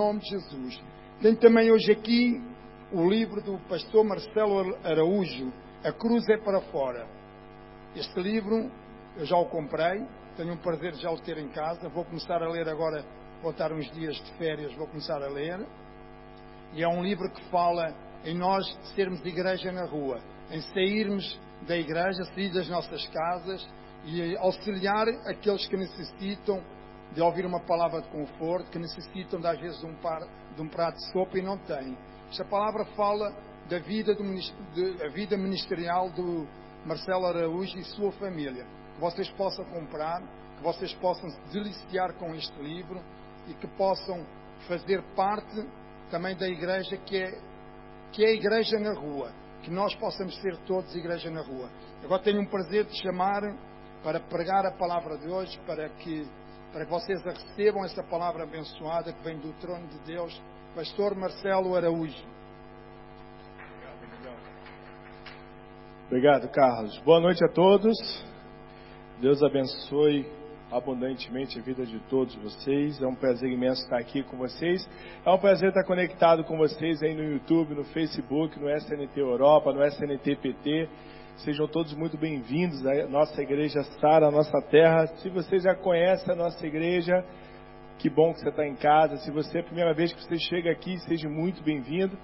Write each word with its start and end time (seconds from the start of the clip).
nome 0.00 0.20
de 0.20 0.30
Jesus. 0.30 0.82
Tenho 1.20 1.36
também 1.36 1.70
hoje 1.70 1.92
aqui 1.92 2.42
o 2.90 3.06
livro 3.06 3.42
do 3.42 3.58
pastor 3.68 4.02
Marcelo 4.02 4.74
Araújo, 4.82 5.52
A 5.84 5.92
Cruz 5.92 6.26
é 6.30 6.38
para 6.38 6.62
Fora. 6.72 7.06
Este 7.94 8.18
livro 8.18 8.70
eu 9.18 9.26
já 9.26 9.36
o 9.36 9.44
comprei, 9.44 10.02
tenho 10.38 10.54
um 10.54 10.56
prazer 10.56 10.92
de 10.92 11.02
já 11.02 11.10
o 11.10 11.20
ter 11.20 11.36
em 11.36 11.48
casa. 11.48 11.90
Vou 11.90 12.06
começar 12.06 12.42
a 12.42 12.48
ler 12.48 12.66
agora, 12.66 13.04
vou 13.42 13.50
estar 13.50 13.70
uns 13.72 13.90
dias 13.92 14.16
de 14.16 14.32
férias, 14.38 14.74
vou 14.74 14.86
começar 14.86 15.22
a 15.22 15.28
ler. 15.28 15.66
E 16.72 16.82
é 16.82 16.88
um 16.88 17.02
livro 17.02 17.30
que 17.30 17.44
fala 17.50 17.94
em 18.24 18.34
nós 18.34 18.64
sermos 18.94 19.22
igreja 19.26 19.70
na 19.70 19.84
rua, 19.84 20.18
em 20.50 20.62
sairmos 20.72 21.38
da 21.68 21.76
igreja, 21.76 22.24
sair 22.34 22.50
das 22.54 22.70
nossas 22.70 23.06
casas 23.08 23.68
e 24.06 24.34
auxiliar 24.38 25.06
aqueles 25.26 25.66
que 25.66 25.76
necessitam 25.76 26.62
de 27.12 27.20
ouvir 27.20 27.44
uma 27.44 27.60
palavra 27.60 28.00
de 28.02 28.08
conforto, 28.08 28.70
que 28.70 28.78
necessitam 28.78 29.40
de, 29.40 29.46
às 29.46 29.58
vezes 29.58 29.80
de 29.80 29.86
um, 29.86 29.94
par, 29.96 30.20
de 30.54 30.62
um 30.62 30.68
prato 30.68 30.96
de 30.96 31.12
sopa 31.12 31.38
e 31.38 31.42
não 31.42 31.58
têm. 31.58 31.96
Esta 32.30 32.44
palavra 32.44 32.84
fala 32.96 33.34
da 33.68 33.78
vida, 33.78 34.14
do, 34.14 34.22
de, 34.74 35.08
vida 35.10 35.36
ministerial 35.36 36.10
do 36.10 36.46
Marcelo 36.84 37.26
Araújo 37.26 37.76
e 37.78 37.84
sua 37.84 38.12
família. 38.12 38.64
Que 38.94 39.00
vocês 39.00 39.28
possam 39.30 39.64
comprar, 39.66 40.20
que 40.56 40.62
vocês 40.62 40.92
possam 40.94 41.28
se 41.30 41.40
deliciar 41.52 42.12
com 42.14 42.34
este 42.34 42.56
livro 42.60 43.00
e 43.48 43.54
que 43.54 43.66
possam 43.76 44.24
fazer 44.68 45.02
parte 45.14 45.66
também 46.10 46.36
da 46.36 46.48
igreja 46.48 46.96
que 46.98 47.16
é, 47.16 47.40
que 48.12 48.24
é 48.24 48.28
a 48.28 48.32
igreja 48.32 48.78
na 48.78 48.92
rua. 48.92 49.32
Que 49.62 49.70
nós 49.70 49.94
possamos 49.96 50.34
ser 50.40 50.56
todos 50.66 50.94
igreja 50.94 51.30
na 51.30 51.42
rua. 51.42 51.68
Agora 52.02 52.22
tenho 52.22 52.40
um 52.40 52.46
prazer 52.46 52.84
de 52.84 53.00
chamar 53.02 53.42
para 54.02 54.18
pregar 54.18 54.64
a 54.64 54.72
palavra 54.72 55.18
de 55.18 55.28
hoje, 55.28 55.58
para 55.66 55.88
que, 55.88 56.26
para 56.72 56.84
que 56.84 56.90
vocês 56.90 57.22
recebam 57.22 57.84
essa 57.84 58.02
palavra 58.02 58.44
abençoada 58.44 59.12
que 59.12 59.22
vem 59.24 59.38
do 59.38 59.52
trono 59.60 59.86
de 59.88 59.98
Deus, 60.00 60.40
Pastor 60.74 61.14
Marcelo 61.16 61.74
Araújo. 61.74 62.24
Obrigado, 66.06 66.48
Carlos. 66.48 66.98
Boa 66.98 67.20
noite 67.20 67.44
a 67.44 67.48
todos. 67.48 67.96
Deus 69.20 69.42
abençoe 69.42 70.26
abundantemente 70.70 71.58
a 71.58 71.62
vida 71.62 71.84
de 71.84 71.98
todos 72.08 72.34
vocês. 72.36 73.00
É 73.00 73.06
um 73.06 73.14
prazer 73.14 73.50
imenso 73.50 73.82
estar 73.82 73.98
aqui 73.98 74.22
com 74.22 74.36
vocês. 74.36 74.88
É 75.24 75.30
um 75.30 75.38
prazer 75.38 75.68
estar 75.68 75.84
conectado 75.84 76.44
com 76.44 76.56
vocês 76.56 77.02
aí 77.02 77.14
no 77.14 77.22
YouTube, 77.22 77.74
no 77.74 77.84
Facebook, 77.84 78.58
no 78.58 78.68
SNT 78.70 79.18
Europa, 79.20 79.72
no 79.72 79.84
SNT 79.84 80.36
PT. 80.36 80.88
Sejam 81.38 81.66
todos 81.66 81.94
muito 81.94 82.18
bem-vindos 82.18 82.84
à 82.86 83.06
nossa 83.08 83.40
igreja 83.40 83.82
Sara, 83.98 84.28
à 84.28 84.30
nossa 84.30 84.60
terra. 84.70 85.06
Se 85.16 85.30
você 85.30 85.58
já 85.58 85.74
conhece 85.74 86.30
a 86.30 86.34
nossa 86.34 86.66
igreja, 86.66 87.24
que 87.98 88.10
bom 88.10 88.32
que 88.34 88.40
você 88.40 88.50
está 88.50 88.66
em 88.66 88.76
casa. 88.76 89.16
Se 89.18 89.30
você 89.30 89.58
é 89.58 89.60
a 89.62 89.64
primeira 89.64 89.94
vez 89.94 90.12
que 90.12 90.22
você 90.22 90.38
chega 90.38 90.70
aqui, 90.70 90.98
seja 91.00 91.28
muito 91.30 91.62
bem-vindo. 91.62 92.16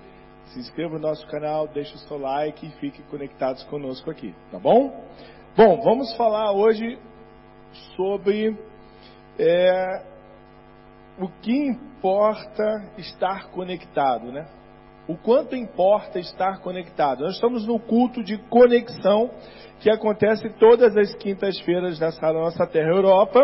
Se 0.46 0.58
inscreva 0.58 0.94
no 0.94 1.00
nosso 1.00 1.26
canal, 1.28 1.66
deixe 1.66 1.94
o 1.94 1.98
seu 1.98 2.18
like 2.18 2.66
e 2.66 2.70
fique 2.72 3.02
conectados 3.04 3.64
conosco 3.64 4.10
aqui, 4.10 4.34
tá 4.50 4.58
bom? 4.58 5.04
Bom, 5.56 5.80
vamos 5.82 6.14
falar 6.14 6.52
hoje 6.52 6.98
sobre 7.96 8.54
é, 9.38 10.02
o 11.18 11.28
que 11.40 11.52
importa 11.52 12.92
estar 12.98 13.50
conectado, 13.50 14.30
né? 14.30 14.46
O 15.08 15.16
quanto 15.16 15.54
importa 15.54 16.18
estar 16.18 16.60
conectado. 16.60 17.22
Nós 17.22 17.34
estamos 17.34 17.66
no 17.66 17.78
culto 17.78 18.24
de 18.24 18.38
conexão 18.48 19.30
que 19.78 19.88
acontece 19.88 20.48
todas 20.58 20.96
as 20.96 21.14
quintas-feiras 21.14 22.00
nessa 22.00 22.32
nossa 22.32 22.66
terra 22.66 22.90
Europa, 22.90 23.40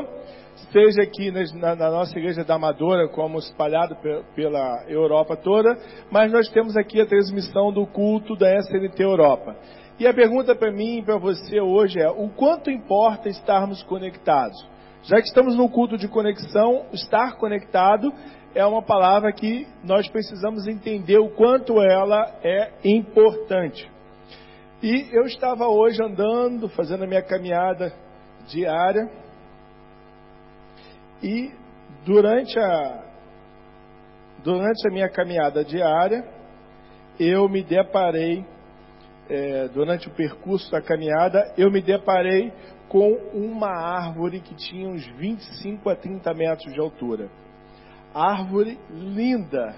seja 0.72 1.02
aqui 1.02 1.30
na, 1.30 1.76
na, 1.76 1.90
nossa 1.90 2.18
igreja 2.18 2.42
da 2.42 2.54
Amadora, 2.54 3.08
como 3.08 3.38
espalhado 3.38 3.96
pela 4.34 4.84
Europa 4.88 5.36
toda, 5.36 5.76
mas 6.10 6.32
nós 6.32 6.48
temos 6.48 6.76
aqui 6.76 7.00
a 7.00 7.06
transmissão 7.06 7.72
do 7.72 7.86
culto 7.86 8.34
da 8.34 8.58
SNT 8.58 9.00
Europa. 9.00 9.56
E 9.98 10.06
a 10.06 10.14
pergunta 10.14 10.54
para 10.54 10.72
mim 10.72 10.98
e 10.98 11.02
para 11.02 11.18
você 11.18 11.60
hoje 11.60 12.00
é: 12.00 12.08
o 12.08 12.28
quanto 12.30 12.70
importa 12.70 13.28
estarmos 13.28 13.82
conectados? 13.84 14.58
Já 15.04 15.16
que 15.16 15.26
estamos 15.26 15.56
no 15.56 15.68
culto 15.68 15.98
de 15.98 16.08
conexão, 16.08 16.86
estar 16.92 17.36
conectado 17.36 18.12
é 18.54 18.64
uma 18.64 18.82
palavra 18.82 19.32
que 19.32 19.66
nós 19.82 20.08
precisamos 20.08 20.66
entender 20.66 21.18
o 21.18 21.30
quanto 21.30 21.80
ela 21.80 22.38
é 22.42 22.70
importante. 22.84 23.90
E 24.82 25.08
eu 25.12 25.24
estava 25.24 25.66
hoje 25.68 26.02
andando, 26.02 26.68
fazendo 26.68 27.04
a 27.04 27.06
minha 27.06 27.22
caminhada 27.22 27.92
diária, 28.48 29.10
e 31.22 31.52
durante 32.04 32.58
a, 32.58 33.04
durante 34.42 34.88
a 34.88 34.90
minha 34.90 35.08
caminhada 35.08 35.64
diária, 35.64 36.24
eu 37.18 37.48
me 37.48 37.62
deparei 37.62 38.44
é, 39.30 39.68
durante 39.68 40.08
o 40.08 40.10
percurso 40.10 40.70
da 40.70 40.82
caminhada, 40.82 41.54
eu 41.56 41.70
me 41.70 41.80
deparei 41.80 42.52
com 42.88 43.12
uma 43.32 43.70
árvore 43.70 44.40
que 44.40 44.54
tinha 44.54 44.88
uns 44.88 45.06
25 45.16 45.88
a 45.88 45.96
30 45.96 46.34
metros 46.34 46.72
de 46.74 46.80
altura. 46.80 47.30
Árvore 48.14 48.78
linda, 48.90 49.74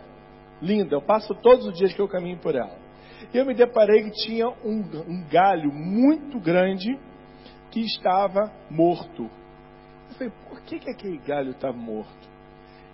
linda. 0.61 0.97
Eu 0.97 1.03
passo 1.03 1.35
todos 1.35 1.67
os 1.67 1.75
dias 1.75 1.93
que 1.93 2.01
eu 2.01 2.09
caminho 2.09 2.39
por 2.39 2.55
ela. 2.55 2.77
Eu 3.33 3.45
me 3.47 3.55
deparei 3.55 4.05
que 4.05 4.11
tinha 4.25 4.49
um, 4.49 4.85
um 5.09 5.25
galho 5.31 5.73
muito 5.73 6.39
grande 6.39 6.99
que 7.71 7.81
estava 7.81 8.53
morto. 8.71 9.23
Eu 10.11 10.15
falei, 10.17 10.33
por 10.49 10.61
que, 10.63 10.79
que 10.79 10.91
aquele 10.91 11.19
galho 11.19 11.51
está 11.51 11.73
morto? 11.73 12.35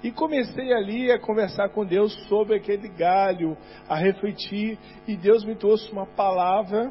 E 0.03 0.11
comecei 0.11 0.73
ali 0.73 1.13
a 1.13 1.19
conversar 1.19 1.69
com 1.69 1.85
Deus 1.85 2.15
sobre 2.27 2.57
aquele 2.57 2.89
galho, 2.89 3.57
a 3.87 3.97
refletir, 3.97 4.79
e 5.07 5.15
Deus 5.15 5.45
me 5.45 5.55
trouxe 5.55 5.93
uma 5.93 6.07
palavra, 6.07 6.91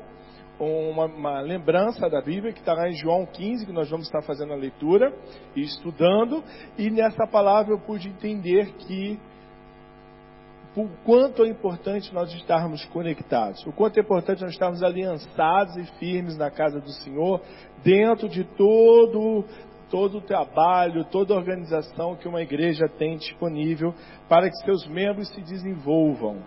uma, 0.60 1.06
uma 1.06 1.42
lembrança 1.42 2.10
da 2.10 2.22
Bíblia, 2.22 2.52
que 2.52 2.60
está 2.60 2.74
lá 2.74 2.90
em 2.90 2.94
João 2.94 3.26
15, 3.26 3.66
que 3.66 3.72
nós 3.72 3.90
vamos 3.90 4.08
estar 4.08 4.22
fazendo 4.22 4.54
a 4.54 4.56
leitura 4.56 5.14
e 5.56 5.62
estudando, 5.62 6.44
e 6.78 6.90
nessa 6.90 7.26
palavra 7.26 7.74
eu 7.74 7.80
pude 7.80 8.10
entender 8.10 8.74
que 8.74 9.20
o 10.76 10.88
quanto 11.04 11.44
é 11.44 11.48
importante 11.48 12.14
nós 12.14 12.32
estarmos 12.34 12.86
conectados, 12.86 13.66
o 13.66 13.72
quanto 13.72 13.98
é 13.98 14.02
importante 14.02 14.42
nós 14.42 14.52
estarmos 14.52 14.84
aliançados 14.84 15.76
e 15.78 15.86
firmes 15.98 16.38
na 16.38 16.52
casa 16.52 16.80
do 16.80 16.92
Senhor, 16.92 17.42
dentro 17.84 18.30
de 18.30 18.44
todo 18.44 19.46
todo 19.90 20.20
o 20.20 20.22
trabalho, 20.22 21.04
toda 21.06 21.34
a 21.34 21.38
organização 21.38 22.16
que 22.16 22.28
uma 22.28 22.44
igreja 22.44 22.88
tem 22.88 23.18
disponível 23.18 23.92
para 24.28 24.48
que 24.48 24.56
seus 24.58 24.88
membros 24.88 25.28
se 25.30 25.42
desenvolvam. 25.42 26.38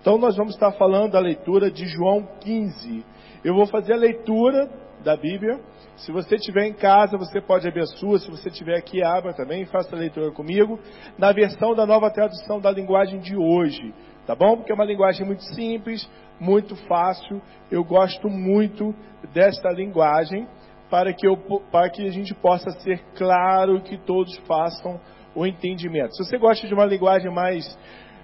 Então 0.00 0.18
nós 0.18 0.36
vamos 0.36 0.54
estar 0.54 0.72
falando 0.72 1.12
da 1.12 1.18
leitura 1.18 1.70
de 1.70 1.86
João 1.86 2.26
15. 2.40 3.04
Eu 3.42 3.54
vou 3.54 3.66
fazer 3.66 3.94
a 3.94 3.96
leitura 3.96 4.68
da 5.02 5.16
Bíblia. 5.16 5.58
Se 5.96 6.12
você 6.12 6.36
estiver 6.36 6.66
em 6.66 6.74
casa, 6.74 7.16
você 7.16 7.40
pode 7.40 7.66
abrir 7.66 7.80
a 7.80 7.86
sua. 7.86 8.18
Se 8.18 8.30
você 8.30 8.48
estiver 8.48 8.76
aqui, 8.76 9.02
abra 9.02 9.32
também, 9.32 9.64
faça 9.64 9.96
a 9.96 9.98
leitura 9.98 10.30
comigo. 10.30 10.78
Na 11.18 11.32
versão 11.32 11.74
da 11.74 11.86
nova 11.86 12.10
tradução 12.10 12.60
da 12.60 12.70
linguagem 12.70 13.18
de 13.18 13.36
hoje. 13.36 13.94
Tá 14.26 14.34
bom? 14.34 14.56
Porque 14.56 14.70
é 14.70 14.74
uma 14.74 14.84
linguagem 14.84 15.26
muito 15.26 15.42
simples, 15.54 16.08
muito 16.38 16.76
fácil. 16.86 17.40
Eu 17.70 17.82
gosto 17.82 18.28
muito 18.28 18.94
desta 19.32 19.70
linguagem 19.70 20.46
para 20.90 21.12
que, 21.14 21.26
eu, 21.26 21.36
para 21.70 21.88
que 21.88 22.06
a 22.06 22.10
gente 22.10 22.34
possa 22.34 22.70
ser 22.80 23.02
claro 23.16 23.80
que 23.80 23.96
todos 23.96 24.36
façam 24.46 25.00
o 25.34 25.46
entendimento. 25.46 26.14
Se 26.14 26.24
você 26.24 26.36
gosta 26.36 26.66
de 26.66 26.74
uma 26.74 26.84
linguagem 26.84 27.32
mais 27.32 27.64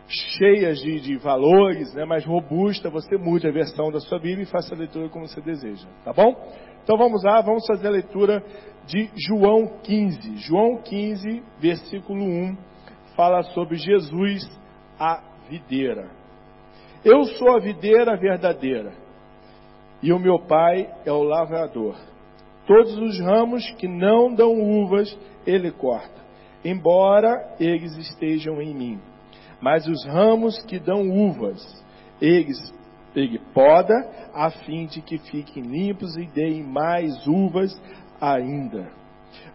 cheia 0.08 0.72
de, 0.72 1.00
de 1.00 1.16
valores, 1.16 1.92
né, 1.94 2.04
mais 2.04 2.24
robusta, 2.24 2.88
você 2.88 3.16
mude 3.16 3.46
a 3.46 3.52
versão 3.52 3.90
da 3.90 4.00
sua 4.00 4.18
Bíblia 4.18 4.44
e 4.44 4.46
faça 4.46 4.74
a 4.74 4.78
leitura 4.78 5.08
como 5.08 5.26
você 5.26 5.40
deseja, 5.40 5.86
tá 6.04 6.12
bom? 6.12 6.34
Então 6.82 6.96
vamos 6.96 7.22
lá, 7.24 7.40
vamos 7.40 7.66
fazer 7.66 7.88
a 7.88 7.90
leitura 7.90 8.42
de 8.86 9.10
João 9.26 9.80
15. 9.82 10.36
João 10.36 10.80
15, 10.82 11.42
versículo 11.58 12.24
1, 12.24 12.56
fala 13.16 13.42
sobre 13.42 13.76
Jesus, 13.76 14.48
a 14.98 15.22
videira. 15.48 16.08
Eu 17.04 17.24
sou 17.24 17.56
a 17.56 17.60
videira 17.60 18.16
verdadeira, 18.16 18.92
e 20.02 20.12
o 20.12 20.18
meu 20.18 20.38
pai 20.38 20.88
é 21.04 21.10
o 21.10 21.22
lavrador. 21.22 21.96
Todos 22.66 22.96
os 22.96 23.20
ramos 23.20 23.68
que 23.72 23.88
não 23.88 24.34
dão 24.34 24.52
uvas, 24.52 25.16
ele 25.46 25.70
corta, 25.72 26.20
embora 26.64 27.54
eles 27.58 27.96
estejam 27.96 28.60
em 28.60 28.74
mim. 28.74 29.00
Mas 29.60 29.86
os 29.86 30.04
ramos 30.06 30.62
que 30.64 30.78
dão 30.78 31.08
uvas, 31.10 31.62
eles, 32.20 32.58
ele 33.14 33.38
poda, 33.54 33.94
a 34.34 34.50
fim 34.50 34.86
de 34.86 35.00
que 35.00 35.18
fiquem 35.18 35.62
limpos 35.62 36.16
e 36.16 36.26
deem 36.26 36.62
mais 36.62 37.26
uvas 37.26 37.72
ainda. 38.20 38.90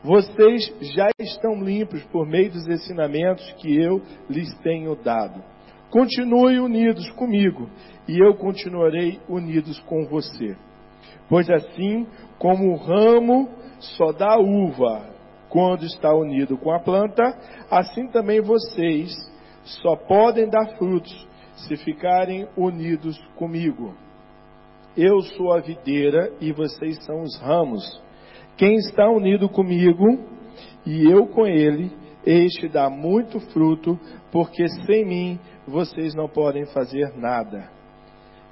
Vocês 0.04 0.74
já 0.96 1.10
estão 1.20 1.64
limpos 1.64 2.04
por 2.06 2.28
meio 2.28 2.52
dos 2.52 2.68
ensinamentos 2.68 3.52
que 3.54 3.76
eu 3.76 4.02
lhes 4.30 4.54
tenho 4.60 4.96
dado. 4.96 5.44
Continue 5.90 6.60
unidos 6.60 7.10
comigo, 7.12 7.70
e 8.08 8.18
eu 8.18 8.34
continuarei 8.36 9.20
unidos 9.28 9.80
com 9.82 10.06
você. 10.06 10.56
Pois 11.30 11.50
assim 11.50 12.08
como 12.40 12.74
o 12.74 12.78
ramo 12.78 13.50
só 13.80 14.12
dá 14.12 14.38
uva 14.38 15.10
quando 15.50 15.86
está 15.86 16.14
unido 16.14 16.58
com 16.58 16.72
a 16.72 16.80
planta, 16.80 17.24
assim 17.70 18.08
também 18.08 18.42
vocês 18.42 19.14
só 19.64 19.96
podem 19.96 20.50
dar 20.50 20.78
frutos 20.78 21.28
se 21.56 21.76
ficarem 21.78 22.48
unidos 22.58 23.18
comigo. 23.36 23.94
Eu 24.98 25.22
sou 25.22 25.54
a 25.54 25.60
videira 25.60 26.32
e 26.42 26.52
vocês 26.52 26.98
são 27.06 27.22
os 27.22 27.40
ramos. 27.40 28.02
Quem 28.58 28.76
está 28.76 29.10
unido 29.10 29.48
comigo 29.48 30.06
e 30.86 31.10
eu 31.10 31.28
com 31.28 31.46
ele, 31.46 31.92
este 32.26 32.68
dá 32.68 32.90
muito 32.90 33.40
fruto, 33.52 34.00
porque 34.32 34.68
sem 34.86 35.06
mim 35.06 35.40
vocês 35.68 36.14
não 36.14 36.28
podem 36.28 36.66
fazer 36.68 37.16
nada. 37.18 37.70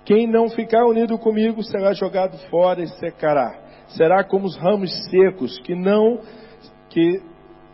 Quem 0.06 0.26
não 0.26 0.50
ficar 0.50 0.86
unido 0.86 1.18
comigo 1.18 1.62
será 1.64 1.94
jogado 1.94 2.38
fora 2.50 2.82
e 2.82 2.88
secará. 2.88 3.54
Será 3.90 4.24
como 4.24 4.46
os 4.46 4.58
ramos 4.58 4.92
secos 5.10 5.60
que 5.60 5.76
não 5.76 6.20
que 6.90 7.22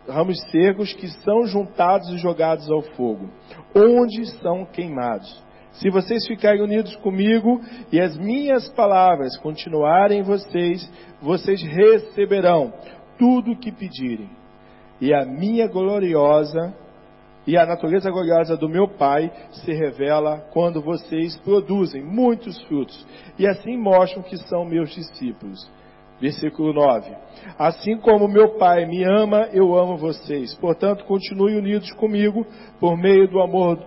ramos 0.08 0.40
secos 0.50 0.92
que 0.94 1.08
são 1.22 1.46
juntados 1.46 2.08
e 2.10 2.18
jogados 2.18 2.70
ao 2.70 2.82
fogo, 2.82 3.28
onde 3.74 4.26
são 4.40 4.64
queimados. 4.64 5.44
Se 5.72 5.90
vocês 5.90 6.26
ficarem 6.26 6.62
unidos 6.62 6.96
comigo 6.96 7.60
e 7.92 8.00
as 8.00 8.16
minhas 8.16 8.68
palavras 8.70 9.36
continuarem 9.38 10.20
em 10.20 10.22
vocês, 10.22 10.90
vocês 11.20 11.62
receberão 11.62 12.72
tudo 13.18 13.52
o 13.52 13.56
que 13.56 13.70
pedirem. 13.70 14.30
E 15.00 15.12
a 15.12 15.26
minha 15.26 15.68
gloriosa 15.68 16.74
e 17.46 17.56
a 17.56 17.66
natureza 17.66 18.10
gloriosa 18.10 18.56
do 18.56 18.68
meu 18.68 18.88
Pai 18.88 19.30
se 19.52 19.72
revela 19.72 20.38
quando 20.52 20.80
vocês 20.80 21.36
produzem 21.38 22.02
muitos 22.02 22.60
frutos 22.62 23.06
e 23.38 23.46
assim 23.46 23.76
mostram 23.76 24.22
que 24.22 24.36
são 24.36 24.64
meus 24.64 24.90
discípulos. 24.94 25.70
Versículo 26.20 26.72
9. 26.72 27.14
Assim 27.58 27.96
como 27.98 28.28
meu 28.28 28.56
Pai 28.56 28.86
me 28.86 29.04
ama, 29.04 29.48
eu 29.52 29.76
amo 29.76 29.96
vocês. 29.96 30.54
Portanto, 30.54 31.04
continue 31.04 31.56
unidos 31.56 31.92
comigo 31.92 32.46
por 32.80 32.96
meio 32.96 33.28
do 33.28 33.40
amor, 33.40 33.78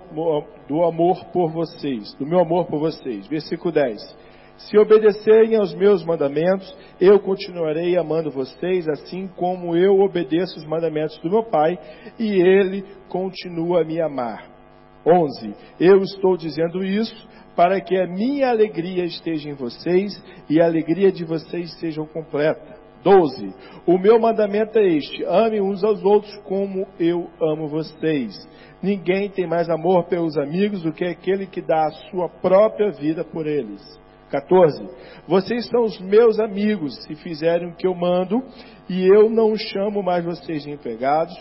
do 0.68 0.84
amor 0.84 1.26
por 1.34 1.52
vocês, 1.52 2.14
do 2.16 2.26
meu 2.26 2.40
amor 2.40 2.66
por 2.68 2.80
vocês. 2.80 3.28
Versículo 3.28 3.72
10. 3.72 4.30
Se 4.58 4.78
obedecerem 4.78 5.56
aos 5.56 5.74
meus 5.74 6.04
mandamentos, 6.04 6.76
eu 7.00 7.18
continuarei 7.20 7.98
amando 7.98 8.30
vocês, 8.30 8.88
assim 8.90 9.28
como 9.38 9.76
eu 9.76 10.02
obedeço 10.02 10.60
os 10.60 10.66
mandamentos 10.66 11.18
do 11.20 11.30
meu 11.30 11.44
Pai, 11.44 11.80
e 12.20 12.42
ele 12.42 12.84
continua 13.08 13.82
a 13.82 13.86
me 13.86 14.02
amar. 14.02 14.59
11. 15.06 15.54
Eu 15.80 16.02
estou 16.02 16.38
dizendo 16.38 16.84
isso 16.84 17.28
para 17.56 17.82
que 17.82 17.98
a 17.98 18.08
minha 18.08 18.50
alegria 18.50 19.04
esteja 19.06 19.50
em 19.50 19.54
vocês 19.54 20.12
e 20.50 20.62
a 20.62 20.66
alegria 20.66 21.12
de 21.12 21.26
vocês 21.26 21.74
seja 21.80 22.02
completa. 22.06 22.80
12. 23.04 23.54
O 23.86 23.98
meu 23.98 24.20
mandamento 24.20 24.78
é 24.78 24.88
este: 24.88 25.24
ame 25.26 25.62
uns 25.62 25.84
aos 25.84 26.04
outros 26.04 26.36
como 26.44 26.86
eu 27.00 27.30
amo 27.42 27.68
vocês. 27.68 28.36
Ninguém 28.82 29.30
tem 29.30 29.48
mais 29.48 29.70
amor 29.70 30.06
pelos 30.06 30.38
amigos 30.38 30.84
do 30.84 30.94
que 30.94 31.06
aquele 31.06 31.46
que 31.46 31.62
dá 31.62 31.88
a 31.88 31.92
sua 32.10 32.30
própria 32.30 32.92
vida 32.92 33.24
por 33.24 33.46
eles. 33.46 33.82
14. 34.30 34.88
Vocês 35.28 35.68
são 35.68 35.84
os 35.84 36.00
meus 36.00 36.40
amigos 36.40 36.96
se 37.04 37.16
fizerem 37.16 37.70
o 37.70 37.76
que 37.76 37.88
eu 37.88 37.96
mando, 37.96 38.44
e 38.88 39.06
eu 39.08 39.30
não 39.30 39.56
chamo 39.56 40.04
mais 40.04 40.24
vocês 40.24 40.64
de 40.64 40.72
empregados, 40.72 41.36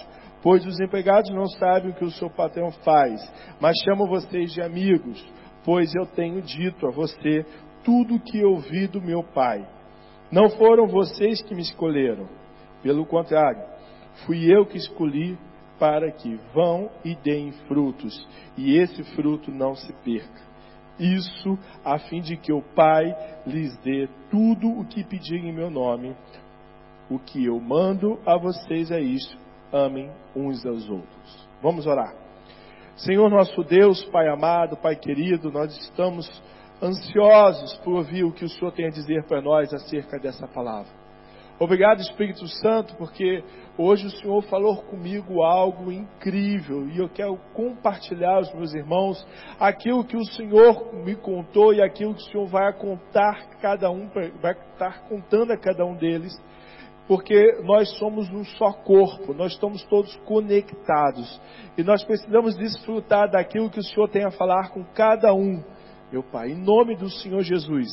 pois 0.49 0.65
os 0.65 0.81
empregados 0.81 1.31
não 1.31 1.47
sabem 1.47 1.91
o 1.91 1.95
que 1.95 2.06
o 2.06 2.11
seu 2.11 2.31
patrão 2.31 2.73
faz, 2.83 3.21
mas 3.61 3.77
chamo 3.85 4.06
vocês 4.06 4.50
de 4.50 4.62
amigos 4.62 5.23
pois 5.62 5.95
eu 5.95 6.06
tenho 6.06 6.41
dito 6.41 6.87
a 6.87 6.91
você 6.91 7.45
tudo 7.85 8.15
o 8.15 8.21
que 8.21 8.43
ouvi 8.43 8.87
do 8.87 9.03
meu 9.03 9.23
Pai. 9.23 9.69
Não 10.33 10.49
foram 10.49 10.87
vocês 10.87 11.43
que 11.43 11.55
me 11.55 11.61
escolheram, 11.61 12.27
pelo 12.83 13.05
contrário, 13.05 13.62
fui 14.25 14.50
eu 14.50 14.65
que 14.65 14.79
escolhi 14.79 15.39
para 15.79 16.11
que 16.11 16.41
vão 16.55 16.91
e 17.05 17.15
deem 17.17 17.53
frutos, 17.67 18.27
e 18.56 18.79
esse 18.79 19.05
fruto 19.15 19.50
não 19.50 19.75
se 19.75 19.93
perca. 20.03 20.41
Isso 20.99 21.59
a 21.85 21.99
fim 21.99 22.23
de 22.23 22.39
que 22.39 22.50
o 22.50 22.62
Pai 22.62 23.15
lhes 23.47 23.77
dê 23.83 24.09
tudo 24.31 24.71
o 24.71 24.87
que 24.87 25.05
pedirem 25.05 25.50
em 25.50 25.55
meu 25.55 25.69
nome. 25.69 26.17
O 27.11 27.19
que 27.19 27.45
eu 27.45 27.61
mando 27.61 28.19
a 28.25 28.39
vocês 28.39 28.91
é 28.91 29.00
isto: 29.00 29.48
amem 29.73 30.11
uns 30.35 30.65
aos 30.65 30.88
outros. 30.88 31.49
Vamos 31.62 31.87
orar. 31.87 32.15
Senhor 32.97 33.31
nosso 33.31 33.62
Deus, 33.62 34.05
Pai 34.06 34.29
amado, 34.29 34.76
Pai 34.76 34.97
querido, 34.97 35.50
nós 35.50 35.76
estamos 35.76 36.29
ansiosos 36.82 37.76
por 37.79 37.94
ouvir 37.94 38.25
o 38.25 38.32
que 38.32 38.44
o 38.44 38.49
Senhor 38.49 38.73
tem 38.73 38.87
a 38.87 38.91
dizer 38.91 39.25
para 39.25 39.41
nós 39.41 39.73
acerca 39.73 40.19
dessa 40.19 40.47
palavra. 40.49 40.99
Obrigado, 41.61 42.00
Espírito 42.00 42.47
Santo, 42.47 42.94
porque 42.94 43.43
hoje 43.76 44.06
o 44.06 44.11
Senhor 44.11 44.41
falou 44.43 44.76
comigo 44.76 45.43
algo 45.43 45.91
incrível 45.91 46.88
e 46.88 46.99
eu 46.99 47.09
quero 47.09 47.37
compartilhar 47.53 48.37
aos 48.37 48.55
meus 48.55 48.73
irmãos 48.75 49.26
aquilo 49.59 50.05
que 50.05 50.17
o 50.17 50.25
Senhor 50.25 50.94
me 50.94 51.17
contou 51.17 51.75
e 51.75 51.82
aquilo 51.82 52.14
que 52.14 52.23
o 52.23 52.31
Senhor 52.31 52.47
vai 52.47 52.73
contar 52.75 53.59
cada 53.61 53.91
um, 53.91 54.09
vai 54.41 54.53
estar 54.53 55.03
contando 55.09 55.53
a 55.53 55.56
cada 55.56 55.85
um 55.85 55.97
deles 55.97 56.32
porque 57.08 57.62
nós 57.64 57.88
somos 57.96 58.28
um 58.31 58.44
só 58.44 58.70
corpo, 58.70 59.32
nós 59.32 59.52
estamos 59.52 59.82
todos 59.84 60.14
conectados 60.26 61.40
e 61.76 61.82
nós 61.82 62.05
precisamos 62.05 62.55
desfrutar 62.55 63.31
daquilo 63.31 63.70
que 63.70 63.81
o 63.81 63.82
Senhor 63.82 64.08
tem 64.10 64.25
a 64.25 64.31
falar 64.31 64.69
com 64.69 64.84
cada 64.84 65.32
um, 65.32 65.64
meu 66.12 66.22
Pai, 66.22 66.50
em 66.50 66.55
nome 66.55 66.94
do 66.94 67.08
Senhor 67.08 67.40
Jesus. 67.40 67.88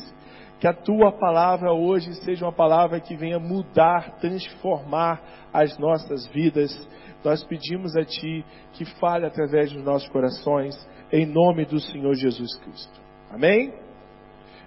Que 0.59 0.67
a 0.67 0.73
tua 0.73 1.11
palavra 1.11 1.71
hoje 1.73 2.13
seja 2.23 2.45
uma 2.45 2.51
palavra 2.51 2.99
que 2.99 3.15
venha 3.15 3.39
mudar, 3.39 4.17
transformar 4.19 5.21
as 5.53 5.77
nossas 5.77 6.27
vidas. 6.27 6.71
Nós 7.23 7.43
pedimos 7.43 7.95
a 7.95 8.03
Ti 8.03 8.45
que 8.73 8.85
fale 8.99 9.25
através 9.25 9.71
dos 9.71 9.83
nossos 9.83 10.07
corações, 10.09 10.75
em 11.11 11.25
nome 11.25 11.65
do 11.65 11.79
Senhor 11.79 12.13
Jesus 12.15 12.57
Cristo. 12.59 13.01
Amém? 13.29 13.84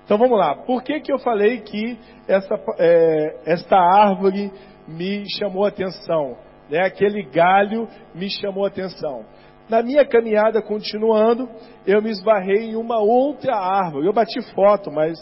Então 0.09 0.17
vamos 0.17 0.39
lá. 0.39 0.55
Por 0.55 0.83
que, 0.83 1.01
que 1.01 1.13
eu 1.13 1.19
falei 1.19 1.61
que 1.61 1.99
essa, 2.27 2.55
é, 2.79 3.43
esta 3.45 3.77
árvore 3.77 4.51
me 4.89 5.23
chamou 5.39 5.67
atenção? 5.67 6.35
Né? 6.71 6.81
Aquele 6.81 7.23
galho 7.25 7.87
me 8.15 8.31
chamou 8.31 8.65
atenção. 8.65 9.27
Na 9.69 9.83
minha 9.83 10.07
caminhada 10.07 10.63
continuando, 10.63 11.47
eu 11.87 12.01
me 12.01 12.09
esbarrei 12.09 12.71
em 12.71 12.75
uma 12.75 12.99
outra 12.99 13.55
árvore. 13.55 14.07
Eu 14.07 14.15
bati 14.15 14.41
foto, 14.55 14.91
mas 14.91 15.19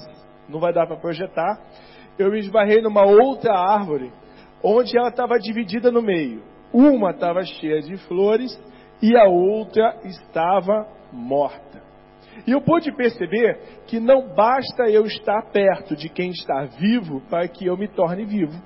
não 0.48 0.60
vai 0.60 0.72
dar 0.72 0.86
para 0.86 1.00
projetar. 1.00 1.60
Eu 2.16 2.30
me 2.30 2.38
esbarrei 2.38 2.80
numa 2.80 3.04
outra 3.04 3.58
árvore, 3.58 4.12
onde 4.62 4.96
ela 4.96 5.08
estava 5.08 5.36
dividida 5.36 5.90
no 5.90 6.00
meio. 6.00 6.44
Uma 6.72 7.10
estava 7.10 7.42
cheia 7.42 7.80
de 7.80 7.96
flores 8.06 8.56
e 9.02 9.16
a 9.16 9.24
outra 9.24 9.98
estava 10.04 10.86
morta. 11.12 11.85
E 12.46 12.52
eu 12.52 12.60
pude 12.60 12.90
perceber 12.92 13.58
que 13.86 14.00
não 14.00 14.34
basta 14.34 14.84
eu 14.90 15.04
estar 15.04 15.42
perto 15.52 15.94
de 15.94 16.08
quem 16.08 16.30
está 16.30 16.64
vivo 16.78 17.22
para 17.30 17.46
que 17.46 17.66
eu 17.66 17.76
me 17.76 17.88
torne 17.88 18.24
vivo. 18.24 18.60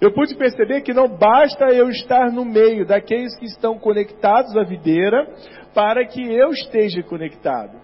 Eu 0.00 0.12
pude 0.12 0.34
perceber 0.34 0.80
que 0.80 0.92
não 0.92 1.06
basta 1.08 1.66
eu 1.66 1.88
estar 1.88 2.32
no 2.32 2.44
meio 2.44 2.84
daqueles 2.84 3.38
que 3.38 3.44
estão 3.44 3.78
conectados 3.78 4.56
à 4.56 4.64
videira 4.64 5.32
para 5.72 6.04
que 6.04 6.20
eu 6.20 6.50
esteja 6.50 7.02
conectado. 7.04 7.80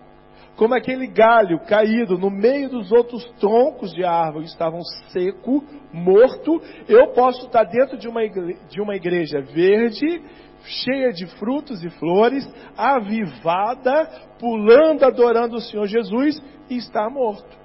Como 0.56 0.74
aquele 0.74 1.06
galho 1.06 1.60
caído 1.60 2.18
no 2.18 2.28
meio 2.28 2.68
dos 2.68 2.90
outros 2.90 3.24
troncos 3.38 3.92
de 3.92 4.04
árvore 4.04 4.46
estavam 4.46 4.80
seco, 5.12 5.62
morto, 5.92 6.60
eu 6.88 7.12
posso 7.12 7.46
estar 7.46 7.62
dentro 7.62 7.96
de 7.96 8.08
uma 8.08 8.24
igreja, 8.24 8.58
de 8.68 8.80
uma 8.80 8.96
igreja 8.96 9.40
verde, 9.40 10.20
cheia 10.64 11.12
de 11.12 11.26
frutos 11.38 11.82
e 11.82 11.90
flores, 11.90 12.48
avivada, 12.76 14.06
pulando, 14.38 15.04
adorando 15.04 15.56
o 15.56 15.60
Senhor 15.60 15.86
Jesus 15.86 16.42
e 16.68 16.76
está 16.76 17.08
morto. 17.08 17.56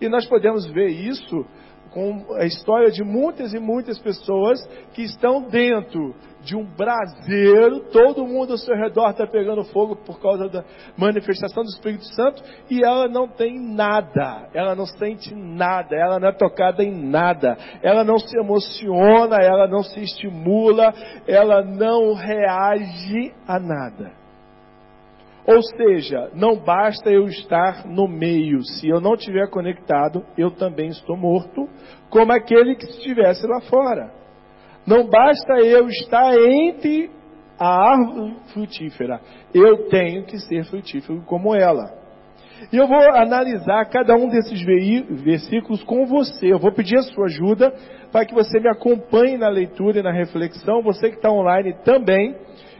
E 0.00 0.08
nós 0.08 0.26
podemos 0.26 0.66
ver 0.66 0.88
isso 0.88 1.44
com 1.90 2.34
a 2.34 2.44
história 2.44 2.90
de 2.90 3.02
muitas 3.02 3.54
e 3.54 3.58
muitas 3.58 3.98
pessoas 3.98 4.64
que 4.92 5.02
estão 5.02 5.42
dentro 5.48 6.14
de 6.48 6.56
um 6.56 6.64
braseiro, 6.64 7.80
todo 7.92 8.26
mundo 8.26 8.52
ao 8.52 8.58
seu 8.58 8.74
redor 8.74 9.10
está 9.10 9.26
pegando 9.26 9.64
fogo 9.64 9.94
por 9.96 10.18
causa 10.18 10.48
da 10.48 10.64
manifestação 10.96 11.62
do 11.62 11.68
Espírito 11.68 12.06
Santo 12.14 12.42
e 12.70 12.82
ela 12.82 13.06
não 13.06 13.28
tem 13.28 13.60
nada, 13.60 14.48
ela 14.54 14.74
não 14.74 14.86
sente 14.86 15.34
nada, 15.34 15.94
ela 15.94 16.18
não 16.18 16.28
é 16.28 16.32
tocada 16.32 16.82
em 16.82 16.90
nada, 16.90 17.54
ela 17.82 18.02
não 18.02 18.18
se 18.18 18.34
emociona, 18.38 19.36
ela 19.36 19.68
não 19.68 19.82
se 19.82 20.00
estimula, 20.00 20.94
ela 21.26 21.62
não 21.62 22.14
reage 22.14 23.34
a 23.46 23.60
nada. 23.60 24.12
Ou 25.46 25.62
seja, 25.62 26.30
não 26.32 26.56
basta 26.56 27.10
eu 27.10 27.26
estar 27.26 27.86
no 27.86 28.08
meio, 28.08 28.62
se 28.62 28.88
eu 28.88 29.02
não 29.02 29.14
estiver 29.14 29.50
conectado, 29.50 30.24
eu 30.36 30.50
também 30.50 30.88
estou 30.88 31.16
morto, 31.16 31.68
como 32.08 32.32
aquele 32.32 32.74
que 32.74 32.86
estivesse 32.86 33.46
lá 33.46 33.60
fora. 33.68 34.18
Não 34.88 35.06
basta 35.06 35.52
eu 35.60 35.86
estar 35.88 36.34
entre 36.34 37.10
a 37.58 37.90
árvore 37.90 38.36
frutífera, 38.54 39.20
eu 39.52 39.86
tenho 39.88 40.24
que 40.24 40.38
ser 40.38 40.64
frutífero 40.64 41.20
como 41.26 41.54
ela. 41.54 41.92
E 42.72 42.76
eu 42.76 42.88
vou 42.88 42.98
analisar 43.14 43.84
cada 43.90 44.16
um 44.16 44.28
desses 44.28 44.60
versículos 45.22 45.82
com 45.84 46.06
você. 46.06 46.50
Eu 46.50 46.58
vou 46.58 46.72
pedir 46.72 46.96
a 46.96 47.02
sua 47.02 47.26
ajuda 47.26 47.72
para 48.10 48.24
que 48.24 48.34
você 48.34 48.58
me 48.58 48.68
acompanhe 48.68 49.36
na 49.36 49.48
leitura 49.48 50.00
e 50.00 50.02
na 50.02 50.10
reflexão. 50.10 50.82
Você 50.82 51.10
que 51.10 51.16
está 51.16 51.30
online 51.30 51.74
também 51.84 52.34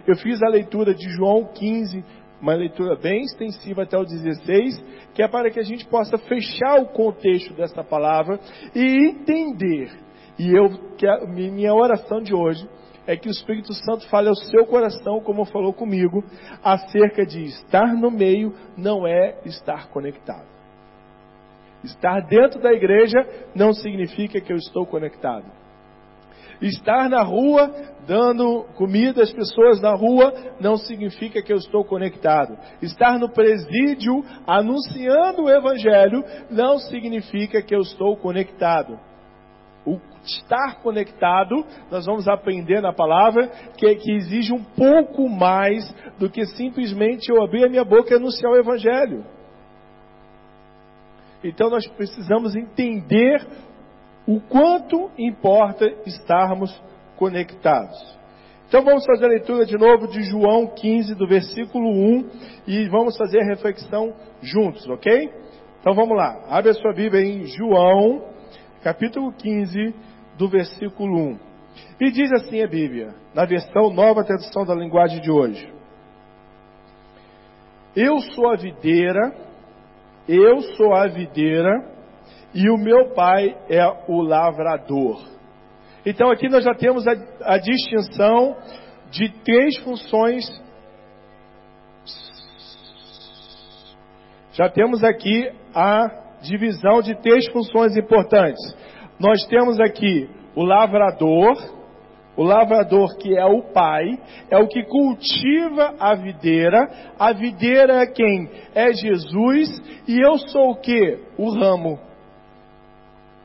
Eu 0.07 0.17
fiz 0.17 0.43
a 0.43 0.49
leitura 0.49 0.95
de 0.95 1.07
João 1.11 1.45
15, 1.53 2.03
uma 2.41 2.55
leitura 2.55 2.97
bem 2.97 3.21
extensiva 3.21 3.83
até 3.83 3.99
o 3.99 4.05
16, 4.05 4.83
que 5.13 5.23
é 5.23 5.29
para 5.29 5.51
que 5.51 5.61
a 5.61 5.63
gente 5.63 5.87
possa 5.87 6.17
fechar 6.17 6.81
o 6.81 6.87
contexto 6.87 7.53
dessa 7.53 7.85
palavra 7.85 8.41
e 8.75 9.11
entender. 9.11 10.08
E 10.39 10.57
eu, 10.57 10.71
minha 11.27 11.75
oração 11.75 12.23
de 12.23 12.35
hoje 12.35 12.69
é 13.07 13.17
que 13.17 13.29
o 13.29 13.31
Espírito 13.31 13.73
Santo 13.73 14.07
fale 14.09 14.29
ao 14.29 14.35
seu 14.35 14.67
coração, 14.67 15.21
como 15.21 15.45
falou 15.47 15.73
comigo, 15.73 16.23
acerca 16.63 17.25
de 17.25 17.43
estar 17.45 17.95
no 17.95 18.11
meio 18.11 18.55
não 18.77 19.07
é 19.07 19.39
estar 19.45 19.89
conectado. 19.89 20.47
Estar 21.83 22.21
dentro 22.27 22.61
da 22.61 22.73
igreja 22.73 23.19
não 23.55 23.73
significa 23.73 24.41
que 24.41 24.53
eu 24.53 24.57
estou 24.57 24.85
conectado. 24.87 25.47
Estar 26.61 27.09
na 27.09 27.23
rua 27.23 27.73
dando 28.07 28.65
comida 28.75 29.23
às 29.23 29.33
pessoas 29.33 29.81
na 29.81 29.95
rua 29.95 30.33
não 30.61 30.77
significa 30.77 31.41
que 31.41 31.53
eu 31.53 31.57
estou 31.57 31.85
conectado. 31.85 32.59
Estar 32.83 33.19
no 33.19 33.31
presídio 33.31 34.25
anunciando 34.47 35.45
o 35.45 35.51
evangelho 35.51 36.25
não 36.51 36.79
significa 36.79 37.63
que 37.63 37.75
eu 37.75 37.81
estou 37.81 38.17
conectado. 38.17 38.99
O 39.89 40.01
estar 40.23 40.83
conectado, 40.83 41.65
nós 41.91 42.05
vamos 42.05 42.29
aprender 42.29 42.83
na 42.83 42.93
palavra 42.93 43.49
que, 43.77 43.95
que 43.95 44.13
exige 44.13 44.53
um 44.53 44.63
pouco 44.63 45.29
mais 45.29 45.83
do 46.19 46.29
que 46.29 46.45
simplesmente 46.45 47.31
eu 47.31 47.43
abrir 47.43 47.65
a 47.65 47.69
minha 47.69 47.85
boca 47.85 48.13
e 48.13 48.17
anunciar 48.17 48.53
o 48.53 48.57
Evangelho. 48.57 49.25
Então 51.43 51.71
nós 51.71 51.87
precisamos 51.87 52.55
entender 52.55 53.47
o 54.27 54.41
quanto 54.41 55.11
importa 55.17 55.87
estarmos 56.05 56.71
conectados. 57.17 58.19
Então 58.69 58.85
vamos 58.85 59.07
fazer 59.07 59.25
a 59.25 59.29
leitura 59.29 59.65
de 59.65 59.79
novo 59.79 60.07
de 60.09 60.23
João 60.25 60.67
15, 60.67 61.15
do 61.15 61.27
versículo 61.27 61.89
1, 61.89 62.31
e 62.67 62.87
vamos 62.89 63.17
fazer 63.17 63.41
a 63.41 63.47
reflexão 63.47 64.13
juntos, 64.43 64.87
ok? 64.87 65.33
Então 65.81 65.95
vamos 65.95 66.15
lá, 66.15 66.45
abre 66.51 66.71
a 66.71 66.75
sua 66.75 66.93
Bíblia 66.93 67.23
em 67.23 67.45
João, 67.47 68.23
capítulo 68.83 69.33
15, 69.33 69.95
do 70.37 70.49
versículo 70.49 71.31
1. 71.33 71.39
E 72.01 72.11
diz 72.11 72.31
assim 72.33 72.63
a 72.63 72.67
Bíblia, 72.67 73.15
na 73.35 73.45
versão 73.45 73.91
nova 73.91 74.25
tradução 74.25 74.65
da 74.65 74.75
linguagem 74.75 75.21
de 75.21 75.31
hoje: 75.31 75.73
Eu 77.95 78.19
sou 78.19 78.51
a 78.51 78.57
videira, 78.57 79.35
eu 80.29 80.61
sou 80.77 80.95
a 80.95 81.07
videira, 81.09 81.73
e 82.55 82.71
o 82.71 82.77
meu 82.77 83.13
pai 83.15 83.57
é 83.69 83.85
o 84.09 84.23
lavrador. 84.23 85.23
Então 86.07 86.31
aqui 86.31 86.49
nós 86.49 86.65
já 86.65 86.75
temos 86.75 87.07
a, 87.07 87.13
a 87.43 87.59
distinção 87.59 88.57
de 89.11 89.29
três 89.43 89.77
funções. 89.79 90.45
Já 94.53 94.69
temos 94.69 95.05
aqui 95.05 95.53
a 95.75 96.28
divisão 96.41 97.01
de 97.01 97.15
três 97.17 97.47
funções 97.49 97.97
importantes. 97.97 98.61
Nós 99.19 99.45
temos 99.47 99.81
aqui 99.81 100.29
o 100.55 100.63
lavrador, 100.63 101.57
o 102.37 102.43
lavrador 102.43 103.17
que 103.19 103.37
é 103.37 103.45
o 103.45 103.63
pai, 103.73 104.19
é 104.51 104.57
o 104.59 104.69
que 104.69 104.85
cultiva 104.85 105.95
a 105.99 106.15
videira. 106.15 106.89
A 107.19 107.33
videira 107.33 108.03
é 108.03 108.07
quem? 108.07 108.49
É 108.75 108.93
Jesus. 108.93 109.83
E 110.07 110.21
eu 110.21 110.39
sou 110.39 110.71
o 110.71 110.77
que? 110.77 111.19
O 111.37 111.51
ramo. 111.51 111.99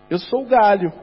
Eu 0.10 0.20
sou 0.20 0.44
o 0.44 0.48
galho. 0.48 0.94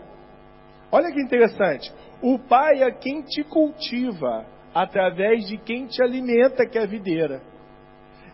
Olha 0.92 1.12
que 1.12 1.20
interessante. 1.20 1.92
O 2.22 2.38
pai 2.38 2.82
é 2.82 2.90
quem 2.90 3.22
te 3.22 3.42
cultiva, 3.42 4.44
através 4.74 5.46
de 5.46 5.56
quem 5.56 5.86
te 5.86 6.02
alimenta, 6.02 6.66
que 6.66 6.78
é 6.78 6.82
a 6.82 6.86
videira. 6.86 7.49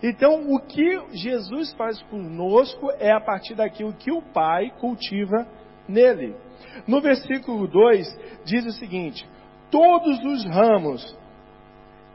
Então, 0.03 0.53
o 0.53 0.61
que 0.61 1.01
Jesus 1.13 1.73
faz 1.75 2.01
conosco 2.03 2.91
é 2.99 3.11
a 3.11 3.21
partir 3.21 3.55
daquilo 3.55 3.93
que 3.95 4.13
o 4.13 4.23
pai 4.23 4.71
cultiva 4.79 5.47
nele. 5.89 6.35
No 6.87 7.01
versículo 7.01 7.67
2 7.67 8.19
diz 8.45 8.67
o 8.67 8.73
seguinte: 8.73 9.27
Todos 9.71 10.23
os 10.25 10.45
ramos 10.45 11.17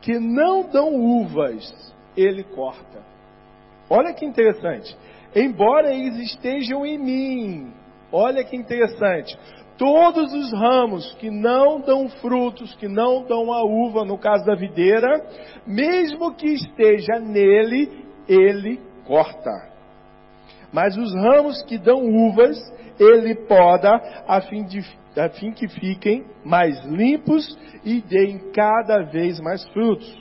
que 0.01 0.19
não 0.19 0.63
dão 0.69 0.95
uvas, 0.95 1.93
ele 2.15 2.43
corta. 2.43 3.01
Olha 3.89 4.13
que 4.13 4.25
interessante. 4.25 4.95
Embora 5.35 5.93
eles 5.93 6.17
estejam 6.31 6.85
em 6.85 6.97
mim, 6.97 7.73
olha 8.11 8.43
que 8.43 8.55
interessante. 8.55 9.37
Todos 9.81 10.31
os 10.31 10.53
ramos 10.53 11.11
que 11.15 11.31
não 11.31 11.81
dão 11.81 12.07
frutos, 12.07 12.75
que 12.75 12.87
não 12.87 13.23
dão 13.23 13.51
a 13.51 13.63
uva, 13.63 14.05
no 14.05 14.15
caso 14.15 14.45
da 14.45 14.53
videira, 14.53 15.25
mesmo 15.65 16.35
que 16.35 16.45
esteja 16.45 17.19
nele, 17.19 18.05
ele 18.29 18.79
corta. 19.07 19.49
Mas 20.71 20.95
os 20.95 21.11
ramos 21.15 21.63
que 21.63 21.79
dão 21.79 21.97
uvas, 21.99 22.59
ele 22.99 23.33
poda 23.33 23.89
a 24.27 24.39
fim, 24.41 24.65
de, 24.65 24.85
a 25.19 25.29
fim 25.29 25.51
que 25.51 25.67
fiquem 25.67 26.25
mais 26.45 26.79
limpos 26.85 27.57
e 27.83 28.01
deem 28.01 28.51
cada 28.53 29.01
vez 29.05 29.39
mais 29.39 29.67
frutos. 29.69 30.15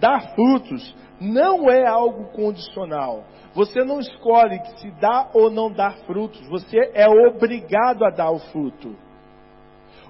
Dar 0.00 0.34
frutos 0.34 0.96
não 1.20 1.70
é 1.70 1.86
algo 1.86 2.26
condicional. 2.32 3.24
Você 3.54 3.82
não 3.84 3.98
escolhe 3.98 4.60
se 4.76 4.90
dá 5.00 5.30
ou 5.34 5.50
não 5.50 5.70
dar 5.70 5.96
frutos. 6.06 6.46
Você 6.48 6.78
é 6.94 7.08
obrigado 7.08 8.04
a 8.04 8.10
dar 8.10 8.30
o 8.30 8.38
fruto. 8.38 8.94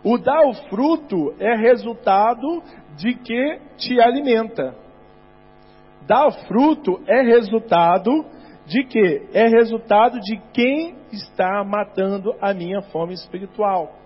O 0.04 0.18
dar 0.18 0.46
o 0.46 0.54
fruto 0.68 1.34
é 1.38 1.56
resultado 1.56 2.62
de 2.96 3.14
que 3.14 3.60
te 3.76 4.00
alimenta. 4.00 4.74
Dar 6.06 6.30
fruto 6.46 7.00
é 7.06 7.22
resultado 7.22 8.24
de 8.66 8.84
que? 8.84 9.28
É 9.32 9.48
resultado 9.48 10.20
de 10.20 10.38
quem 10.52 10.96
está 11.12 11.64
matando 11.64 12.34
a 12.40 12.52
minha 12.52 12.82
fome 12.82 13.14
espiritual. 13.14 13.97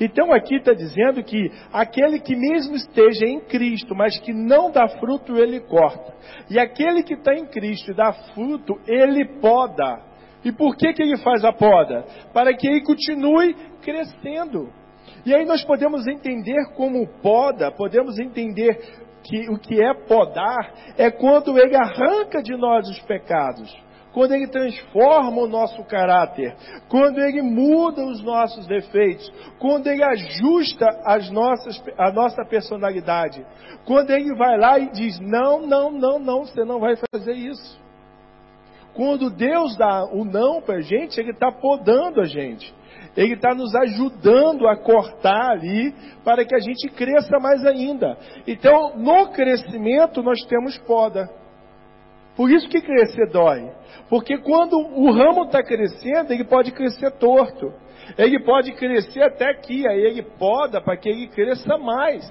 Então 0.00 0.32
aqui 0.32 0.56
está 0.56 0.72
dizendo 0.72 1.22
que 1.24 1.50
aquele 1.72 2.20
que 2.20 2.36
mesmo 2.36 2.76
esteja 2.76 3.26
em 3.26 3.40
Cristo, 3.40 3.94
mas 3.94 4.18
que 4.20 4.32
não 4.32 4.70
dá 4.70 4.88
fruto, 4.88 5.36
ele 5.36 5.60
corta. 5.60 6.14
E 6.48 6.58
aquele 6.58 7.02
que 7.02 7.14
está 7.14 7.34
em 7.34 7.46
Cristo 7.46 7.90
e 7.90 7.94
dá 7.94 8.12
fruto, 8.34 8.78
ele 8.86 9.24
poda. 9.40 10.00
E 10.44 10.52
por 10.52 10.76
que, 10.76 10.92
que 10.92 11.02
ele 11.02 11.16
faz 11.18 11.44
a 11.44 11.52
poda? 11.52 12.04
Para 12.32 12.54
que 12.54 12.68
ele 12.68 12.82
continue 12.82 13.54
crescendo. 13.82 14.72
E 15.26 15.34
aí 15.34 15.44
nós 15.44 15.64
podemos 15.64 16.06
entender 16.06 16.72
como 16.76 17.06
poda, 17.20 17.72
podemos 17.72 18.18
entender 18.20 18.78
que 19.24 19.50
o 19.50 19.58
que 19.58 19.82
é 19.82 19.92
podar 19.94 20.74
é 20.96 21.10
quando 21.10 21.58
ele 21.58 21.76
arranca 21.76 22.40
de 22.40 22.56
nós 22.56 22.88
os 22.88 23.00
pecados 23.00 23.87
quando 24.12 24.32
Ele 24.32 24.48
transforma 24.48 25.42
o 25.42 25.48
nosso 25.48 25.82
caráter, 25.84 26.56
quando 26.88 27.18
Ele 27.18 27.42
muda 27.42 28.04
os 28.04 28.22
nossos 28.22 28.66
defeitos, 28.66 29.30
quando 29.58 29.86
Ele 29.86 30.02
ajusta 30.02 30.86
as 31.04 31.30
nossas, 31.30 31.82
a 31.96 32.10
nossa 32.10 32.44
personalidade, 32.44 33.44
quando 33.84 34.10
Ele 34.10 34.34
vai 34.34 34.58
lá 34.58 34.78
e 34.78 34.90
diz: 34.90 35.18
não, 35.20 35.66
não, 35.66 35.90
não, 35.90 36.18
não, 36.18 36.44
você 36.44 36.64
não 36.64 36.80
vai 36.80 36.94
fazer 37.12 37.34
isso. 37.34 37.78
Quando 38.94 39.30
Deus 39.30 39.76
dá 39.76 40.04
o 40.06 40.24
não 40.24 40.60
para 40.60 40.76
a 40.76 40.80
gente, 40.80 41.20
Ele 41.20 41.30
está 41.30 41.52
podando 41.52 42.20
a 42.20 42.24
gente. 42.24 42.74
Ele 43.16 43.34
está 43.34 43.54
nos 43.54 43.74
ajudando 43.74 44.68
a 44.68 44.76
cortar 44.76 45.50
ali 45.50 45.92
para 46.24 46.44
que 46.44 46.54
a 46.54 46.58
gente 46.58 46.88
cresça 46.88 47.38
mais 47.40 47.64
ainda. 47.64 48.16
Então, 48.46 48.96
no 48.96 49.28
crescimento, 49.30 50.22
nós 50.22 50.44
temos 50.46 50.78
poda. 50.78 51.28
Por 52.38 52.52
isso 52.52 52.68
que 52.68 52.80
crescer 52.80 53.28
dói. 53.32 53.68
Porque 54.08 54.38
quando 54.38 54.78
o 54.78 55.10
ramo 55.10 55.46
está 55.46 55.60
crescendo, 55.60 56.32
ele 56.32 56.44
pode 56.44 56.70
crescer 56.70 57.10
torto. 57.18 57.72
Ele 58.16 58.38
pode 58.38 58.72
crescer 58.74 59.22
até 59.24 59.50
aqui, 59.50 59.84
aí 59.88 60.00
ele 60.00 60.22
poda 60.22 60.80
para 60.80 60.96
que 60.96 61.08
ele 61.08 61.26
cresça 61.26 61.76
mais. 61.76 62.24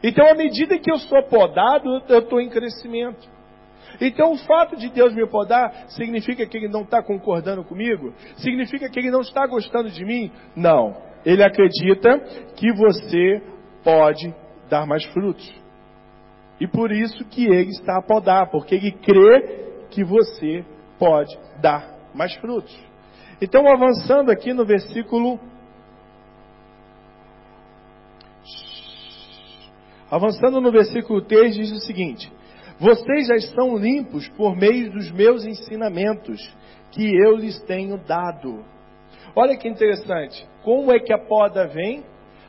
Então, 0.00 0.24
à 0.30 0.34
medida 0.34 0.78
que 0.78 0.92
eu 0.92 0.98
sou 0.98 1.24
podado, 1.24 2.04
eu 2.08 2.20
estou 2.20 2.40
em 2.40 2.48
crescimento. 2.48 3.28
Então, 4.00 4.30
o 4.30 4.38
fato 4.38 4.76
de 4.76 4.88
Deus 4.88 5.12
me 5.12 5.26
podar 5.26 5.88
significa 5.88 6.46
que 6.46 6.56
Ele 6.56 6.68
não 6.68 6.82
está 6.82 7.02
concordando 7.02 7.64
comigo? 7.64 8.14
Significa 8.36 8.88
que 8.88 9.00
Ele 9.00 9.10
não 9.10 9.22
está 9.22 9.44
gostando 9.44 9.90
de 9.90 10.04
mim? 10.04 10.30
Não. 10.54 10.96
Ele 11.26 11.42
acredita 11.42 12.20
que 12.54 12.72
você 12.72 13.42
pode 13.82 14.32
dar 14.70 14.86
mais 14.86 15.04
frutos. 15.06 15.63
E 16.60 16.66
por 16.66 16.92
isso 16.92 17.24
que 17.24 17.44
ele 17.44 17.70
está 17.70 17.98
a 17.98 18.02
podar, 18.02 18.50
porque 18.50 18.74
ele 18.74 18.92
crê 18.92 19.86
que 19.90 20.04
você 20.04 20.64
pode 20.98 21.36
dar 21.60 21.94
mais 22.14 22.34
frutos. 22.36 22.76
Então, 23.40 23.66
avançando 23.68 24.30
aqui 24.30 24.52
no 24.52 24.64
versículo. 24.64 25.38
Avançando 30.10 30.60
no 30.60 30.70
versículo 30.70 31.22
3, 31.22 31.54
diz 31.56 31.72
o 31.72 31.80
seguinte: 31.80 32.32
Vocês 32.78 33.26
já 33.26 33.34
estão 33.34 33.76
limpos 33.76 34.28
por 34.30 34.56
meio 34.56 34.92
dos 34.92 35.10
meus 35.10 35.44
ensinamentos 35.44 36.40
que 36.92 37.02
eu 37.02 37.36
lhes 37.36 37.60
tenho 37.62 37.98
dado. 37.98 38.64
Olha 39.34 39.56
que 39.56 39.68
interessante. 39.68 40.46
Como 40.62 40.92
é 40.92 41.00
que 41.00 41.12
a 41.12 41.18
poda 41.18 41.66
vem? 41.66 42.04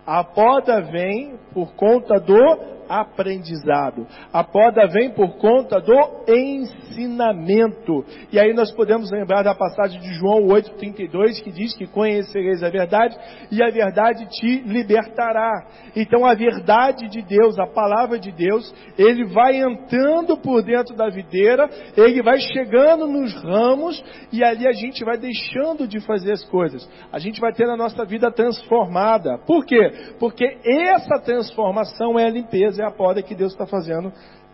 A 0.05 0.23
poda 0.23 0.81
vem 0.81 1.35
por 1.53 1.73
conta 1.75 2.19
do 2.19 2.75
aprendizado. 2.87 4.07
A 4.31 4.43
poda 4.43 4.87
vem 4.87 5.09
por 5.11 5.37
conta 5.37 5.79
do 5.79 5.95
ensinamento. 6.27 8.05
E 8.31 8.39
aí 8.39 8.53
nós 8.53 8.71
podemos 8.71 9.11
lembrar 9.11 9.43
da 9.43 9.55
passagem 9.55 9.99
de 9.99 10.13
João 10.13 10.47
8,32 10.47 11.43
que 11.43 11.51
diz 11.51 11.75
que 11.75 11.87
conhecereis 11.87 12.63
a 12.63 12.69
verdade 12.69 13.17
e 13.51 13.63
a 13.63 13.69
verdade 13.69 14.25
te 14.29 14.59
libertará. 14.61 15.67
Então 15.95 16.25
a 16.25 16.33
verdade 16.33 17.09
de 17.09 17.21
Deus, 17.21 17.57
a 17.57 17.67
palavra 17.67 18.19
de 18.19 18.31
Deus, 18.31 18.73
ele 18.97 19.25
vai 19.25 19.57
entrando 19.57 20.37
por 20.37 20.63
dentro 20.63 20.95
da 20.95 21.09
videira, 21.09 21.69
ele 21.97 22.21
vai 22.21 22.39
chegando 22.39 23.07
nos 23.07 23.33
ramos 23.43 24.03
e 24.31 24.43
ali 24.43 24.67
a 24.67 24.73
gente 24.73 25.03
vai 25.03 25.17
deixando 25.17 25.87
de 25.87 25.99
fazer 26.01 26.33
as 26.33 26.43
coisas. 26.45 26.87
A 27.11 27.19
gente 27.19 27.39
vai 27.39 27.53
ter 27.53 27.67
a 27.69 27.77
nossa 27.77 28.05
vida 28.05 28.31
transformada. 28.31 29.37
Por 29.45 29.65
quê? 29.65 29.91
Porque 30.19 30.45
essa 30.63 31.19
transformação 31.19 32.17
é 32.19 32.25
a 32.25 32.29
limpeza 32.29 32.83
é 32.83 32.85
a 32.85 32.91
poda 32.91 33.21
que 33.21 33.35
Deus 33.35 33.51
está 33.51 33.65
fazendo 33.65 34.11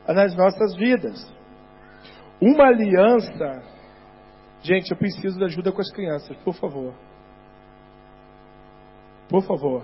nas 0.08 0.36
nossas 0.36 0.76
vidas. 0.76 1.32
Uma 2.42 2.68
aliança. 2.68 3.64
Gente, 4.64 4.92
eu 4.92 4.98
preciso 4.98 5.38
de 5.38 5.46
ajuda 5.46 5.72
com 5.72 5.82
as 5.82 5.92
crianças, 5.92 6.36
por 6.38 6.54
favor. 6.54 6.94
Por 9.30 9.44
favor. 9.44 9.84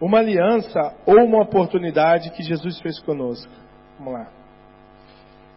Uma 0.00 0.18
aliança 0.18 0.94
ou 1.06 1.16
uma 1.24 1.42
oportunidade 1.42 2.30
que 2.30 2.42
Jesus 2.42 2.80
fez 2.80 3.00
conosco. 3.00 3.52
Vamos 3.98 4.12
lá. 4.12 4.28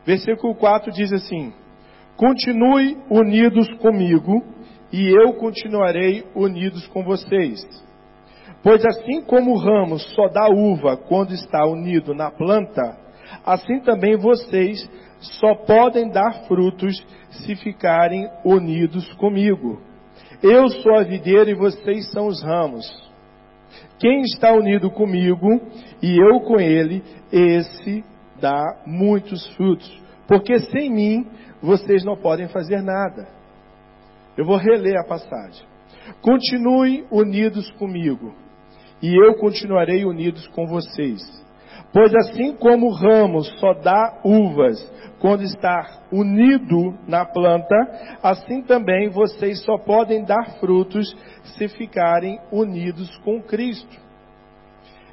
Versículo 0.06 0.56
4 0.56 0.92
diz 0.92 1.12
assim: 1.12 1.54
Continue 2.20 2.98
unidos 3.10 3.74
comigo 3.76 4.44
e 4.92 5.08
eu 5.08 5.36
continuarei 5.36 6.26
unidos 6.36 6.86
com 6.88 7.02
vocês. 7.02 7.62
Pois 8.62 8.86
assim 8.86 9.22
como 9.22 9.54
o 9.54 9.58
ramo 9.58 9.98
só 9.98 10.28
dá 10.28 10.50
uva 10.50 10.98
quando 10.98 11.34
está 11.34 11.66
unido 11.66 12.14
na 12.14 12.30
planta, 12.30 12.98
assim 13.46 13.80
também 13.80 14.18
vocês 14.18 14.86
só 15.22 15.56
podem 15.56 16.10
dar 16.10 16.46
frutos 16.46 17.02
se 17.30 17.56
ficarem 17.56 18.30
unidos 18.44 19.14
comigo. 19.14 19.82
Eu 20.44 20.68
sou 20.68 20.98
a 20.98 21.04
videira 21.04 21.50
e 21.50 21.56
vocês 21.56 22.12
são 22.12 22.28
os 22.28 22.44
ramos. 22.44 22.86
Quem 23.98 24.24
está 24.24 24.52
unido 24.52 24.92
comigo 24.92 25.48
e 26.04 26.20
eu 26.20 26.42
com 26.42 26.60
ele, 26.60 27.02
esse 27.32 28.04
dá 28.42 28.62
muitos 28.86 29.48
frutos. 29.56 29.98
Porque 30.28 30.60
sem 30.60 30.92
mim 30.92 31.26
vocês 31.62 32.04
não 32.04 32.16
podem 32.16 32.48
fazer 32.48 32.82
nada. 32.82 33.28
Eu 34.38 34.46
vou 34.46 34.58
reler 34.58 34.98
a 34.98 35.04
passagem. 35.04 35.68
Continue 36.22 37.06
unidos 37.12 37.70
comigo, 37.72 38.34
e 39.02 39.14
eu 39.14 39.36
continuarei 39.36 40.06
unidos 40.06 40.48
com 40.50 40.66
vocês. 40.66 41.20
Pois 41.92 42.14
assim 42.16 42.56
como 42.56 42.88
o 42.88 42.94
ramo 42.94 43.44
só 43.44 43.74
dá 43.74 44.20
uvas 44.24 44.80
quando 45.20 45.44
está 45.44 46.06
unido 46.12 46.98
na 47.08 47.26
planta, 47.26 47.76
assim 48.24 48.62
também 48.62 49.10
vocês 49.10 49.62
só 49.64 49.78
podem 49.78 50.24
dar 50.24 50.60
frutos 50.60 51.14
se 51.58 51.68
ficarem 51.68 52.40
unidos 52.52 53.16
com 53.20 53.42
Cristo. 53.42 53.98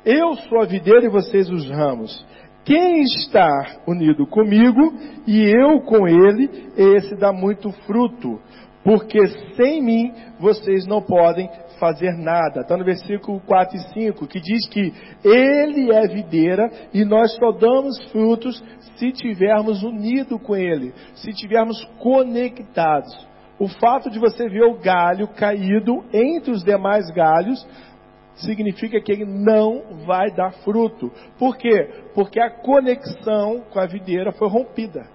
Eu 0.05 0.35
sou 0.35 0.61
a 0.61 0.67
videira 0.67 1.05
e 1.05 1.09
vocês 1.09 1.51
os 1.51 1.69
ramos. 1.69 2.25
Quem 2.67 3.03
está 3.03 3.79
unido 3.87 4.27
comigo 4.27 4.93
e 5.25 5.41
eu 5.41 5.81
com 5.83 6.09
ele, 6.09 6.51
esse 6.77 7.15
dá 7.15 7.33
muito 7.33 7.71
fruto, 7.87 8.41
porque 8.83 9.25
sem 9.55 9.81
mim 9.81 10.13
vocês 10.41 10.85
não 10.85 11.01
podem 11.01 11.49
fazer 11.79 12.13
nada. 12.17 12.63
Está 12.63 12.77
no 12.77 12.85
versículo 12.85 13.41
4 13.47 13.77
e 13.77 13.81
5, 13.93 14.27
que 14.27 14.41
diz 14.41 14.69
que 14.69 14.93
Ele 15.25 15.93
é 15.93 16.09
videira 16.09 16.69
e 16.93 17.05
nós 17.05 17.37
só 17.37 17.53
damos 17.53 18.03
frutos 18.11 18.61
se 18.97 19.13
tivermos 19.13 19.85
unido 19.85 20.37
com 20.37 20.57
Ele, 20.57 20.93
se 21.15 21.33
tivermos 21.33 21.85
conectados. 22.01 23.15
O 23.61 23.69
fato 23.69 24.11
de 24.11 24.19
você 24.19 24.49
ver 24.49 24.65
o 24.65 24.79
galho 24.81 25.29
caído 25.29 26.05
entre 26.13 26.51
os 26.51 26.65
demais 26.65 27.07
galhos 27.13 27.65
significa 28.37 29.01
que 29.01 29.13
ele 29.13 29.25
não 29.25 30.05
vai 30.07 30.31
dar 30.31 30.53
fruto. 30.63 31.11
Por 31.39 31.57
quê? 31.57 31.89
Porque 32.15 32.41
a 32.41 32.51
conexão 32.51 33.63
com 33.71 33.81
a 33.81 33.87
videira 33.87 34.33
foi 34.33 34.49
rompida. 34.49 35.07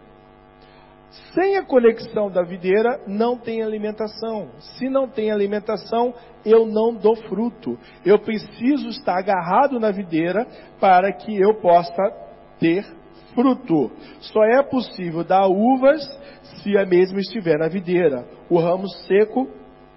Sem 1.33 1.57
a 1.57 1.63
conexão 1.63 2.31
da 2.31 2.41
videira, 2.41 3.01
não 3.05 3.37
tem 3.37 3.61
alimentação. 3.61 4.49
Se 4.59 4.89
não 4.89 5.09
tem 5.09 5.29
alimentação, 5.29 6.13
eu 6.45 6.65
não 6.65 6.93
dou 6.93 7.15
fruto. 7.15 7.77
Eu 8.05 8.17
preciso 8.19 8.87
estar 8.87 9.17
agarrado 9.17 9.77
na 9.77 9.91
videira 9.91 10.47
para 10.79 11.11
que 11.11 11.37
eu 11.37 11.55
possa 11.55 12.01
ter 12.59 12.85
fruto. 13.33 13.91
Só 14.21 14.43
é 14.45 14.63
possível 14.63 15.23
dar 15.23 15.47
uvas 15.47 16.01
se 16.63 16.77
a 16.77 16.85
mesma 16.85 17.19
estiver 17.19 17.57
na 17.57 17.67
videira. 17.67 18.25
O 18.49 18.57
ramo 18.57 18.87
seco 19.07 19.49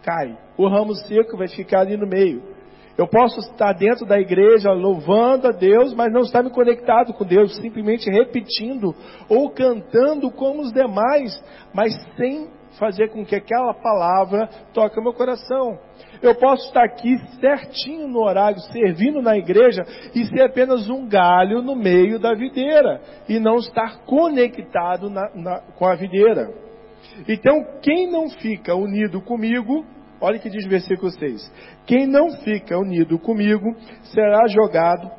cai. 0.02 0.36
O 0.56 0.68
ramo 0.68 0.94
seco 0.94 1.36
vai 1.36 1.48
ficar 1.48 1.80
ali 1.80 1.96
no 1.96 2.08
meio. 2.08 2.53
Eu 2.96 3.08
posso 3.08 3.40
estar 3.40 3.72
dentro 3.72 4.06
da 4.06 4.20
igreja 4.20 4.70
louvando 4.72 5.48
a 5.48 5.50
Deus, 5.50 5.92
mas 5.94 6.12
não 6.12 6.20
estar 6.20 6.42
me 6.42 6.50
conectado 6.50 7.12
com 7.12 7.24
Deus, 7.24 7.56
simplesmente 7.56 8.08
repetindo 8.08 8.94
ou 9.28 9.50
cantando 9.50 10.30
como 10.30 10.62
os 10.62 10.72
demais, 10.72 11.42
mas 11.74 11.92
sem 12.16 12.48
fazer 12.78 13.08
com 13.08 13.24
que 13.24 13.34
aquela 13.34 13.74
palavra 13.74 14.48
toque 14.72 14.98
o 14.98 15.02
meu 15.02 15.12
coração. 15.12 15.78
Eu 16.22 16.34
posso 16.36 16.66
estar 16.68 16.84
aqui 16.84 17.18
certinho 17.40 18.08
no 18.08 18.20
horário, 18.20 18.60
servindo 18.60 19.20
na 19.20 19.36
igreja 19.36 19.84
e 20.14 20.24
ser 20.26 20.42
apenas 20.42 20.88
um 20.88 21.06
galho 21.06 21.62
no 21.62 21.74
meio 21.74 22.18
da 22.18 22.32
videira 22.34 23.00
e 23.28 23.38
não 23.38 23.56
estar 23.56 24.04
conectado 24.04 25.10
na, 25.10 25.30
na, 25.34 25.60
com 25.76 25.86
a 25.86 25.94
videira. 25.94 26.50
Então, 27.28 27.64
quem 27.82 28.10
não 28.10 28.30
fica 28.30 28.74
unido 28.74 29.20
comigo, 29.20 29.84
Olha 30.24 30.38
que 30.38 30.48
diz 30.48 30.64
o 30.64 30.70
versículo 30.70 31.10
6. 31.10 31.52
Quem 31.84 32.06
não 32.06 32.30
fica 32.38 32.78
unido 32.78 33.18
comigo 33.18 33.76
será 34.04 34.46
jogado 34.46 35.10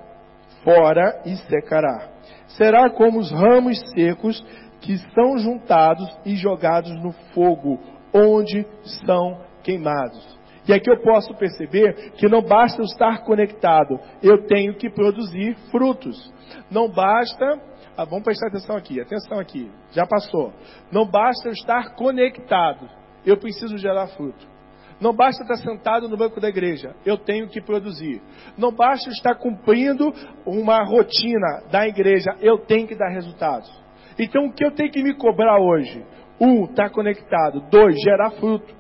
fora 0.63 1.21
e 1.23 1.35
secará. 1.47 2.09
Será 2.47 2.89
como 2.89 3.19
os 3.19 3.31
ramos 3.31 3.79
secos 3.91 4.43
que 4.81 4.97
são 5.13 5.37
juntados 5.37 6.09
e 6.25 6.35
jogados 6.35 6.89
no 7.03 7.11
fogo, 7.35 7.79
onde 8.11 8.65
são 9.05 9.39
queimados. 9.61 10.39
E 10.67 10.73
aqui 10.73 10.89
eu 10.89 10.99
posso 10.99 11.35
perceber 11.35 12.13
que 12.13 12.27
não 12.27 12.41
basta 12.41 12.81
eu 12.81 12.85
estar 12.85 13.23
conectado, 13.23 13.99
eu 14.23 14.47
tenho 14.47 14.73
que 14.73 14.89
produzir 14.89 15.55
frutos. 15.69 16.33
Não 16.71 16.89
basta, 16.89 17.61
ah, 17.95 18.05
vamos 18.05 18.23
prestar 18.23 18.47
atenção 18.47 18.75
aqui, 18.75 18.99
atenção 18.99 19.39
aqui, 19.39 19.71
já 19.91 20.07
passou. 20.07 20.51
Não 20.91 21.05
basta 21.05 21.47
eu 21.47 21.51
estar 21.51 21.93
conectado, 21.93 22.89
eu 23.23 23.37
preciso 23.37 23.77
gerar 23.77 24.07
fruto. 24.07 24.54
Não 24.99 25.13
basta 25.13 25.43
estar 25.43 25.58
sentado 25.58 26.08
no 26.08 26.15
banco 26.15 26.39
da 26.39 26.47
igreja, 26.47 26.95
eu 27.05 27.17
tenho 27.17 27.47
que 27.49 27.62
produzir. 27.62 28.21
Não 28.58 28.71
basta 28.71 29.10
estar 29.10 29.36
cumprindo 29.36 30.13
uma 30.45 30.84
rotina 30.84 31.63
da 31.69 31.86
igreja, 31.88 32.31
eu 32.39 32.58
tenho 32.60 32.88
que 32.88 32.95
dar 32.95 33.10
resultados. 33.10 33.69
Então 34.17 34.45
o 34.45 34.53
que 34.53 34.63
eu 34.63 34.71
tenho 34.71 34.91
que 34.91 35.03
me 35.03 35.13
cobrar 35.13 35.60
hoje? 35.60 36.05
Um, 36.39 36.65
estar 36.65 36.89
conectado. 36.89 37.62
Dois, 37.69 37.99
gerar 38.01 38.31
fruto. 38.31 38.73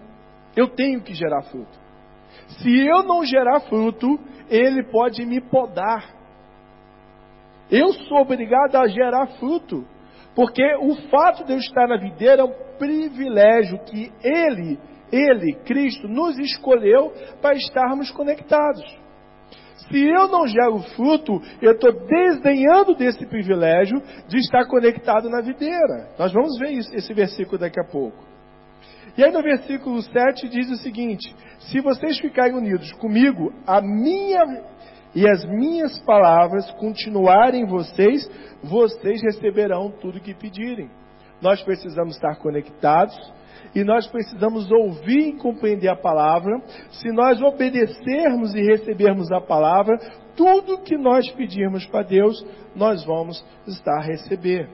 Eu 0.55 0.69
tenho 0.69 1.01
que 1.01 1.13
gerar 1.13 1.41
fruto. 1.43 1.77
Se 2.47 2.85
eu 2.85 3.03
não 3.03 3.25
gerar 3.25 3.59
fruto, 3.61 4.19
ele 4.49 4.83
pode 4.83 5.25
me 5.25 5.41
podar. 5.41 6.15
Eu 7.69 7.91
sou 7.91 8.19
obrigado 8.19 8.75
a 8.77 8.87
gerar 8.87 9.27
fruto. 9.39 9.85
Porque 10.33 10.63
o 10.81 10.95
fato 11.09 11.45
de 11.45 11.53
eu 11.53 11.57
estar 11.57 11.87
na 11.87 11.97
videira 11.97 12.41
é 12.41 12.45
um 12.45 12.53
privilégio 12.77 13.79
que 13.85 14.11
ele 14.21 14.77
ele, 15.15 15.53
Cristo, 15.65 16.07
nos 16.07 16.37
escolheu 16.37 17.13
para 17.41 17.55
estarmos 17.55 18.11
conectados. 18.11 18.83
Se 19.89 20.03
eu 20.03 20.27
não 20.27 20.47
gero 20.47 20.79
fruto, 20.95 21.39
eu 21.61 21.73
estou 21.73 21.91
desdenhando 22.07 22.95
desse 22.95 23.25
privilégio 23.25 24.01
de 24.27 24.37
estar 24.37 24.65
conectado 24.67 25.29
na 25.29 25.41
videira. 25.41 26.09
Nós 26.17 26.33
vamos 26.33 26.57
ver 26.57 26.71
isso, 26.71 26.93
esse 26.95 27.13
versículo 27.13 27.57
daqui 27.57 27.79
a 27.79 27.83
pouco. 27.83 28.17
E 29.17 29.23
aí 29.23 29.31
no 29.31 29.41
versículo 29.41 30.01
7 30.01 30.49
diz 30.49 30.69
o 30.71 30.75
seguinte: 30.77 31.33
Se 31.59 31.79
vocês 31.81 32.19
ficarem 32.19 32.55
unidos 32.55 32.91
comigo, 32.93 33.53
a 33.65 33.79
minha 33.79 34.63
e 35.13 35.27
as 35.29 35.45
minhas 35.45 35.97
palavras 35.99 36.69
continuarem 36.71 37.61
em 37.61 37.67
vocês, 37.67 38.29
vocês 38.61 39.21
receberão 39.21 39.89
tudo 39.89 40.19
que 40.19 40.33
pedirem. 40.33 40.89
Nós 41.41 41.61
precisamos 41.61 42.15
estar 42.15 42.35
conectados, 42.37 43.15
e 43.75 43.83
nós 43.83 44.07
precisamos 44.07 44.71
ouvir 44.71 45.27
e 45.27 45.37
compreender 45.37 45.89
a 45.89 45.97
palavra. 45.97 46.61
Se 46.89 47.11
nós 47.11 47.41
obedecermos 47.41 48.55
e 48.55 48.61
recebermos 48.61 49.29
a 49.33 49.41
palavra, 49.41 49.97
tudo 50.35 50.81
que 50.81 50.97
nós 50.97 51.29
pedirmos 51.31 51.85
para 51.85 52.03
Deus, 52.03 52.45
nós 52.73 53.03
vamos 53.03 53.45
estar 53.67 53.99
a 53.99 54.03
receber. 54.03 54.69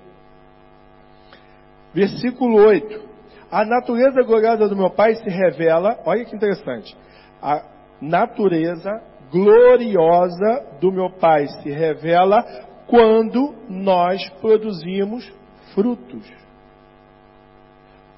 Versículo 1.94 2.64
8. 2.64 3.10
A 3.50 3.66
natureza 3.66 4.22
gloriosa 4.22 4.70
do 4.70 4.78
meu 4.78 4.92
Pai 4.92 5.16
se 5.16 5.30
revela, 5.30 6.00
olha 6.06 6.24
que 6.24 6.36
interessante. 6.36 6.96
A 7.42 7.64
natureza 8.00 8.92
gloriosa 9.32 10.78
do 10.80 10.92
meu 10.92 11.10
Pai 11.10 11.48
se 11.48 11.70
revela 11.70 12.44
quando 12.88 13.56
nós 13.68 14.30
produzimos 14.42 15.28
frutos. 15.74 16.41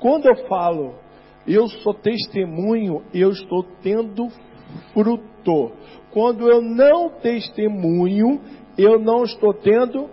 Quando 0.03 0.25
eu 0.25 0.35
falo, 0.47 0.95
eu 1.47 1.65
sou 1.69 1.93
testemunho, 1.93 3.05
eu 3.13 3.29
estou 3.29 3.63
tendo 3.81 4.27
fruto. 4.91 5.71
Quando 6.11 6.51
eu 6.51 6.61
não 6.61 7.09
testemunho, 7.21 8.41
eu 8.77 8.99
não 8.99 9.23
estou 9.23 9.53
tendo 9.53 10.09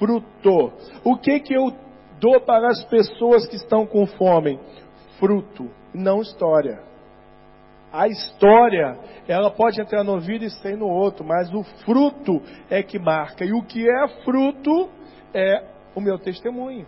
fruto. 0.00 0.72
O 1.04 1.16
que 1.16 1.38
que 1.38 1.54
eu 1.54 1.72
dou 2.18 2.40
para 2.40 2.70
as 2.70 2.82
pessoas 2.86 3.46
que 3.46 3.54
estão 3.54 3.86
com 3.86 4.04
fome? 4.04 4.58
Fruto, 5.20 5.70
não 5.94 6.22
história. 6.22 6.82
A 7.92 8.08
história, 8.08 8.98
ela 9.28 9.52
pode 9.52 9.80
entrar 9.80 10.02
no 10.02 10.14
ouvido 10.14 10.44
e 10.44 10.50
sair 10.50 10.76
no 10.76 10.88
outro, 10.88 11.24
mas 11.24 11.54
o 11.54 11.62
fruto 11.84 12.42
é 12.68 12.82
que 12.82 12.98
marca. 12.98 13.44
E 13.44 13.52
o 13.52 13.62
que 13.62 13.88
é 13.88 14.08
fruto 14.24 14.88
é 15.32 15.62
o 15.94 16.00
meu 16.00 16.18
testemunho. 16.18 16.84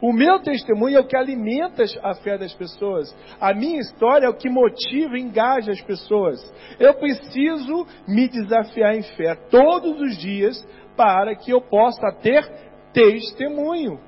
O 0.00 0.12
meu 0.12 0.40
testemunho 0.40 0.98
é 0.98 1.00
o 1.00 1.06
que 1.06 1.16
alimenta 1.16 1.82
a 2.02 2.14
fé 2.14 2.36
das 2.36 2.52
pessoas. 2.52 3.14
A 3.40 3.54
minha 3.54 3.80
história 3.80 4.26
é 4.26 4.28
o 4.28 4.36
que 4.36 4.48
motiva 4.48 5.16
e 5.16 5.22
engaja 5.22 5.72
as 5.72 5.80
pessoas. 5.80 6.38
Eu 6.78 6.94
preciso 6.94 7.86
me 8.06 8.28
desafiar 8.28 8.94
em 8.94 9.02
fé 9.02 9.34
todos 9.50 10.00
os 10.00 10.16
dias 10.18 10.66
para 10.96 11.34
que 11.34 11.50
eu 11.50 11.60
possa 11.60 12.12
ter 12.22 12.46
testemunho. 12.92 13.98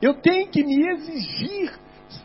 Eu 0.00 0.14
tenho 0.14 0.48
que 0.48 0.64
me 0.64 0.88
exigir 0.90 1.72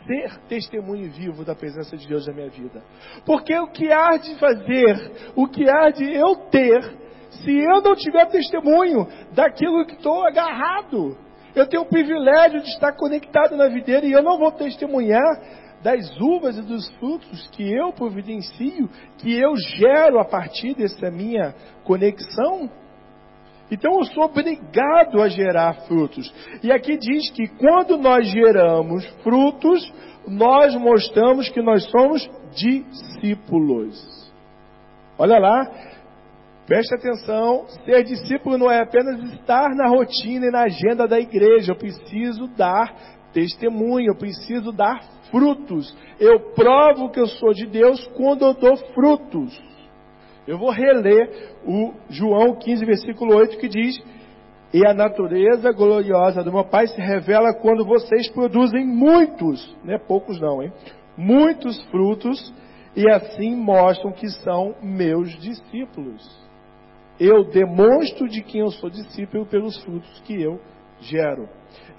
ser 0.06 0.38
testemunho 0.48 1.10
vivo 1.10 1.44
da 1.44 1.54
presença 1.54 1.96
de 1.96 2.06
Deus 2.06 2.26
na 2.26 2.32
minha 2.32 2.50
vida. 2.50 2.82
Porque 3.24 3.56
o 3.58 3.68
que 3.68 3.90
há 3.92 4.16
de 4.16 4.38
fazer, 4.38 5.32
o 5.36 5.46
que 5.46 5.68
há 5.68 5.90
de 5.90 6.04
eu 6.14 6.36
ter, 6.50 6.82
se 7.30 7.56
eu 7.56 7.80
não 7.80 7.94
tiver 7.94 8.26
testemunho 8.26 9.06
daquilo 9.32 9.86
que 9.86 9.94
estou 9.94 10.26
agarrado, 10.26 11.16
eu 11.54 11.66
tenho 11.66 11.82
o 11.82 11.88
privilégio 11.88 12.60
de 12.60 12.68
estar 12.68 12.92
conectado 12.92 13.56
na 13.56 13.68
videira 13.68 14.06
e 14.06 14.12
eu 14.12 14.22
não 14.22 14.38
vou 14.38 14.52
testemunhar 14.52 15.40
das 15.82 16.08
uvas 16.20 16.58
e 16.58 16.62
dos 16.62 16.88
frutos 16.98 17.48
que 17.52 17.62
eu 17.62 17.92
providencio, 17.92 18.88
que 19.18 19.32
eu 19.32 19.54
gero 19.76 20.18
a 20.18 20.24
partir 20.24 20.74
dessa 20.74 21.10
minha 21.10 21.54
conexão. 21.84 22.68
Então 23.70 23.98
eu 23.98 24.04
sou 24.04 24.24
obrigado 24.24 25.22
a 25.22 25.28
gerar 25.28 25.74
frutos. 25.86 26.32
E 26.62 26.72
aqui 26.72 26.96
diz 26.96 27.30
que 27.30 27.46
quando 27.58 27.96
nós 27.96 28.26
geramos 28.26 29.06
frutos, 29.22 29.92
nós 30.26 30.74
mostramos 30.74 31.48
que 31.50 31.62
nós 31.62 31.84
somos 31.90 32.28
discípulos. 32.54 34.18
Olha 35.18 35.38
lá, 35.38 35.70
preste 36.68 36.94
atenção: 36.94 37.64
ser 37.84 38.04
discípulo 38.04 38.58
não 38.58 38.70
é 38.70 38.82
apenas 38.82 39.18
estar 39.32 39.74
na 39.74 39.88
rotina 39.88 40.46
e 40.46 40.50
na 40.50 40.64
agenda 40.64 41.08
da 41.08 41.18
igreja. 41.18 41.72
Eu 41.72 41.76
preciso 41.76 42.46
dar 42.48 42.94
testemunho, 43.32 44.10
eu 44.10 44.14
preciso 44.14 44.70
dar 44.70 45.02
frutos. 45.30 45.96
Eu 46.20 46.52
provo 46.54 47.10
que 47.10 47.18
eu 47.18 47.26
sou 47.26 47.52
de 47.52 47.66
Deus 47.66 48.06
quando 48.08 48.44
eu 48.44 48.54
dou 48.54 48.76
frutos. 48.94 49.58
Eu 50.46 50.58
vou 50.58 50.70
reler 50.70 51.56
o 51.66 51.92
João 52.08 52.54
15, 52.54 52.84
versículo 52.84 53.34
8, 53.34 53.58
que 53.58 53.68
diz: 53.68 53.98
E 54.72 54.86
a 54.86 54.92
natureza 54.92 55.72
gloriosa 55.72 56.42
do 56.42 56.52
meu 56.52 56.64
Pai 56.64 56.86
se 56.86 57.00
revela 57.00 57.54
quando 57.54 57.84
vocês 57.84 58.30
produzem 58.30 58.86
muitos, 58.86 59.76
não 59.82 59.94
é 59.94 59.98
poucos 59.98 60.38
não, 60.40 60.62
hein? 60.62 60.72
Muitos 61.16 61.82
frutos, 61.90 62.54
e 62.94 63.08
assim 63.10 63.56
mostram 63.56 64.12
que 64.12 64.28
são 64.28 64.74
meus 64.82 65.30
discípulos. 65.38 66.47
Eu 67.18 67.44
demonstro 67.44 68.28
de 68.28 68.42
quem 68.42 68.60
eu 68.60 68.70
sou 68.70 68.88
discípulo 68.88 69.46
pelos 69.46 69.76
frutos 69.82 70.20
que 70.20 70.40
eu 70.40 70.60
gero. 71.00 71.48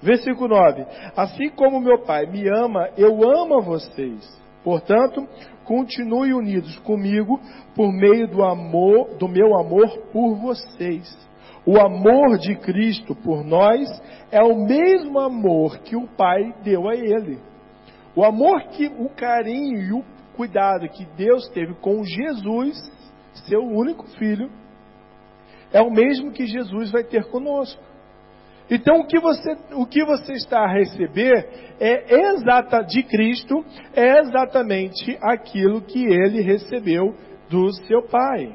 Versículo 0.02 0.48
9: 0.48 0.86
Assim 1.16 1.50
como 1.50 1.80
meu 1.80 1.98
Pai 2.02 2.26
me 2.26 2.48
ama, 2.48 2.88
eu 2.96 3.22
amo 3.28 3.58
a 3.58 3.60
vocês. 3.60 4.40
Portanto, 4.64 5.26
continue 5.64 6.34
unidos 6.34 6.78
comigo 6.80 7.40
por 7.74 7.92
meio 7.92 8.28
do 8.28 8.42
amor, 8.42 9.14
do 9.16 9.28
meu 9.28 9.58
amor 9.58 9.88
por 10.12 10.36
vocês. 10.36 11.30
O 11.66 11.78
amor 11.78 12.38
de 12.38 12.56
Cristo 12.56 13.14
por 13.14 13.44
nós 13.44 13.88
é 14.30 14.42
o 14.42 14.56
mesmo 14.56 15.18
amor 15.20 15.78
que 15.78 15.96
o 15.96 16.06
Pai 16.06 16.54
deu 16.62 16.88
a 16.88 16.94
ele. 16.94 17.38
O 18.16 18.24
amor 18.24 18.62
que 18.68 18.86
o 18.86 19.08
carinho 19.10 19.80
e 19.80 19.92
o 19.92 20.04
cuidado 20.34 20.88
que 20.88 21.04
Deus 21.16 21.48
teve 21.50 21.74
com 21.74 22.02
Jesus, 22.02 22.76
seu 23.46 23.60
único 23.60 24.06
filho, 24.18 24.50
é 25.72 25.80
o 25.80 25.90
mesmo 25.90 26.32
que 26.32 26.46
Jesus 26.46 26.90
vai 26.90 27.04
ter 27.04 27.24
conosco. 27.26 27.82
Então 28.70 29.00
o 29.00 29.06
que 29.06 29.18
você, 29.18 29.56
o 29.72 29.84
que 29.84 30.04
você 30.04 30.32
está 30.34 30.60
a 30.60 30.72
receber 30.72 31.48
é 31.80 32.32
exata 32.32 32.82
de 32.82 33.02
Cristo 33.02 33.64
é 33.94 34.20
exatamente 34.20 35.18
aquilo 35.20 35.82
que 35.82 36.04
ele 36.04 36.40
recebeu 36.40 37.14
do 37.48 37.72
seu 37.86 38.02
Pai. 38.02 38.54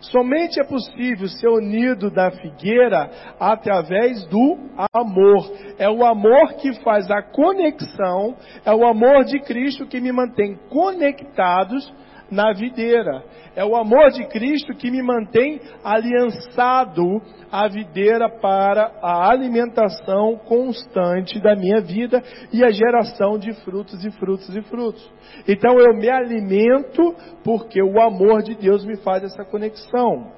Somente 0.00 0.60
é 0.60 0.64
possível 0.64 1.28
ser 1.28 1.48
unido 1.48 2.10
da 2.10 2.30
figueira 2.30 3.10
através 3.38 4.26
do 4.26 4.58
amor. 4.92 5.52
É 5.78 5.88
o 5.88 6.04
amor 6.04 6.54
que 6.54 6.72
faz 6.82 7.08
a 7.10 7.22
conexão, 7.22 8.34
é 8.64 8.74
o 8.74 8.84
amor 8.84 9.24
de 9.24 9.38
Cristo 9.40 9.86
que 9.86 10.00
me 10.00 10.10
mantém 10.10 10.58
conectados 10.68 11.92
na 12.32 12.52
videira. 12.54 13.22
É 13.54 13.62
o 13.62 13.76
amor 13.76 14.10
de 14.10 14.26
Cristo 14.28 14.74
que 14.74 14.90
me 14.90 15.02
mantém 15.02 15.60
aliançado 15.84 17.04
à 17.50 17.68
videira 17.68 18.28
para 18.40 18.90
a 19.02 19.30
alimentação 19.30 20.38
constante 20.46 21.38
da 21.38 21.54
minha 21.54 21.82
vida 21.82 22.22
e 22.50 22.64
a 22.64 22.70
geração 22.70 23.38
de 23.38 23.52
frutos 23.62 24.02
e 24.02 24.10
frutos 24.12 24.56
e 24.56 24.62
frutos. 24.62 25.12
Então 25.46 25.78
eu 25.78 25.94
me 25.94 26.08
alimento 26.08 27.14
porque 27.44 27.82
o 27.82 28.00
amor 28.00 28.42
de 28.42 28.54
Deus 28.54 28.84
me 28.86 28.96
faz 28.96 29.22
essa 29.22 29.44
conexão. 29.44 30.32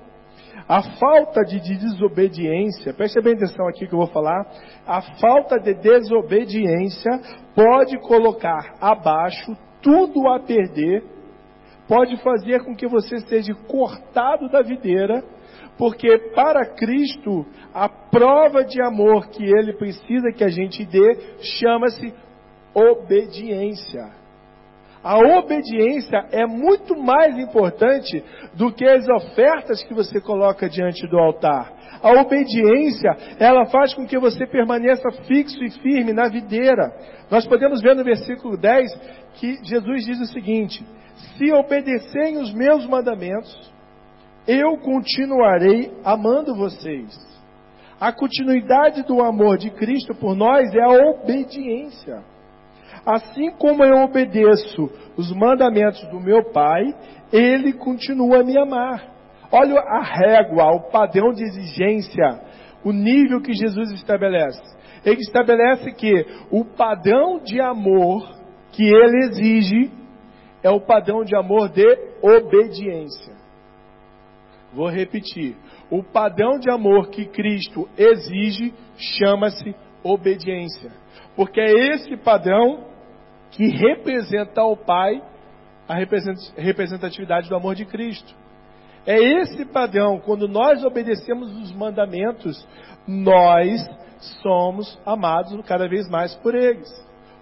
A 0.68 0.82
falta 0.98 1.42
de 1.42 1.60
desobediência, 1.60 2.94
preste 2.94 3.20
bem 3.22 3.34
atenção 3.34 3.68
aqui 3.68 3.86
que 3.86 3.94
eu 3.94 3.98
vou 3.98 4.08
falar, 4.08 4.46
a 4.86 5.00
falta 5.20 5.60
de 5.60 5.74
desobediência 5.74 7.10
pode 7.54 7.96
colocar 8.00 8.74
abaixo 8.80 9.56
tudo 9.82 10.26
a 10.28 10.40
perder 10.40 11.13
pode 11.88 12.16
fazer 12.22 12.64
com 12.64 12.74
que 12.74 12.86
você 12.86 13.20
seja 13.20 13.54
cortado 13.68 14.48
da 14.48 14.62
videira, 14.62 15.22
porque 15.76 16.18
para 16.34 16.64
Cristo 16.74 17.46
a 17.72 17.88
prova 17.88 18.64
de 18.64 18.80
amor 18.80 19.28
que 19.28 19.44
Ele 19.44 19.72
precisa 19.74 20.32
que 20.32 20.44
a 20.44 20.48
gente 20.48 20.84
dê 20.84 21.16
chama-se 21.40 22.14
obediência. 22.74 24.24
A 25.02 25.18
obediência 25.18 26.26
é 26.32 26.46
muito 26.46 26.96
mais 26.96 27.36
importante 27.38 28.24
do 28.54 28.72
que 28.72 28.86
as 28.86 29.06
ofertas 29.06 29.82
que 29.84 29.92
você 29.92 30.18
coloca 30.18 30.66
diante 30.66 31.06
do 31.06 31.18
altar. 31.18 31.70
A 32.02 32.10
obediência, 32.22 33.10
ela 33.38 33.66
faz 33.66 33.92
com 33.92 34.06
que 34.06 34.18
você 34.18 34.46
permaneça 34.46 35.10
fixo 35.26 35.62
e 35.62 35.70
firme 35.70 36.14
na 36.14 36.28
videira. 36.28 36.90
Nós 37.30 37.46
podemos 37.46 37.82
ver 37.82 37.94
no 37.94 38.02
versículo 38.02 38.56
10 38.56 38.90
que 39.34 39.58
Jesus 39.64 40.06
diz 40.06 40.20
o 40.20 40.32
seguinte: 40.32 40.82
se 41.16 41.52
obedecerem 41.52 42.38
os 42.38 42.52
meus 42.52 42.86
mandamentos, 42.86 43.72
eu 44.46 44.76
continuarei 44.78 45.92
amando 46.04 46.54
vocês. 46.54 47.16
A 48.00 48.12
continuidade 48.12 49.02
do 49.04 49.22
amor 49.22 49.56
de 49.56 49.70
Cristo 49.70 50.14
por 50.14 50.34
nós 50.34 50.74
é 50.74 50.82
a 50.82 51.10
obediência. 51.10 52.22
Assim 53.06 53.50
como 53.52 53.84
eu 53.84 54.02
obedeço 54.02 54.90
os 55.16 55.32
mandamentos 55.32 56.02
do 56.08 56.20
meu 56.20 56.50
Pai, 56.52 56.82
Ele 57.32 57.72
continua 57.72 58.40
a 58.40 58.44
me 58.44 58.58
amar. 58.58 59.14
Olha 59.52 59.78
a 59.80 60.02
régua, 60.02 60.74
o 60.74 60.90
padrão 60.90 61.32
de 61.32 61.44
exigência, 61.44 62.40
o 62.84 62.92
nível 62.92 63.40
que 63.40 63.52
Jesus 63.52 63.92
estabelece. 63.92 64.62
Ele 65.04 65.20
estabelece 65.20 65.92
que 65.92 66.26
o 66.50 66.64
padrão 66.64 67.38
de 67.38 67.60
amor 67.60 68.28
que 68.72 68.82
Ele 68.82 69.26
exige 69.26 70.03
é 70.64 70.70
o 70.70 70.80
padrão 70.80 71.22
de 71.22 71.36
amor 71.36 71.68
de 71.68 71.86
obediência. 72.22 73.34
Vou 74.72 74.88
repetir. 74.88 75.54
O 75.90 76.02
padrão 76.02 76.58
de 76.58 76.70
amor 76.70 77.10
que 77.10 77.26
Cristo 77.26 77.86
exige 77.98 78.72
chama-se 78.96 79.76
obediência. 80.02 80.90
Porque 81.36 81.60
é 81.60 81.70
esse 81.92 82.16
padrão 82.16 82.86
que 83.50 83.68
representa 83.68 84.62
ao 84.62 84.74
Pai 84.74 85.22
a 85.86 85.96
representatividade 86.56 87.48
do 87.48 87.54
amor 87.54 87.74
de 87.74 87.84
Cristo. 87.84 88.34
É 89.06 89.18
esse 89.18 89.66
padrão, 89.66 90.18
quando 90.18 90.48
nós 90.48 90.82
obedecemos 90.82 91.54
os 91.58 91.72
mandamentos, 91.72 92.66
nós 93.06 93.86
somos 94.42 94.98
amados 95.04 95.60
cada 95.66 95.86
vez 95.86 96.08
mais 96.08 96.34
por 96.36 96.54
eles. 96.54 96.88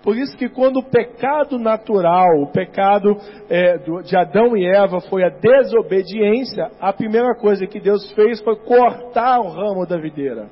Por 0.03 0.17
isso 0.17 0.37
que 0.37 0.49
quando 0.49 0.79
o 0.79 0.83
pecado 0.83 1.59
natural, 1.59 2.43
o 2.43 2.51
pecado 2.51 3.17
é, 3.49 3.79
de 4.03 4.17
Adão 4.17 4.57
e 4.57 4.67
Eva 4.67 5.01
foi 5.01 5.23
a 5.23 5.29
desobediência, 5.29 6.71
a 6.81 6.93
primeira 6.93 7.35
coisa 7.37 7.67
que 7.67 7.81
Deus 7.81 8.11
fez 8.13 8.41
foi 8.43 8.57
cortar 8.57 9.41
o 9.41 9.49
ramo 9.49 9.87
da 9.87 9.97
videira. 9.97 10.49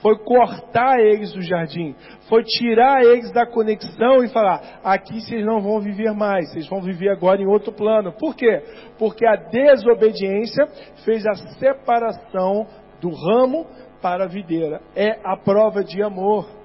Foi 0.00 0.16
cortar 0.18 0.98
eles 0.98 1.32
do 1.32 1.42
jardim. 1.42 1.94
Foi 2.28 2.42
tirar 2.42 3.02
eles 3.02 3.30
da 3.32 3.44
conexão 3.44 4.24
e 4.24 4.28
falar: 4.28 4.80
aqui 4.82 5.20
vocês 5.20 5.44
não 5.44 5.60
vão 5.60 5.80
viver 5.80 6.12
mais, 6.12 6.50
vocês 6.50 6.66
vão 6.68 6.80
viver 6.80 7.10
agora 7.10 7.42
em 7.42 7.46
outro 7.46 7.72
plano. 7.72 8.12
Por 8.12 8.34
quê? 8.34 8.62
Porque 8.98 9.26
a 9.26 9.36
desobediência 9.36 10.66
fez 11.04 11.26
a 11.26 11.34
separação 11.34 12.66
do 13.00 13.10
ramo 13.10 13.66
para 14.00 14.24
a 14.24 14.28
videira. 14.28 14.80
É 14.96 15.18
a 15.22 15.36
prova 15.36 15.84
de 15.84 16.02
amor. 16.02 16.59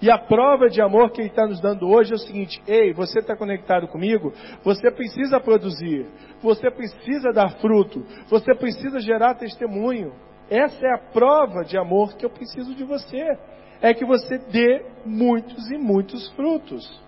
E 0.00 0.10
a 0.10 0.18
prova 0.18 0.68
de 0.68 0.80
amor 0.82 1.10
que 1.10 1.22
Ele 1.22 1.30
está 1.30 1.46
nos 1.46 1.60
dando 1.60 1.88
hoje 1.88 2.12
é 2.12 2.16
o 2.16 2.18
seguinte: 2.18 2.62
ei, 2.66 2.92
você 2.92 3.20
está 3.20 3.34
conectado 3.34 3.88
comigo? 3.88 4.32
Você 4.62 4.90
precisa 4.90 5.40
produzir, 5.40 6.06
você 6.42 6.70
precisa 6.70 7.32
dar 7.32 7.58
fruto, 7.60 8.04
você 8.28 8.54
precisa 8.54 9.00
gerar 9.00 9.34
testemunho. 9.34 10.12
Essa 10.50 10.86
é 10.86 10.94
a 10.94 10.98
prova 10.98 11.64
de 11.64 11.78
amor 11.78 12.14
que 12.16 12.24
eu 12.24 12.30
preciso 12.30 12.74
de 12.74 12.84
você. 12.84 13.38
É 13.80 13.92
que 13.92 14.04
você 14.06 14.38
dê 14.38 14.84
muitos 15.04 15.70
e 15.70 15.76
muitos 15.76 16.30
frutos. 16.32 17.02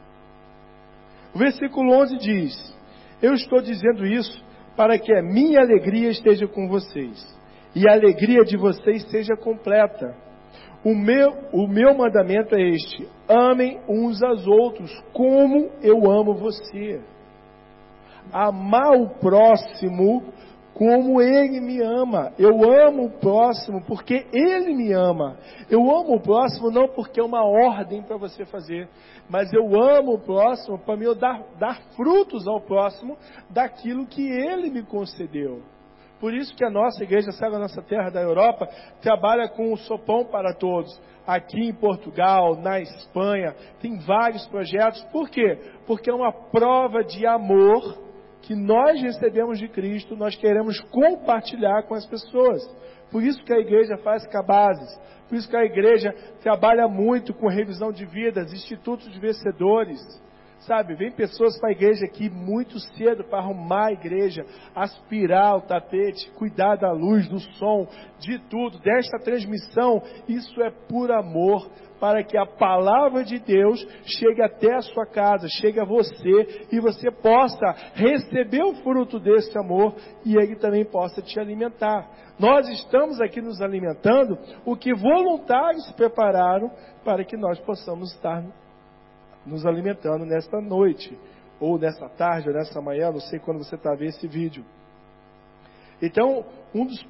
O 1.34 1.38
versículo 1.38 1.92
11 1.92 2.18
diz: 2.18 2.76
Eu 3.22 3.34
estou 3.34 3.60
dizendo 3.60 4.06
isso 4.06 4.42
para 4.76 4.98
que 4.98 5.12
a 5.12 5.22
minha 5.22 5.60
alegria 5.60 6.10
esteja 6.10 6.46
com 6.46 6.68
vocês 6.68 7.36
e 7.74 7.88
a 7.88 7.92
alegria 7.92 8.44
de 8.44 8.56
vocês 8.56 9.02
seja 9.10 9.36
completa. 9.36 10.16
O 10.84 10.94
meu, 10.94 11.32
o 11.52 11.66
meu 11.66 11.94
mandamento 11.94 12.54
é 12.54 12.62
este: 12.70 13.08
amem 13.28 13.80
uns 13.88 14.22
aos 14.22 14.46
outros, 14.46 14.90
como 15.12 15.70
eu 15.82 16.10
amo 16.10 16.34
você. 16.34 17.00
Amar 18.32 18.92
o 18.92 19.08
próximo 19.18 20.22
como 20.78 21.20
ele 21.20 21.60
me 21.60 21.82
ama. 21.82 22.32
Eu 22.38 22.62
amo 22.62 23.06
o 23.06 23.10
próximo 23.10 23.82
porque 23.84 24.24
ele 24.32 24.72
me 24.72 24.92
ama. 24.92 25.36
Eu 25.68 25.80
amo 25.90 26.14
o 26.14 26.20
próximo 26.20 26.70
não 26.70 26.86
porque 26.86 27.18
é 27.18 27.24
uma 27.24 27.44
ordem 27.44 28.00
para 28.00 28.16
você 28.16 28.44
fazer, 28.44 28.88
mas 29.28 29.52
eu 29.52 29.64
amo 29.82 30.14
o 30.14 30.20
próximo 30.20 30.78
para 30.78 30.96
me 30.96 31.12
dar, 31.16 31.42
dar 31.58 31.82
frutos 31.96 32.46
ao 32.46 32.60
próximo 32.60 33.18
daquilo 33.50 34.06
que 34.06 34.22
ele 34.22 34.70
me 34.70 34.84
concedeu. 34.84 35.62
Por 36.20 36.34
isso 36.34 36.54
que 36.56 36.64
a 36.64 36.70
nossa 36.70 37.02
igreja, 37.02 37.30
Cega 37.32 37.56
a 37.56 37.60
Nossa 37.60 37.82
Terra 37.82 38.10
da 38.10 38.20
Europa, 38.20 38.68
trabalha 39.00 39.48
com 39.48 39.72
o 39.72 39.76
Sopão 39.76 40.24
para 40.24 40.54
Todos. 40.54 41.00
Aqui 41.26 41.60
em 41.60 41.74
Portugal, 41.74 42.56
na 42.56 42.80
Espanha, 42.80 43.54
tem 43.80 43.98
vários 43.98 44.46
projetos. 44.48 45.02
Por 45.12 45.28
quê? 45.28 45.58
Porque 45.86 46.10
é 46.10 46.14
uma 46.14 46.32
prova 46.32 47.04
de 47.04 47.26
amor 47.26 47.98
que 48.42 48.54
nós 48.54 49.00
recebemos 49.00 49.58
de 49.58 49.68
Cristo, 49.68 50.16
nós 50.16 50.34
queremos 50.34 50.80
compartilhar 50.90 51.82
com 51.82 51.94
as 51.94 52.06
pessoas. 52.06 52.62
Por 53.10 53.22
isso 53.22 53.42
que 53.44 53.52
a 53.52 53.58
igreja 53.58 53.96
faz 53.98 54.26
cabazes. 54.26 54.88
Por 55.28 55.36
isso 55.36 55.48
que 55.48 55.56
a 55.56 55.64
igreja 55.64 56.10
trabalha 56.40 56.88
muito 56.88 57.34
com 57.34 57.48
revisão 57.48 57.92
de 57.92 58.06
vidas, 58.06 58.52
institutos 58.52 59.12
de 59.12 59.20
vencedores. 59.20 60.00
Sabe, 60.60 60.94
vem 60.94 61.12
pessoas 61.12 61.58
para 61.58 61.68
a 61.68 61.72
igreja 61.72 62.04
aqui 62.04 62.28
muito 62.28 62.78
cedo 62.96 63.24
para 63.24 63.38
arrumar 63.38 63.86
a 63.86 63.92
igreja, 63.92 64.44
aspirar 64.74 65.56
o 65.56 65.60
tapete, 65.62 66.30
cuidar 66.32 66.76
da 66.76 66.90
luz, 66.90 67.28
do 67.28 67.38
som, 67.38 67.86
de 68.18 68.38
tudo, 68.50 68.78
desta 68.80 69.18
transmissão. 69.18 70.02
Isso 70.28 70.60
é 70.62 70.70
por 70.70 71.12
amor, 71.12 71.70
para 72.00 72.22
que 72.24 72.36
a 72.36 72.46
palavra 72.46 73.24
de 73.24 73.38
Deus 73.38 73.84
chegue 74.04 74.42
até 74.42 74.74
a 74.74 74.82
sua 74.82 75.06
casa, 75.06 75.48
chegue 75.48 75.80
a 75.80 75.84
você 75.84 76.66
e 76.72 76.80
você 76.80 77.10
possa 77.10 77.74
receber 77.94 78.62
o 78.62 78.74
fruto 78.82 79.18
desse 79.18 79.56
amor 79.58 79.94
e 80.24 80.36
ele 80.36 80.56
também 80.56 80.84
possa 80.84 81.22
te 81.22 81.38
alimentar. 81.38 82.08
Nós 82.38 82.68
estamos 82.68 83.20
aqui 83.20 83.40
nos 83.40 83.60
alimentando 83.60 84.38
o 84.64 84.76
que 84.76 84.94
voluntários 84.94 85.90
prepararam 85.92 86.70
para 87.04 87.24
que 87.24 87.36
nós 87.36 87.58
possamos 87.60 88.12
estar 88.12 88.44
nos 89.48 89.66
alimentando 89.66 90.24
nesta 90.24 90.60
noite, 90.60 91.18
ou 91.58 91.78
nessa 91.78 92.08
tarde, 92.08 92.48
ou 92.48 92.54
nessa 92.54 92.80
manhã, 92.80 93.10
não 93.10 93.20
sei 93.20 93.38
quando 93.38 93.58
você 93.58 93.74
está 93.74 93.94
vendo 93.94 94.10
esse 94.10 94.28
vídeo. 94.28 94.64
Então, 96.00 96.44
um 96.74 96.86
dos, 96.86 97.04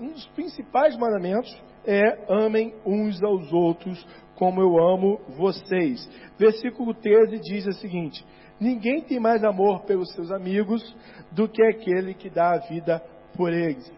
um 0.00 0.08
dos 0.08 0.26
principais 0.28 0.96
mandamentos 0.96 1.56
é 1.86 2.24
amem 2.28 2.74
uns 2.84 3.22
aos 3.22 3.52
outros 3.52 4.04
como 4.34 4.60
eu 4.60 4.78
amo 4.78 5.20
vocês. 5.36 6.08
Versículo 6.38 6.94
13 6.94 7.38
diz 7.38 7.66
o 7.66 7.72
seguinte: 7.74 8.24
Ninguém 8.58 9.02
tem 9.02 9.20
mais 9.20 9.44
amor 9.44 9.82
pelos 9.84 10.12
seus 10.14 10.32
amigos 10.32 10.82
do 11.30 11.48
que 11.48 11.62
aquele 11.62 12.14
que 12.14 12.28
dá 12.28 12.54
a 12.54 12.58
vida 12.58 13.00
por 13.36 13.52
eles. 13.52 13.90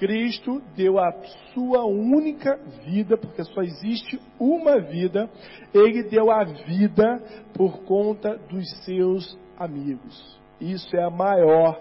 Cristo 0.00 0.62
deu 0.74 0.98
a 0.98 1.12
sua 1.52 1.84
única 1.84 2.56
vida, 2.86 3.18
porque 3.18 3.44
só 3.44 3.60
existe 3.60 4.18
uma 4.38 4.80
vida, 4.80 5.28
ele 5.74 6.04
deu 6.04 6.30
a 6.30 6.42
vida 6.42 7.22
por 7.52 7.84
conta 7.84 8.34
dos 8.48 8.66
seus 8.82 9.38
amigos. 9.58 10.40
Isso 10.58 10.96
é 10.96 11.04
a 11.04 11.10
maior 11.10 11.78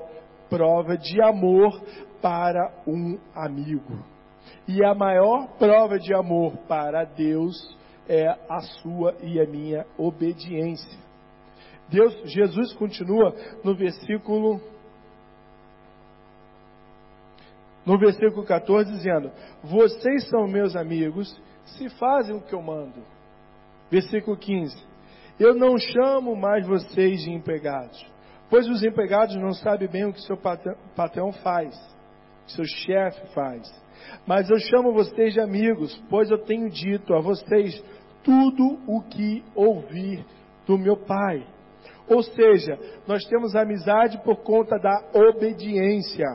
prova 0.49 0.97
de 0.97 1.21
amor 1.21 1.81
para 2.21 2.73
um 2.85 3.17
amigo. 3.33 4.03
E 4.67 4.83
a 4.83 4.93
maior 4.93 5.47
prova 5.57 5.97
de 5.97 6.13
amor 6.13 6.57
para 6.67 7.05
Deus 7.05 7.55
é 8.05 8.27
a 8.49 8.59
sua 8.81 9.15
e 9.23 9.39
a 9.39 9.45
minha 9.45 9.85
obediência. 9.97 10.99
Deus, 11.87 12.13
Jesus 12.25 12.73
continua 12.73 13.33
no 13.63 13.73
versículo 13.75 14.59
no 17.89 17.97
versículo 17.97 18.45
14, 18.45 18.91
dizendo: 18.91 19.31
Vocês 19.63 20.29
são 20.29 20.47
meus 20.47 20.75
amigos 20.75 21.35
se 21.65 21.89
fazem 21.97 22.35
o 22.35 22.41
que 22.41 22.53
eu 22.53 22.61
mando. 22.61 23.01
Versículo 23.89 24.37
15: 24.37 24.77
Eu 25.39 25.55
não 25.55 25.75
chamo 25.79 26.35
mais 26.35 26.67
vocês 26.67 27.23
de 27.23 27.31
empregados, 27.31 28.05
pois 28.47 28.69
os 28.69 28.83
empregados 28.83 29.35
não 29.37 29.53
sabem 29.53 29.89
bem 29.89 30.05
o 30.05 30.13
que 30.13 30.21
seu 30.21 30.37
patrão 30.95 31.33
faz, 31.33 31.75
o 32.47 32.51
seu 32.51 32.65
chefe 32.65 33.25
faz. 33.33 33.67
Mas 34.27 34.47
eu 34.51 34.59
chamo 34.59 34.93
vocês 34.93 35.33
de 35.33 35.41
amigos, 35.41 35.99
pois 36.11 36.29
eu 36.29 36.37
tenho 36.45 36.69
dito 36.69 37.15
a 37.15 37.19
vocês 37.19 37.83
tudo 38.23 38.79
o 38.85 39.01
que 39.01 39.43
ouvir 39.55 40.23
do 40.67 40.77
meu 40.77 40.95
Pai. 40.95 41.43
Ou 42.09 42.23
seja, 42.23 42.77
nós 43.07 43.23
temos 43.25 43.55
amizade 43.55 44.17
por 44.23 44.37
conta 44.37 44.77
da 44.79 45.09
obediência. 45.13 46.25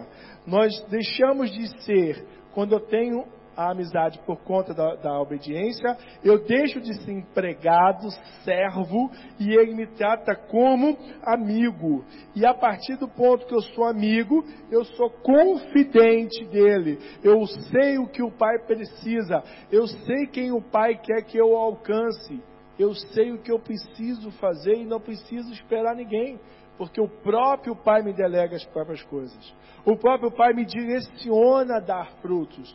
Nós 0.46 0.72
deixamos 0.88 1.50
de 1.50 1.66
ser, 1.82 2.24
quando 2.52 2.72
eu 2.72 2.80
tenho 2.80 3.24
a 3.56 3.70
amizade 3.70 4.18
por 4.26 4.36
conta 4.42 4.74
da, 4.74 4.94
da, 4.96 5.20
obediência, 5.20 5.96
eu 6.22 6.44
deixo 6.44 6.80
de 6.80 6.94
ser 7.02 7.12
empregado, 7.12 8.08
servo, 8.44 9.10
e 9.38 9.54
ele 9.54 9.74
me 9.74 9.86
trata 9.86 10.34
como 10.34 10.96
amigo. 11.22 12.04
E 12.34 12.44
a 12.44 12.54
partir 12.54 12.96
do 12.96 13.08
ponto 13.08 13.46
que 13.46 13.54
eu 13.54 13.60
sou 13.60 13.84
amigo, 13.84 14.44
eu 14.70 14.84
sou 14.84 15.10
confidente 15.10 16.44
dele. 16.46 16.98
Eu 17.22 17.46
sei 17.46 17.98
o 17.98 18.08
que 18.08 18.22
o 18.22 18.30
pai 18.30 18.58
precisa, 18.66 19.42
eu 19.70 19.86
sei 19.86 20.26
quem 20.26 20.52
o 20.52 20.60
pai 20.60 20.96
quer 20.96 21.22
que 21.22 21.38
eu 21.38 21.56
alcance. 21.56 22.42
Eu 22.78 22.94
sei 22.94 23.32
o 23.32 23.38
que 23.38 23.52
eu 23.52 23.58
preciso 23.58 24.30
fazer 24.32 24.74
e 24.74 24.84
não 24.84 25.00
preciso 25.00 25.52
esperar 25.52 25.94
ninguém 25.94 26.40
porque 26.76 27.00
o 27.00 27.08
próprio 27.08 27.76
Pai 27.76 28.02
me 28.02 28.12
delega 28.12 28.56
as 28.56 28.64
próprias 28.64 29.02
coisas. 29.04 29.54
O 29.84 29.96
próprio 29.96 30.30
Pai 30.30 30.52
me 30.52 30.64
direciona 30.64 31.76
a 31.76 31.80
dar 31.80 32.10
frutos. 32.20 32.74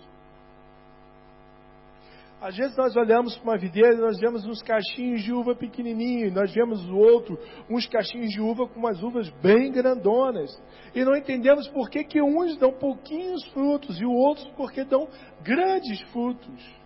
Às 2.42 2.56
vezes 2.56 2.78
nós 2.78 2.96
olhamos 2.96 3.36
para 3.36 3.52
uma 3.52 3.58
videira 3.58 3.96
e 3.96 4.00
nós 4.00 4.18
vemos 4.18 4.46
uns 4.46 4.62
cachinhos 4.62 5.22
de 5.22 5.34
uva 5.34 5.54
pequenininhos, 5.54 6.34
nós 6.34 6.54
vemos 6.54 6.90
o 6.90 6.96
outro, 6.96 7.38
uns 7.70 7.86
cachinhos 7.86 8.30
de 8.30 8.40
uva 8.40 8.66
com 8.66 8.80
umas 8.80 9.04
uvas 9.04 9.30
bem 9.42 9.70
grandonas. 9.74 10.50
E 10.96 11.04
não 11.04 11.18
entendemos 11.18 11.68
por 11.68 11.90
que, 11.90 12.02
que 12.06 12.22
uns 12.22 12.58
dão 12.58 12.72
pouquinhos 12.72 13.44
frutos 13.52 14.00
e 14.00 14.06
os 14.06 14.12
outros 14.14 14.48
porque 14.56 14.86
dão 14.86 15.10
grandes 15.44 16.00
frutos. 16.14 16.80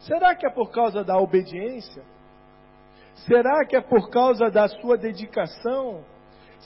Será 0.00 0.34
que 0.34 0.44
é 0.44 0.50
por 0.50 0.72
causa 0.72 1.04
da 1.04 1.16
obediência? 1.18 2.02
Será 3.26 3.64
que 3.66 3.76
é 3.76 3.80
por 3.80 4.10
causa 4.10 4.50
da 4.50 4.68
sua 4.68 4.96
dedicação? 4.96 6.04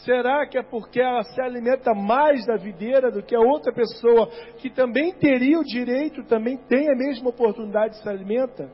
Será 0.05 0.47
que 0.47 0.59
é 0.59 0.63
porque 0.63 1.01
ela 1.01 1.23
se 1.23 1.41
alimenta 1.41 1.95
mais 1.95 2.45
da 2.47 2.57
videira 2.57 3.11
do 3.11 3.23
que 3.23 3.35
a 3.35 3.41
outra 3.41 3.73
pessoa 3.73 4.29
que 4.59 4.69
também 4.69 5.13
teria 5.15 5.59
o 5.59 5.65
direito, 5.65 6.25
também 6.25 6.57
tem 6.57 6.91
a 6.91 6.97
mesma 6.97 7.31
oportunidade 7.31 7.95
de 7.95 8.03
se 8.03 8.09
alimenta? 8.09 8.71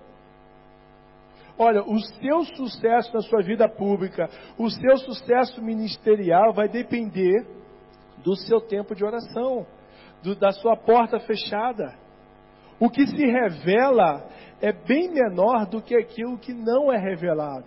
Olha, 1.59 1.83
o 1.83 1.99
seu 2.01 2.43
sucesso 2.57 3.13
na 3.13 3.21
sua 3.21 3.43
vida 3.43 3.69
pública, 3.69 4.31
o 4.57 4.71
seu 4.71 4.97
sucesso 4.97 5.63
ministerial 5.63 6.55
vai 6.55 6.69
depender 6.69 7.47
do 8.25 8.35
seu 8.35 8.63
tempo 8.63 8.95
de 8.95 9.05
oração, 9.05 9.67
do, 10.23 10.35
da 10.35 10.53
sua 10.53 10.75
porta 10.75 11.21
fechada. 11.21 11.95
O 12.81 12.89
que 12.89 13.07
se 13.07 13.27
revela 13.27 14.27
é 14.61 14.73
bem 14.73 15.11
menor 15.11 15.67
do 15.67 15.83
que 15.83 15.95
aquilo 15.95 16.39
que 16.39 16.55
não 16.55 16.91
é 16.91 16.99
revelado. 16.99 17.67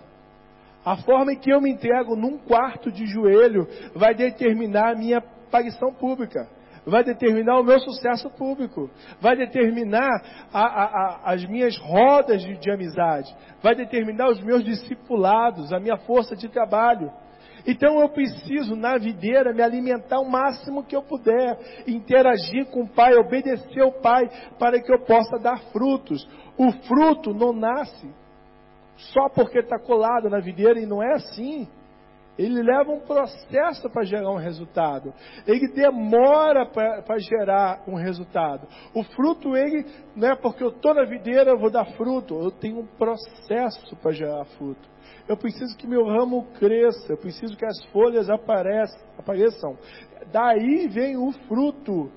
A 0.83 0.97
forma 0.97 1.33
em 1.33 1.39
que 1.39 1.51
eu 1.51 1.61
me 1.61 1.71
entrego 1.71 2.15
num 2.15 2.37
quarto 2.37 2.91
de 2.91 3.05
joelho 3.05 3.67
vai 3.95 4.13
determinar 4.13 4.91
a 4.91 4.95
minha 4.95 5.19
aparição 5.19 5.93
pública, 5.93 6.49
vai 6.85 7.03
determinar 7.03 7.59
o 7.59 7.63
meu 7.63 7.79
sucesso 7.79 8.29
público, 8.31 8.89
vai 9.21 9.35
determinar 9.35 10.21
a, 10.51 10.61
a, 10.61 10.83
a, 10.83 11.33
as 11.33 11.45
minhas 11.45 11.77
rodas 11.77 12.41
de, 12.41 12.57
de 12.57 12.71
amizade, 12.71 13.33
vai 13.61 13.75
determinar 13.75 14.29
os 14.29 14.43
meus 14.43 14.63
discipulados, 14.63 15.71
a 15.71 15.79
minha 15.79 15.97
força 15.97 16.35
de 16.35 16.49
trabalho. 16.49 17.11
Então 17.65 17.99
eu 18.01 18.09
preciso, 18.09 18.75
na 18.75 18.97
videira, 18.97 19.53
me 19.53 19.61
alimentar 19.61 20.19
o 20.19 20.29
máximo 20.29 20.83
que 20.83 20.95
eu 20.95 21.01
puder, 21.01 21.57
interagir 21.87 22.65
com 22.67 22.81
o 22.81 22.89
Pai, 22.89 23.15
obedecer 23.15 23.81
ao 23.81 23.91
Pai, 23.91 24.29
para 24.59 24.81
que 24.81 24.93
eu 24.93 24.99
possa 24.99 25.37
dar 25.39 25.59
frutos. 25.71 26.27
O 26.57 26.71
fruto 26.87 27.33
não 27.33 27.53
nasce 27.53 28.13
só 28.95 29.29
porque 29.29 29.59
está 29.59 29.79
colado 29.79 30.29
na 30.29 30.39
videira 30.39 30.79
e 30.79 30.85
não 30.85 31.01
é 31.01 31.13
assim. 31.13 31.67
Ele 32.37 32.63
leva 32.63 32.91
um 32.91 32.99
processo 32.99 33.87
para 33.91 34.03
gerar 34.03 34.31
um 34.31 34.37
resultado. 34.37 35.13
Ele 35.45 35.67
demora 35.71 36.65
para 36.65 37.19
gerar 37.19 37.83
um 37.87 37.95
resultado. 37.95 38.67
O 38.93 39.03
fruto, 39.03 39.55
ele 39.55 39.85
não 40.15 40.29
é 40.29 40.35
porque 40.35 40.63
eu 40.63 40.69
estou 40.69 40.95
na 40.95 41.05
videira, 41.05 41.51
eu 41.51 41.59
vou 41.59 41.69
dar 41.69 41.85
fruto. 41.95 42.33
Eu 42.41 42.49
tenho 42.49 42.79
um 42.79 42.87
processo 42.87 43.95
para 43.97 44.11
gerar 44.11 44.45
fruto. 44.57 44.92
Eu 45.27 45.37
preciso 45.37 45.77
que 45.77 45.87
meu 45.87 46.05
ramo 46.05 46.47
cresça. 46.59 47.13
Eu 47.13 47.17
preciso 47.17 47.55
que 47.55 47.65
as 47.65 47.83
folhas 47.85 48.29
apareçam. 48.29 49.77
Daí 50.31 50.87
vem 50.87 51.17
o 51.17 51.31
fruto. 51.47 52.11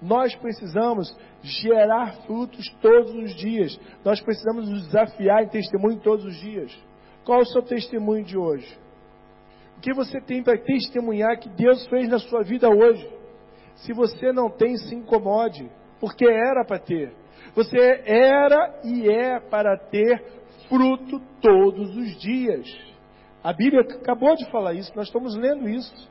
Nós 0.00 0.34
precisamos 0.36 1.16
gerar 1.42 2.14
frutos 2.26 2.64
todos 2.80 3.14
os 3.14 3.34
dias. 3.34 3.78
Nós 4.04 4.20
precisamos 4.20 4.68
nos 4.68 4.86
desafiar 4.86 5.42
em 5.42 5.48
testemunho 5.48 6.00
todos 6.00 6.24
os 6.24 6.36
dias. 6.36 6.72
Qual 7.24 7.40
é 7.40 7.42
o 7.42 7.46
seu 7.46 7.62
testemunho 7.62 8.24
de 8.24 8.36
hoje? 8.36 8.78
O 9.76 9.80
que 9.80 9.92
você 9.92 10.20
tem 10.20 10.42
para 10.42 10.56
testemunhar 10.58 11.38
que 11.38 11.48
Deus 11.48 11.86
fez 11.88 12.08
na 12.08 12.18
sua 12.18 12.42
vida 12.42 12.68
hoje? 12.68 13.08
Se 13.76 13.92
você 13.92 14.32
não 14.32 14.48
tem, 14.48 14.76
se 14.76 14.94
incomode, 14.94 15.70
porque 16.00 16.24
era 16.24 16.64
para 16.64 16.78
ter. 16.78 17.12
Você 17.54 17.78
era 18.04 18.80
e 18.84 19.08
é 19.08 19.40
para 19.40 19.76
ter 19.76 20.22
fruto 20.68 21.20
todos 21.40 21.96
os 21.96 22.16
dias. 22.18 22.66
A 23.42 23.52
Bíblia 23.52 23.82
acabou 23.82 24.34
de 24.36 24.50
falar 24.50 24.74
isso, 24.74 24.92
nós 24.96 25.06
estamos 25.06 25.36
lendo 25.36 25.68
isso. 25.68 26.10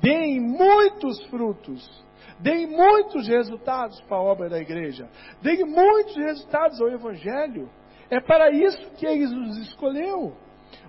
Deem 0.00 0.40
muitos 0.40 1.22
frutos 1.26 2.00
Deem 2.40 2.66
muitos 2.68 3.28
resultados 3.28 4.00
para 4.02 4.16
a 4.16 4.22
obra 4.22 4.48
da 4.48 4.58
igreja. 4.58 5.08
Deem 5.42 5.64
muitos 5.64 6.16
resultados 6.16 6.80
ao 6.80 6.88
Evangelho. 6.88 7.68
É 8.10 8.18
para 8.18 8.50
isso 8.50 8.90
que 8.92 9.06
ele 9.06 9.26
nos 9.26 9.58
escolheu. 9.58 10.34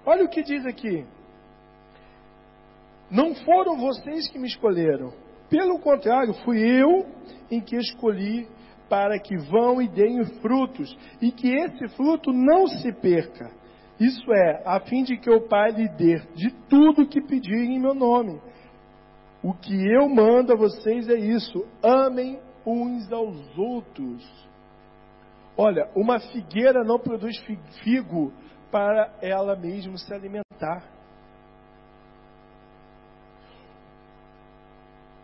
Olha 0.05 0.23
o 0.23 0.29
que 0.29 0.43
diz 0.43 0.65
aqui. 0.65 1.05
Não 3.09 3.35
foram 3.35 3.77
vocês 3.77 4.29
que 4.31 4.39
me 4.39 4.47
escolheram. 4.47 5.13
Pelo 5.49 5.77
contrário, 5.79 6.33
fui 6.45 6.57
eu 6.57 7.05
em 7.51 7.59
que 7.59 7.75
escolhi 7.75 8.47
para 8.91 9.17
que 9.17 9.37
vão 9.37 9.81
e 9.81 9.87
deem 9.87 10.21
frutos, 10.41 10.93
e 11.21 11.31
que 11.31 11.47
esse 11.47 11.87
fruto 11.95 12.33
não 12.33 12.67
se 12.67 12.91
perca. 12.91 13.49
Isso 13.97 14.29
é, 14.33 14.63
a 14.65 14.81
fim 14.81 15.03
de 15.03 15.15
que 15.15 15.31
o 15.31 15.47
Pai 15.47 15.71
lhe 15.71 15.87
dê 15.87 16.19
de 16.35 16.51
tudo 16.67 17.07
que 17.07 17.21
pedirem 17.21 17.77
em 17.77 17.79
meu 17.79 17.93
nome. 17.93 18.41
O 19.41 19.53
que 19.53 19.73
eu 19.73 20.09
mando 20.09 20.51
a 20.51 20.57
vocês 20.57 21.07
é 21.07 21.15
isso: 21.15 21.65
amem 21.81 22.37
uns 22.65 23.09
aos 23.13 23.57
outros. 23.57 24.29
Olha, 25.55 25.89
uma 25.95 26.19
figueira 26.19 26.83
não 26.83 26.99
produz 26.99 27.41
figo 27.83 28.33
para 28.69 29.13
ela 29.21 29.55
mesma 29.55 29.97
se 29.97 30.13
alimentar. 30.13 30.83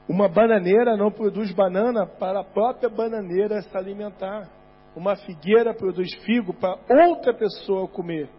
Uma 0.08 0.30
bananeira 0.30 0.96
não 0.96 1.12
produz 1.12 1.52
banana 1.52 2.06
para 2.06 2.40
a 2.40 2.44
própria 2.44 2.90
bananeira 2.90 3.62
se 3.62 3.78
alimentar. 3.78 4.48
Uma 4.96 5.16
figueira 5.16 5.74
produz 5.74 6.14
figo 6.24 6.54
para 6.54 6.78
outra 7.08 7.34
pessoa 7.34 7.88
comer. 7.88 8.30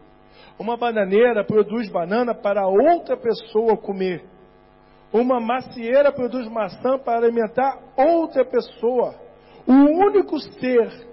Uma 0.58 0.76
bananeira 0.76 1.44
produz 1.44 1.90
banana 1.90 2.34
para 2.34 2.66
outra 2.66 3.16
pessoa 3.16 3.76
comer. 3.76 4.24
Uma 5.12 5.40
macieira 5.40 6.10
produz 6.10 6.48
maçã 6.48 6.98
para 6.98 7.26
alimentar 7.26 7.78
outra 7.96 8.44
pessoa. 8.44 9.14
O 9.66 9.72
único 9.72 10.38
ser 10.38 11.08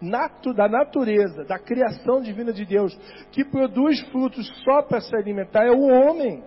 nato, 0.00 0.52
da 0.52 0.68
natureza, 0.68 1.44
da 1.44 1.58
criação 1.58 2.20
divina 2.20 2.52
de 2.52 2.66
Deus, 2.66 2.92
que 3.30 3.44
produz 3.44 4.00
frutos 4.10 4.46
só 4.64 4.82
para 4.82 5.00
se 5.00 5.14
alimentar 5.14 5.64
é 5.64 5.70
o 5.70 5.86
homem. 5.86 6.42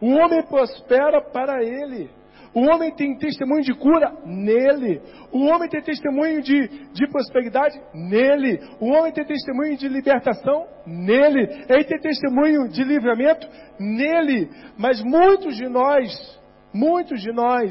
O 0.00 0.10
homem 0.12 0.42
prospera 0.42 1.20
para 1.20 1.62
ele. 1.62 2.10
O 2.52 2.62
homem 2.62 2.90
tem 2.92 3.16
testemunho 3.16 3.62
de 3.62 3.72
cura 3.74 4.12
nele. 4.26 5.00
O 5.30 5.46
homem 5.46 5.68
tem 5.68 5.80
testemunho 5.82 6.42
de, 6.42 6.68
de 6.92 7.08
prosperidade 7.08 7.80
nele. 7.94 8.58
O 8.80 8.86
homem 8.86 9.12
tem 9.12 9.24
testemunho 9.24 9.76
de 9.76 9.86
libertação 9.88 10.66
nele. 10.84 11.64
Ele 11.68 11.84
tem 11.84 12.00
testemunho 12.00 12.68
de 12.68 12.82
livramento 12.82 13.46
nele. 13.78 14.50
Mas 14.76 15.00
muitos 15.02 15.56
de 15.56 15.68
nós, 15.68 16.39
muitos 16.72 17.20
de 17.20 17.32
nós, 17.32 17.70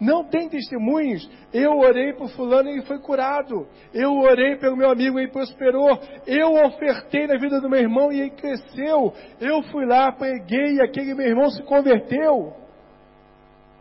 não 0.00 0.24
tem 0.24 0.48
testemunhos. 0.48 1.30
Eu 1.52 1.72
orei 1.78 2.14
por 2.14 2.30
fulano 2.30 2.68
e 2.68 2.72
ele 2.72 2.82
foi 2.82 2.98
curado. 2.98 3.66
Eu 3.92 4.12
orei 4.14 4.56
pelo 4.56 4.76
meu 4.76 4.90
amigo 4.90 5.18
e 5.18 5.24
ele 5.24 5.32
prosperou. 5.32 5.98
Eu 6.26 6.54
ofertei 6.64 7.26
na 7.26 7.36
vida 7.36 7.60
do 7.60 7.68
meu 7.68 7.80
irmão 7.80 8.10
e 8.10 8.20
ele 8.20 8.30
cresceu. 8.30 9.12
Eu 9.38 9.62
fui 9.64 9.84
lá, 9.84 10.10
preguei 10.10 10.76
e 10.76 10.82
aquele 10.82 11.14
meu 11.14 11.26
irmão 11.26 11.50
se 11.50 11.62
converteu. 11.64 12.54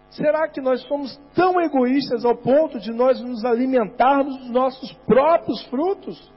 Será 0.10 0.48
que 0.50 0.60
nós 0.60 0.82
somos 0.88 1.16
tão 1.36 1.62
egoístas 1.62 2.26
ao 2.26 2.36
ponto 2.36 2.80
de 2.80 2.92
nós 2.92 3.22
nos 3.22 3.46
alimentarmos 3.46 4.38
dos 4.40 4.50
nossos 4.50 4.92
próprios 5.06 5.64
frutos? 5.68 6.32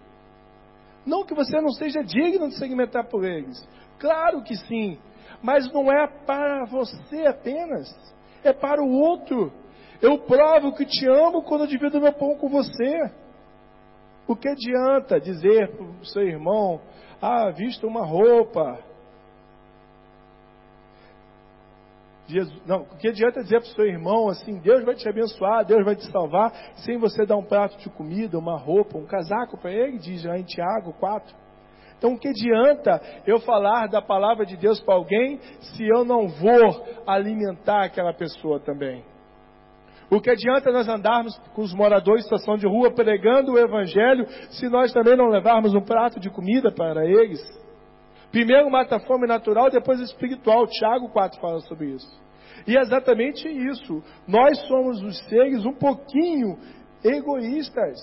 Não 1.04 1.24
que 1.24 1.34
você 1.34 1.60
não 1.60 1.70
seja 1.70 2.02
digno 2.02 2.48
de 2.48 2.56
se 2.56 2.62
alimentar 2.62 3.04
por 3.04 3.24
eles. 3.24 3.66
Claro 3.98 4.42
que 4.42 4.54
sim. 4.54 4.98
Mas 5.42 5.72
não 5.72 5.90
é 5.90 6.06
para 6.06 6.66
você 6.66 7.26
apenas. 7.26 7.88
É 8.44 8.52
para 8.52 8.82
o 8.82 8.90
outro. 8.90 9.52
Eu 10.00 10.18
provo 10.18 10.74
que 10.74 10.84
te 10.84 11.06
amo 11.08 11.42
quando 11.42 11.62
eu 11.62 11.66
divido 11.68 12.00
meu 12.00 12.12
pão 12.12 12.34
com 12.36 12.48
você. 12.48 13.10
O 14.26 14.34
que 14.34 14.48
adianta 14.48 15.20
dizer 15.20 15.76
para 15.76 15.84
o 15.84 16.04
seu 16.06 16.22
irmão, 16.22 16.80
ah, 17.20 17.50
vista 17.50 17.86
uma 17.86 18.04
roupa, 18.04 18.78
Jesus, 22.32 22.62
não, 22.66 22.82
o 22.82 22.96
que 22.96 23.08
adianta 23.08 23.42
dizer 23.42 23.60
para 23.60 23.70
o 23.70 23.74
seu 23.74 23.84
irmão 23.84 24.28
assim, 24.28 24.58
Deus 24.58 24.84
vai 24.84 24.94
te 24.94 25.08
abençoar, 25.08 25.64
Deus 25.64 25.84
vai 25.84 25.96
te 25.96 26.10
salvar, 26.10 26.52
sem 26.76 26.98
você 26.98 27.26
dar 27.26 27.36
um 27.36 27.44
prato 27.44 27.76
de 27.78 27.90
comida, 27.90 28.38
uma 28.38 28.56
roupa, 28.56 28.96
um 28.96 29.06
casaco 29.06 29.58
para 29.58 29.70
ele, 29.70 29.98
diz 29.98 30.24
lá 30.24 30.38
em 30.38 30.44
Tiago 30.44 30.92
4. 30.94 31.41
Então, 32.02 32.14
o 32.14 32.18
que 32.18 32.26
adianta 32.26 33.00
eu 33.24 33.38
falar 33.38 33.86
da 33.86 34.02
palavra 34.02 34.44
de 34.44 34.56
Deus 34.56 34.80
para 34.80 34.96
alguém 34.96 35.38
se 35.60 35.86
eu 35.86 36.04
não 36.04 36.26
vou 36.26 36.84
alimentar 37.06 37.84
aquela 37.84 38.12
pessoa 38.12 38.58
também? 38.58 39.04
O 40.10 40.20
que 40.20 40.28
adianta 40.28 40.72
nós 40.72 40.88
andarmos 40.88 41.38
com 41.54 41.62
os 41.62 41.72
moradores 41.72 42.24
de 42.24 42.28
situação 42.28 42.56
de 42.56 42.66
rua 42.66 42.92
pregando 42.92 43.52
o 43.52 43.58
Evangelho 43.58 44.26
se 44.50 44.68
nós 44.68 44.92
também 44.92 45.16
não 45.16 45.28
levarmos 45.28 45.76
um 45.76 45.80
prato 45.80 46.18
de 46.18 46.28
comida 46.28 46.72
para 46.72 47.06
eles? 47.06 47.40
Primeiro 48.32 48.68
mata 48.68 48.96
a 48.96 49.00
fome 49.06 49.28
natural, 49.28 49.70
depois 49.70 50.00
espiritual. 50.00 50.66
Tiago 50.66 51.08
4 51.08 51.40
fala 51.40 51.60
sobre 51.60 51.90
isso. 51.90 52.20
E 52.66 52.76
é 52.76 52.80
exatamente 52.80 53.48
isso. 53.48 54.02
Nós 54.26 54.58
somos 54.66 55.00
os 55.04 55.20
seres 55.28 55.64
um 55.64 55.74
pouquinho 55.74 56.58
egoístas. 57.04 58.00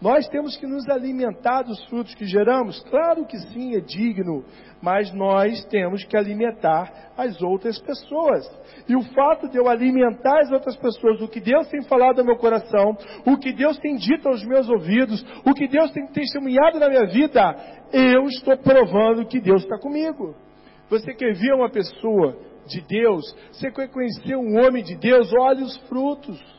Nós 0.00 0.28
temos 0.28 0.56
que 0.56 0.66
nos 0.66 0.88
alimentar 0.88 1.62
dos 1.62 1.84
frutos 1.86 2.14
que 2.14 2.24
geramos? 2.24 2.80
Claro 2.84 3.26
que 3.26 3.36
sim, 3.36 3.74
é 3.74 3.80
digno, 3.80 4.44
mas 4.80 5.12
nós 5.12 5.64
temos 5.64 6.04
que 6.04 6.16
alimentar 6.16 7.12
as 7.16 7.42
outras 7.42 7.80
pessoas. 7.80 8.48
E 8.88 8.94
o 8.94 9.02
fato 9.12 9.48
de 9.48 9.58
eu 9.58 9.68
alimentar 9.68 10.40
as 10.40 10.52
outras 10.52 10.76
pessoas, 10.76 11.20
o 11.20 11.26
que 11.26 11.40
Deus 11.40 11.66
tem 11.68 11.82
falado 11.82 12.20
ao 12.20 12.24
meu 12.24 12.36
coração, 12.36 12.96
o 13.26 13.36
que 13.36 13.52
Deus 13.52 13.76
tem 13.78 13.96
dito 13.96 14.28
aos 14.28 14.44
meus 14.44 14.68
ouvidos, 14.68 15.24
o 15.44 15.52
que 15.52 15.66
Deus 15.66 15.90
tem 15.90 16.06
testemunhado 16.06 16.78
na 16.78 16.88
minha 16.88 17.06
vida, 17.06 17.56
eu 17.92 18.24
estou 18.26 18.56
provando 18.56 19.26
que 19.26 19.40
Deus 19.40 19.64
está 19.64 19.78
comigo. 19.78 20.32
Você 20.88 21.12
quer 21.12 21.34
ver 21.34 21.54
uma 21.54 21.70
pessoa 21.70 22.38
de 22.68 22.80
Deus, 22.82 23.24
você 23.50 23.68
quer 23.72 23.88
conhecer 23.88 24.36
um 24.36 24.64
homem 24.64 24.84
de 24.84 24.96
Deus, 24.96 25.32
olhe 25.40 25.64
os 25.64 25.76
frutos. 25.88 26.57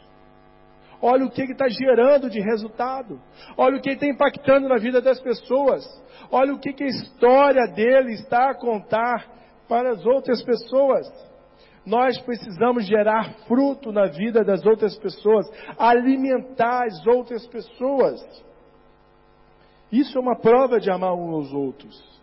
Olha 1.02 1.26
o 1.26 1.32
que 1.32 1.44
está 1.44 1.68
gerando 1.70 2.30
de 2.30 2.42
resultado. 2.42 3.20
Olha 3.58 3.78
o 3.78 3.82
que 3.82 3.92
está 3.92 4.06
impactando 4.06 4.68
na 4.68 4.78
vida 4.78 5.02
das 5.02 5.20
pessoas. 5.20 5.86
Olha 6.30 6.54
o 6.54 6.60
que, 6.60 6.74
que 6.74 6.84
a 6.84 6.88
história 6.88 7.68
dele 7.68 8.14
está 8.14 8.52
a 8.52 8.56
contar 8.56 9.26
para 9.68 9.92
as 9.92 10.06
outras 10.06 10.44
pessoas. 10.44 11.08
Nós 11.86 12.20
precisamos 12.20 12.86
gerar 12.86 13.34
fruto 13.48 13.92
na 13.92 14.08
vida 14.08 14.44
das 14.44 14.66
outras 14.66 14.98
pessoas, 14.98 15.50
alimentar 15.78 16.86
as 16.86 17.08
outras 17.08 17.48
pessoas. 17.48 18.22
Isso 19.92 20.18
é 20.18 20.22
uma 20.22 20.36
prova 20.36 20.80
de 20.80 20.92
amar 20.92 21.14
uns 21.14 21.34
aos 21.34 21.54
outros. 21.54 22.19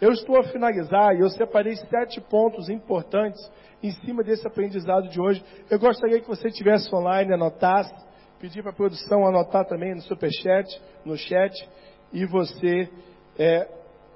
Eu 0.00 0.12
estou 0.12 0.38
a 0.38 0.44
finalizar 0.44 1.14
e 1.14 1.20
eu 1.20 1.30
separei 1.30 1.74
sete 1.76 2.20
pontos 2.20 2.68
importantes 2.68 3.40
em 3.82 3.90
cima 3.90 4.22
desse 4.22 4.46
aprendizado 4.46 5.08
de 5.08 5.20
hoje. 5.20 5.42
Eu 5.70 5.78
gostaria 5.78 6.20
que 6.20 6.28
você 6.28 6.50
tivesse 6.50 6.94
online, 6.94 7.32
anotasse, 7.32 7.94
pedir 8.38 8.62
para 8.62 8.72
a 8.72 8.74
produção 8.74 9.26
anotar 9.26 9.64
também 9.64 9.94
no 9.94 10.02
superchat, 10.02 10.66
no 11.04 11.16
chat, 11.16 11.52
e 12.12 12.26
você 12.26 12.90
é, 13.38 13.68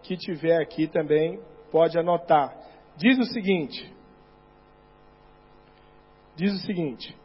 que 0.03 0.17
tiver 0.17 0.61
aqui 0.61 0.87
também 0.87 1.41
pode 1.71 1.99
anotar. 1.99 2.55
Diz 2.97 3.19
o 3.19 3.25
seguinte: 3.25 3.93
diz 6.37 6.53
o 6.53 6.67
seguinte: 6.67 7.17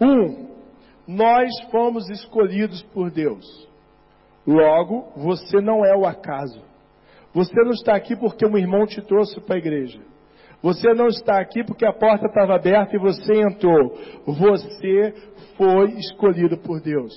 um, 0.00 0.54
nós 1.06 1.50
fomos 1.70 2.08
escolhidos 2.10 2.82
por 2.82 3.10
Deus. 3.10 3.66
Logo, 4.46 5.10
você 5.16 5.60
não 5.60 5.84
é 5.84 5.96
o 5.96 6.06
acaso. 6.06 6.62
Você 7.36 7.54
não 7.62 7.72
está 7.72 7.94
aqui 7.94 8.16
porque 8.16 8.46
um 8.46 8.56
irmão 8.56 8.86
te 8.86 9.02
trouxe 9.02 9.38
para 9.42 9.56
a 9.56 9.58
igreja. 9.58 10.00
Você 10.62 10.94
não 10.94 11.06
está 11.06 11.38
aqui 11.38 11.62
porque 11.62 11.84
a 11.84 11.92
porta 11.92 12.24
estava 12.24 12.54
aberta 12.54 12.96
e 12.96 12.98
você 12.98 13.42
entrou. 13.42 13.94
Você 14.24 15.12
foi 15.54 15.90
escolhido 15.98 16.56
por 16.56 16.80
Deus. 16.80 17.12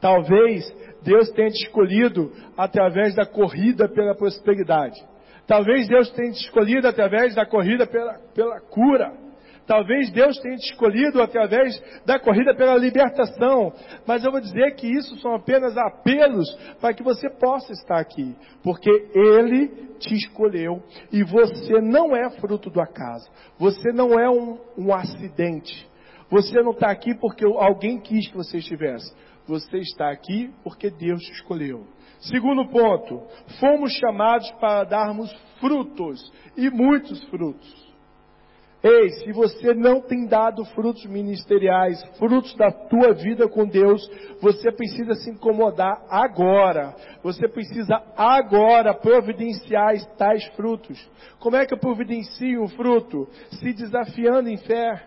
Talvez 0.00 0.64
Deus 1.02 1.28
tenha 1.32 1.50
te 1.50 1.64
escolhido 1.64 2.30
através 2.56 3.16
da 3.16 3.26
corrida 3.26 3.88
pela 3.88 4.14
prosperidade. 4.14 4.96
Talvez 5.44 5.88
Deus 5.88 6.08
tenha 6.12 6.30
te 6.30 6.44
escolhido 6.44 6.86
através 6.86 7.34
da 7.34 7.44
corrida 7.44 7.84
pela, 7.84 8.14
pela 8.32 8.60
cura. 8.60 9.12
Talvez 9.68 10.10
Deus 10.10 10.38
tenha 10.40 10.56
te 10.56 10.72
escolhido 10.72 11.20
através 11.20 11.78
da 12.06 12.18
corrida 12.18 12.54
pela 12.56 12.74
libertação, 12.74 13.70
mas 14.06 14.24
eu 14.24 14.32
vou 14.32 14.40
dizer 14.40 14.74
que 14.76 14.86
isso 14.86 15.14
são 15.20 15.34
apenas 15.34 15.76
apelos 15.76 16.48
para 16.80 16.94
que 16.94 17.02
você 17.02 17.28
possa 17.28 17.74
estar 17.74 17.98
aqui, 17.98 18.34
porque 18.62 18.90
Ele 19.14 19.68
te 19.98 20.14
escolheu 20.14 20.82
e 21.12 21.22
você 21.22 21.82
não 21.82 22.16
é 22.16 22.30
fruto 22.40 22.70
do 22.70 22.80
acaso, 22.80 23.30
você 23.58 23.92
não 23.92 24.18
é 24.18 24.30
um, 24.30 24.58
um 24.78 24.94
acidente, 24.94 25.86
você 26.30 26.62
não 26.62 26.70
está 26.70 26.90
aqui 26.90 27.14
porque 27.14 27.44
alguém 27.44 28.00
quis 28.00 28.26
que 28.26 28.36
você 28.38 28.56
estivesse, 28.56 29.14
você 29.46 29.76
está 29.80 30.10
aqui 30.10 30.50
porque 30.64 30.88
Deus 30.88 31.20
te 31.20 31.32
escolheu. 31.32 31.86
Segundo 32.20 32.66
ponto, 32.70 33.22
fomos 33.60 33.92
chamados 33.92 34.50
para 34.52 34.84
darmos 34.84 35.30
frutos 35.60 36.18
e 36.56 36.70
muitos 36.70 37.22
frutos. 37.24 37.87
Ei, 38.80 39.10
se 39.10 39.32
você 39.32 39.74
não 39.74 40.00
tem 40.00 40.26
dado 40.26 40.64
frutos 40.66 41.04
ministeriais, 41.06 42.00
frutos 42.16 42.54
da 42.54 42.70
tua 42.70 43.12
vida 43.12 43.48
com 43.48 43.66
Deus, 43.66 44.00
você 44.40 44.70
precisa 44.70 45.14
se 45.14 45.30
incomodar 45.30 46.04
agora. 46.08 46.94
Você 47.24 47.48
precisa 47.48 48.00
agora 48.16 48.94
providenciar 48.94 49.94
tais 50.16 50.44
frutos. 50.54 50.96
Como 51.40 51.56
é 51.56 51.66
que 51.66 51.74
eu 51.74 51.78
providencio 51.78 52.62
um 52.62 52.68
fruto? 52.68 53.26
Se 53.50 53.72
desafiando 53.72 54.48
em 54.48 54.56
fé. 54.56 55.02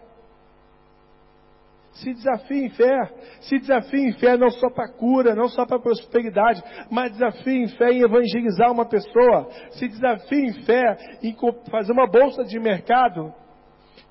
Se 1.94 2.14
desafie 2.14 2.66
em 2.66 2.70
fé. 2.72 3.12
Se 3.40 3.58
desafie 3.58 4.10
em 4.10 4.14
fé 4.14 4.36
não 4.36 4.50
só 4.52 4.70
para 4.70 4.92
cura, 4.92 5.34
não 5.34 5.48
só 5.48 5.66
para 5.66 5.80
prosperidade, 5.80 6.62
mas 6.90 7.14
desafie 7.14 7.64
em 7.64 7.68
fé 7.70 7.92
em 7.92 8.02
evangelizar 8.02 8.70
uma 8.70 8.86
pessoa. 8.86 9.50
Se 9.72 9.88
desafie 9.88 10.46
em 10.46 10.54
fé 10.64 10.98
em 11.24 11.34
fazer 11.70 11.94
uma 11.94 12.08
bolsa 12.08 12.44
de 12.44 12.60
mercado 12.60 13.34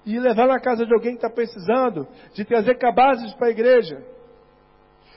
e 0.05 0.19
levar 0.19 0.47
na 0.47 0.61
casa 0.61 0.87
de 0.87 0.93
alguém 0.95 1.13
que 1.13 1.19
está 1.19 1.31
precisando, 1.31 2.07
de 2.35 2.45
trazer 2.45 2.79
cabazes 2.79 3.33
para 3.35 3.49
a 3.49 3.51
igreja. 3.51 4.03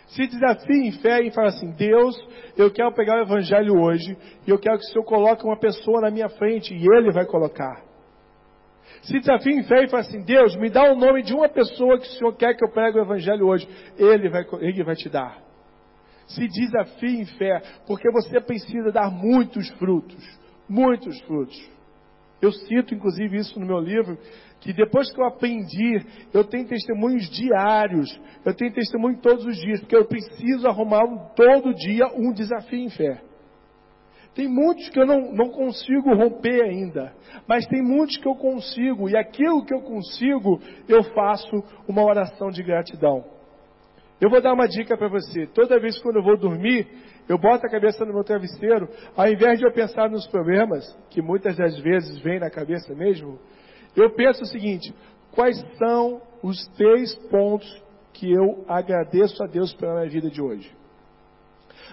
Se 0.08 0.28
desafie 0.28 0.88
em 0.88 0.92
fé 0.92 1.22
e 1.22 1.32
fala 1.32 1.48
assim: 1.48 1.72
Deus, 1.72 2.16
eu 2.58 2.72
quero 2.72 2.94
pegar 2.94 3.18
o 3.18 3.24
evangelho 3.24 3.82
hoje 3.82 4.18
e 4.46 4.50
eu 4.50 4.60
quero 4.60 4.78
que 4.78 4.86
o 4.86 4.88
Senhor 4.90 5.06
coloque 5.06 5.46
uma 5.46 5.58
pessoa 5.58 6.02
na 6.02 6.12
minha 6.12 6.30
frente 6.30 6.74
e 6.74 6.86
Ele 6.96 7.12
vai 7.12 7.26
colocar. 7.26 7.82
Se 9.04 9.20
desafie 9.20 9.54
em 9.54 9.64
fé 9.64 9.84
e 9.84 9.90
fala 9.90 10.02
assim: 10.02 10.22
Deus, 10.24 10.56
me 10.58 10.70
dá 10.70 10.84
o 10.92 10.96
nome 10.96 11.24
de 11.24 11.34
uma 11.34 11.50
pessoa 11.50 11.98
que 11.98 12.06
o 12.06 12.12
Senhor 12.12 12.36
quer 12.36 12.56
que 12.56 12.64
eu 12.64 12.72
pregue 12.72 13.00
o 13.00 13.02
evangelho 13.02 13.48
hoje. 13.48 13.68
Ele 13.98 14.30
vai, 14.30 14.46
ele 14.60 14.84
vai 14.84 14.96
te 14.96 15.10
dar. 15.10 15.42
Se 16.28 16.48
desafie 16.48 17.22
em 17.22 17.26
fé, 17.26 17.62
porque 17.88 18.10
você 18.12 18.40
precisa 18.40 18.92
dar 18.92 19.10
muitos 19.10 19.70
frutos. 19.72 20.24
Muitos 20.70 21.20
frutos. 21.22 21.73
Eu 22.44 22.52
cito, 22.52 22.94
inclusive, 22.94 23.38
isso 23.38 23.58
no 23.58 23.66
meu 23.66 23.80
livro, 23.80 24.18
que 24.60 24.74
depois 24.74 25.10
que 25.10 25.18
eu 25.18 25.26
aprendi, 25.26 26.06
eu 26.34 26.44
tenho 26.44 26.68
testemunhos 26.68 27.30
diários, 27.30 28.20
eu 28.44 28.54
tenho 28.54 28.74
testemunho 28.74 29.18
todos 29.22 29.46
os 29.46 29.56
dias, 29.56 29.80
porque 29.80 29.96
eu 29.96 30.04
preciso 30.04 30.68
arrumar 30.68 31.06
um, 31.06 31.18
todo 31.38 31.74
dia 31.74 32.06
um 32.14 32.34
desafio 32.34 32.80
em 32.80 32.90
fé. 32.90 33.22
Tem 34.36 34.46
muitos 34.46 34.90
que 34.90 35.00
eu 35.00 35.06
não, 35.06 35.32
não 35.32 35.52
consigo 35.52 36.14
romper 36.14 36.64
ainda, 36.64 37.14
mas 37.48 37.66
tem 37.68 37.82
muitos 37.82 38.18
que 38.18 38.28
eu 38.28 38.36
consigo, 38.36 39.10
e 39.10 39.16
aquilo 39.16 39.64
que 39.64 39.74
eu 39.74 39.80
consigo, 39.80 40.60
eu 40.90 41.02
faço 41.14 41.64
uma 41.88 42.04
oração 42.04 42.50
de 42.50 42.62
gratidão. 42.62 43.24
Eu 44.22 44.30
vou 44.30 44.42
dar 44.42 44.54
uma 44.54 44.68
dica 44.68 44.98
para 44.98 45.08
você. 45.08 45.48
Toda 45.48 45.80
vez 45.80 45.98
que 45.98 46.04
quando 46.04 46.18
eu 46.18 46.24
vou 46.24 46.38
dormir, 46.38 46.88
eu 47.28 47.38
boto 47.38 47.66
a 47.66 47.70
cabeça 47.70 48.06
no 48.06 48.14
meu 48.14 48.24
travesseiro, 48.24 48.88
ao 49.16 49.28
invés 49.28 49.60
de 49.60 49.66
eu 49.66 49.72
pensar 49.72 50.10
nos 50.10 50.28
problemas, 50.28 50.84
que 51.10 51.22
muitas 51.22 51.56
das 51.56 51.78
vezes 51.80 52.20
vêm 52.20 52.40
na 52.40 52.50
cabeça 52.50 52.94
mesmo, 52.94 53.40
eu 53.96 54.10
penso 54.12 54.44
o 54.44 54.48
seguinte: 54.48 54.94
quais 55.32 55.58
são 55.78 56.22
os 56.42 56.66
três 56.76 57.16
pontos 57.30 57.84
que 58.14 58.32
eu 58.32 58.64
agradeço 58.68 59.44
a 59.44 59.48
Deus 59.48 59.74
pela 59.74 59.96
minha 59.96 60.10
vida 60.10 60.30
de 60.30 60.42
hoje? 60.42 60.72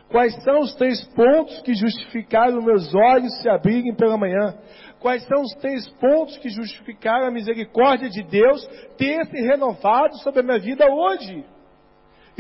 Quais 0.08 0.34
são 0.42 0.60
os 0.60 0.74
três 0.74 1.04
pontos 1.14 1.62
que 1.62 1.72
justificaram 1.72 2.60
meus 2.60 2.92
olhos 2.94 3.40
se 3.40 3.48
abrirem 3.48 3.94
pela 3.94 4.16
manhã? 4.16 4.54
Quais 4.98 5.24
são 5.24 5.40
os 5.40 5.54
três 5.54 5.88
pontos 6.00 6.36
que 6.38 6.48
justificaram 6.48 7.26
a 7.26 7.30
misericórdia 7.30 8.10
de 8.10 8.22
Deus 8.24 8.66
ter 8.98 9.24
se 9.26 9.40
renovado 9.40 10.16
sobre 10.18 10.40
a 10.40 10.42
minha 10.42 10.58
vida 10.58 10.84
hoje? 10.90 11.44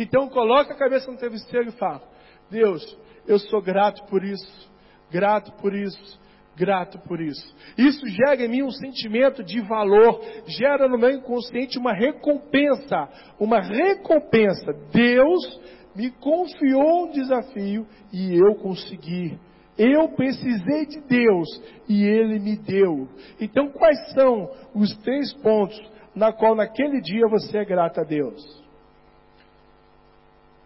Então 0.00 0.30
coloca 0.30 0.72
a 0.72 0.76
cabeça 0.78 1.10
no 1.10 1.18
travesseiro 1.18 1.68
e 1.68 1.72
fala: 1.72 2.02
Deus, 2.50 2.82
eu 3.26 3.38
sou 3.38 3.60
grato 3.60 4.02
por 4.06 4.24
isso, 4.24 4.70
grato 5.10 5.52
por 5.60 5.74
isso, 5.74 6.18
grato 6.56 6.98
por 7.00 7.20
isso. 7.20 7.54
Isso 7.76 8.06
gera 8.08 8.42
em 8.42 8.48
mim 8.48 8.62
um 8.62 8.70
sentimento 8.70 9.44
de 9.44 9.60
valor, 9.60 10.22
gera 10.46 10.88
no 10.88 10.96
meu 10.96 11.10
inconsciente 11.10 11.78
uma 11.78 11.92
recompensa, 11.92 13.10
uma 13.38 13.60
recompensa. 13.60 14.72
Deus 14.90 15.60
me 15.94 16.10
confiou 16.12 17.04
um 17.04 17.10
desafio 17.10 17.86
e 18.10 18.34
eu 18.36 18.54
consegui. 18.54 19.38
Eu 19.76 20.08
precisei 20.08 20.86
de 20.86 21.00
Deus 21.02 21.48
e 21.86 22.04
Ele 22.04 22.38
me 22.38 22.56
deu. 22.56 23.06
Então, 23.38 23.70
quais 23.70 24.12
são 24.12 24.50
os 24.74 24.96
três 24.98 25.32
pontos 25.34 25.78
na 26.14 26.32
qual 26.32 26.54
naquele 26.54 27.00
dia 27.02 27.28
você 27.28 27.58
é 27.58 27.64
grato 27.64 28.00
a 28.00 28.04
Deus? 28.04 28.60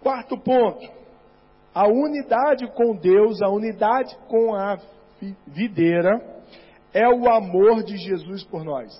Quarto 0.04 0.36
ponto, 0.36 0.86
a 1.74 1.88
unidade 1.88 2.70
com 2.74 2.94
Deus, 2.94 3.40
a 3.40 3.48
unidade 3.48 4.14
com 4.28 4.54
a 4.54 4.76
videira 5.46 6.20
é 6.92 7.08
o 7.08 7.26
amor 7.26 7.82
de 7.82 7.96
Jesus 7.96 8.44
por 8.44 8.62
nós. 8.62 8.92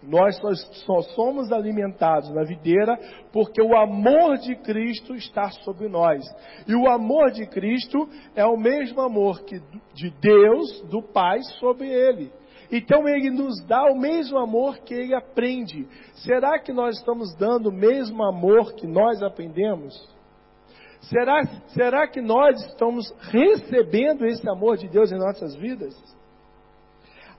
Nós 0.00 0.38
só 0.86 1.00
somos 1.16 1.50
alimentados 1.50 2.32
na 2.32 2.44
videira 2.44 2.96
porque 3.32 3.60
o 3.60 3.76
amor 3.76 4.38
de 4.38 4.54
Cristo 4.54 5.16
está 5.16 5.50
sobre 5.50 5.88
nós. 5.88 6.24
E 6.68 6.76
o 6.76 6.88
amor 6.88 7.32
de 7.32 7.44
Cristo 7.48 8.08
é 8.36 8.46
o 8.46 8.56
mesmo 8.56 9.00
amor 9.00 9.42
que 9.42 9.60
de 9.94 10.10
Deus, 10.20 10.80
do 10.82 11.02
Pai, 11.02 11.40
sobre 11.58 11.88
ele. 11.88 12.30
Então 12.70 13.08
ele 13.08 13.30
nos 13.30 13.60
dá 13.66 13.84
o 13.84 13.98
mesmo 13.98 14.38
amor 14.38 14.78
que 14.78 14.94
ele 14.94 15.14
aprende. 15.14 15.86
Será 16.14 16.58
que 16.58 16.72
nós 16.72 16.96
estamos 16.98 17.34
dando 17.36 17.68
o 17.68 17.72
mesmo 17.72 18.24
amor 18.24 18.74
que 18.74 18.86
nós 18.86 19.22
aprendemos? 19.22 19.94
Será, 21.02 21.44
será 21.68 22.08
que 22.08 22.20
nós 22.20 22.60
estamos 22.66 23.12
recebendo 23.30 24.24
esse 24.24 24.48
amor 24.48 24.76
de 24.78 24.88
Deus 24.88 25.12
em 25.12 25.18
nossas 25.18 25.54
vidas? 25.54 25.94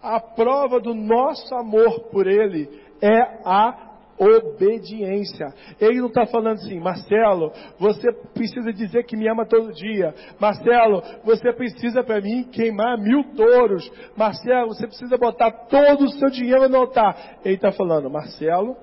A 0.02 0.20
prova 0.20 0.80
do 0.80 0.94
nosso 0.94 1.54
amor 1.56 2.02
por 2.12 2.28
Ele 2.28 2.70
é 3.02 3.42
a 3.44 3.85
obediência. 4.18 5.54
Ele 5.80 6.00
não 6.00 6.08
está 6.08 6.26
falando 6.26 6.56
assim, 6.56 6.80
Marcelo, 6.80 7.52
você 7.78 8.12
precisa 8.34 8.72
dizer 8.72 9.04
que 9.06 9.18
me 9.18 9.28
ama 9.28 9.46
todo 9.46 9.74
dia. 9.74 10.14
Marcelo, 10.40 11.04
você 11.24 11.52
precisa 11.54 12.04
para 12.04 12.22
mim 12.22 12.44
queimar 12.44 12.98
mil 12.98 13.24
touros. 13.36 13.90
Marcelo, 14.16 14.70
você 14.70 14.88
precisa 14.88 15.18
botar 15.18 15.52
todo 15.52 16.06
o 16.06 16.10
seu 16.10 16.30
dinheiro 16.30 16.70
no 16.70 16.78
altar. 16.78 17.40
Ele 17.44 17.56
está 17.56 17.72
falando, 17.72 18.10
Marcelo, 18.10 18.76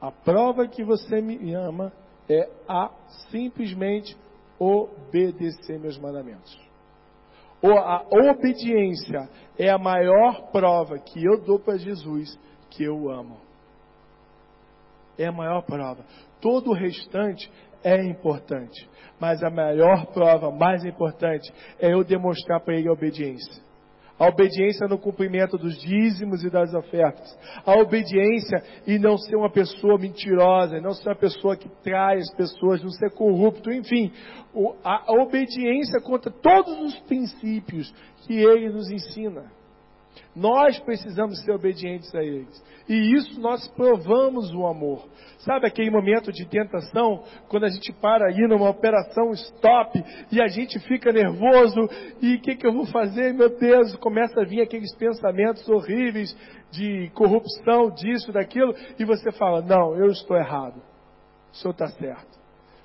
a 0.00 0.10
prova 0.10 0.66
que 0.66 0.82
você 0.82 1.20
me 1.20 1.54
ama 1.54 1.92
é 2.28 2.48
a 2.68 2.90
simplesmente 3.30 4.16
obedecer 4.58 5.78
meus 5.78 5.98
mandamentos. 5.98 6.60
ou 7.60 7.78
a 7.78 8.04
obediência 8.10 9.28
é 9.56 9.70
a 9.70 9.78
maior 9.78 10.50
prova 10.50 10.98
que 10.98 11.24
eu 11.24 11.40
dou 11.40 11.60
para 11.60 11.76
Jesus 11.76 12.36
que 12.70 12.82
eu 12.82 13.08
amo. 13.08 13.36
É 15.18 15.26
a 15.26 15.32
maior 15.32 15.62
prova. 15.62 16.04
Todo 16.40 16.70
o 16.70 16.74
restante 16.74 17.50
é 17.84 18.02
importante, 18.04 18.88
mas 19.20 19.42
a 19.42 19.50
maior 19.50 20.06
prova, 20.06 20.50
mais 20.50 20.84
importante, 20.84 21.52
é 21.78 21.92
eu 21.92 22.04
demonstrar 22.04 22.60
para 22.60 22.74
ele 22.74 22.88
a 22.88 22.92
obediência. 22.92 23.62
A 24.18 24.28
obediência 24.28 24.86
no 24.86 24.98
cumprimento 24.98 25.58
dos 25.58 25.76
dízimos 25.80 26.44
e 26.44 26.50
das 26.50 26.72
ofertas. 26.74 27.36
A 27.66 27.72
obediência 27.72 28.62
e 28.86 28.96
não 28.96 29.16
ser 29.16 29.34
uma 29.34 29.50
pessoa 29.50 29.98
mentirosa, 29.98 30.80
não 30.80 30.92
ser 30.92 31.08
uma 31.08 31.16
pessoa 31.16 31.56
que 31.56 31.68
trai 31.82 32.18
as 32.18 32.32
pessoas, 32.36 32.82
não 32.82 32.90
ser 32.90 33.10
corrupto, 33.10 33.72
enfim. 33.72 34.12
A 34.84 35.12
obediência 35.20 36.00
contra 36.00 36.30
todos 36.30 36.78
os 36.82 37.00
princípios 37.00 37.92
que 38.24 38.34
ele 38.34 38.70
nos 38.70 38.88
ensina. 38.92 39.50
Nós 40.34 40.78
precisamos 40.80 41.42
ser 41.42 41.52
obedientes 41.52 42.14
a 42.14 42.22
eles. 42.22 42.62
E 42.88 43.14
isso 43.14 43.40
nós 43.40 43.68
provamos 43.68 44.52
o 44.54 44.66
amor. 44.66 45.06
Sabe 45.38 45.66
aquele 45.66 45.90
momento 45.90 46.32
de 46.32 46.46
tentação, 46.46 47.22
quando 47.48 47.64
a 47.64 47.68
gente 47.68 47.92
para 47.92 48.28
aí 48.28 48.46
numa 48.48 48.70
operação 48.70 49.30
stop 49.32 50.02
e 50.30 50.40
a 50.40 50.46
gente 50.46 50.78
fica 50.80 51.12
nervoso 51.12 51.88
e 52.20 52.36
o 52.36 52.40
que, 52.40 52.56
que 52.56 52.66
eu 52.66 52.72
vou 52.72 52.86
fazer? 52.86 53.32
Meu 53.34 53.48
Deus, 53.58 53.94
começa 53.96 54.40
a 54.40 54.44
vir 54.44 54.62
aqueles 54.62 54.94
pensamentos 54.96 55.68
horríveis 55.68 56.34
de 56.70 57.10
corrupção, 57.14 57.90
disso, 57.90 58.32
daquilo, 58.32 58.74
e 58.98 59.04
você 59.04 59.30
fala: 59.32 59.60
Não, 59.60 59.96
eu 59.96 60.06
estou 60.06 60.36
errado. 60.36 60.82
O 61.52 61.56
senhor 61.56 61.72
está 61.72 61.88
certo. 61.88 62.31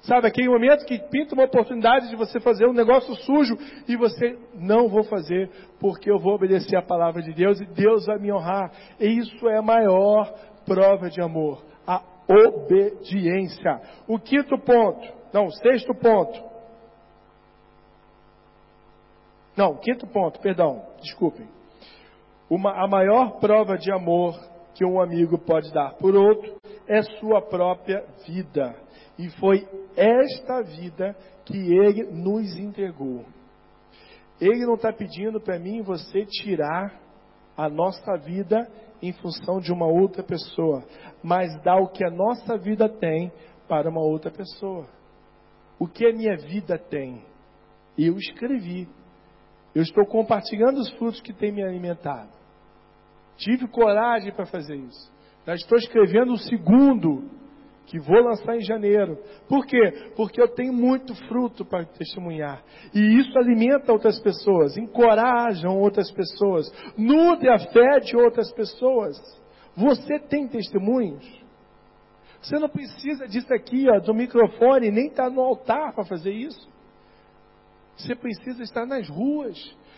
Sabe, 0.02 0.28
aquele 0.28 0.48
momento 0.48 0.86
que 0.86 1.00
pinta 1.10 1.34
uma 1.34 1.46
oportunidade 1.46 2.10
de 2.10 2.16
você 2.16 2.40
fazer 2.40 2.66
um 2.66 2.74
negócio 2.74 3.14
sujo 3.16 3.58
e 3.88 3.96
você 3.98 4.38
não 4.54 4.88
vou 4.88 5.04
fazer 5.04 5.50
porque 5.80 6.10
eu 6.10 6.20
vou 6.20 6.36
obedecer 6.36 6.78
a 6.78 6.82
palavra 6.82 7.22
de 7.22 7.34
Deus 7.34 7.60
e 7.60 7.66
Deus 7.66 8.06
vai 8.06 8.18
me 8.18 8.32
honrar. 8.32 8.72
E 9.00 9.08
isso 9.08 9.48
é 9.50 9.58
a 9.58 9.62
maior 9.62 10.34
prova 10.66 11.10
de 11.10 11.22
amor, 11.22 11.64
a 11.86 12.02
obediência. 12.28 13.82
O 14.08 14.20
quinto 14.20 14.58
ponto, 14.60 15.14
não, 15.34 15.46
o 15.48 15.52
sexto 15.52 15.94
ponto. 15.96 16.42
Não, 19.56 19.76
quinto 19.78 20.06
ponto, 20.08 20.40
perdão, 20.40 20.86
desculpem. 21.02 21.48
Uma, 22.50 22.84
a 22.84 22.88
maior 22.88 23.40
prova 23.40 23.78
de 23.78 23.92
amor 23.92 24.40
que 24.76 24.86
um 24.86 25.02
amigo 25.02 25.40
pode 25.40 25.74
dar 25.74 25.96
por 25.96 26.16
outro 26.16 26.56
é 26.88 27.02
sua 27.02 27.42
própria 27.42 28.06
vida. 28.26 28.76
E 29.18 29.30
foi 29.40 29.68
esta 29.96 30.62
vida 30.62 31.16
que 31.46 31.58
Ele 31.58 32.04
nos 32.12 32.56
entregou. 32.56 33.26
Ele 34.40 34.66
não 34.66 34.76
está 34.76 34.94
pedindo 34.94 35.42
para 35.42 35.58
mim 35.58 35.80
e 35.80 35.82
você 35.82 36.26
tirar 36.26 37.02
a 37.56 37.68
nossa 37.68 38.16
vida 38.18 38.70
em 39.02 39.12
função 39.14 39.60
de 39.60 39.72
uma 39.72 39.88
outra 39.88 40.24
pessoa, 40.24 40.84
mas 41.24 41.50
dá 41.64 41.76
o 41.76 41.88
que 41.88 42.06
a 42.06 42.12
nossa 42.12 42.58
vida 42.58 42.88
tem 42.88 43.32
para 43.68 43.90
uma 43.90 44.02
outra 44.02 44.32
pessoa. 44.32 44.88
O 45.80 45.88
que 45.88 46.06
a 46.06 46.14
minha 46.14 46.38
vida 46.38 46.78
tem? 46.78 47.24
Eu 47.98 48.18
escrevi. 48.18 48.88
Eu 49.74 49.82
estou 49.82 50.06
compartilhando 50.06 50.80
os 50.80 50.90
frutos 50.92 51.22
que 51.22 51.34
tem 51.34 51.52
me 51.52 51.64
alimentado. 51.64 52.32
Tive 53.38 53.68
coragem 53.68 54.32
para 54.34 54.46
fazer 54.46 54.76
isso. 54.76 55.12
Já 55.46 55.54
estou 55.54 55.78
escrevendo 55.78 56.34
o 56.34 56.38
segundo 56.38 57.30
que 57.88 58.00
vou 58.00 58.22
lançar 58.22 58.56
em 58.56 58.62
janeiro. 58.62 59.18
Por 59.48 59.66
quê? 59.66 60.12
Porque 60.16 60.42
eu 60.42 60.50
tenho 60.50 60.74
muito 60.74 61.16
fruto 61.28 61.66
para 61.66 61.86
testemunhar. 61.86 62.62
E 62.94 63.00
isso 63.18 63.38
alimenta 63.40 63.92
outras 63.92 64.20
pessoas, 64.20 64.78
encoraja 64.78 65.70
outras 65.70 66.12
pessoas, 66.12 66.72
nutre 66.98 67.50
a 67.50 67.58
fé 67.58 68.00
de 68.00 68.16
outras 68.16 68.52
pessoas. 68.52 69.18
Você 69.76 70.20
tem 70.20 70.48
testemunhos? 70.48 71.26
Você 72.42 72.60
não 72.60 72.70
precisa 72.70 73.28
disso 73.28 73.54
aqui, 73.54 73.88
ó, 73.90 74.00
do 74.00 74.14
microfone, 74.14 74.92
nem 74.92 75.08
estar 75.08 75.24
tá 75.24 75.30
no 75.30 75.42
altar 75.42 75.94
para 75.94 76.06
fazer 76.06 76.32
isso. 76.32 76.68
Você 77.98 78.16
precisa 78.16 78.64
estar 78.64 78.86
nas 78.86 79.10
ruas. 79.10 79.58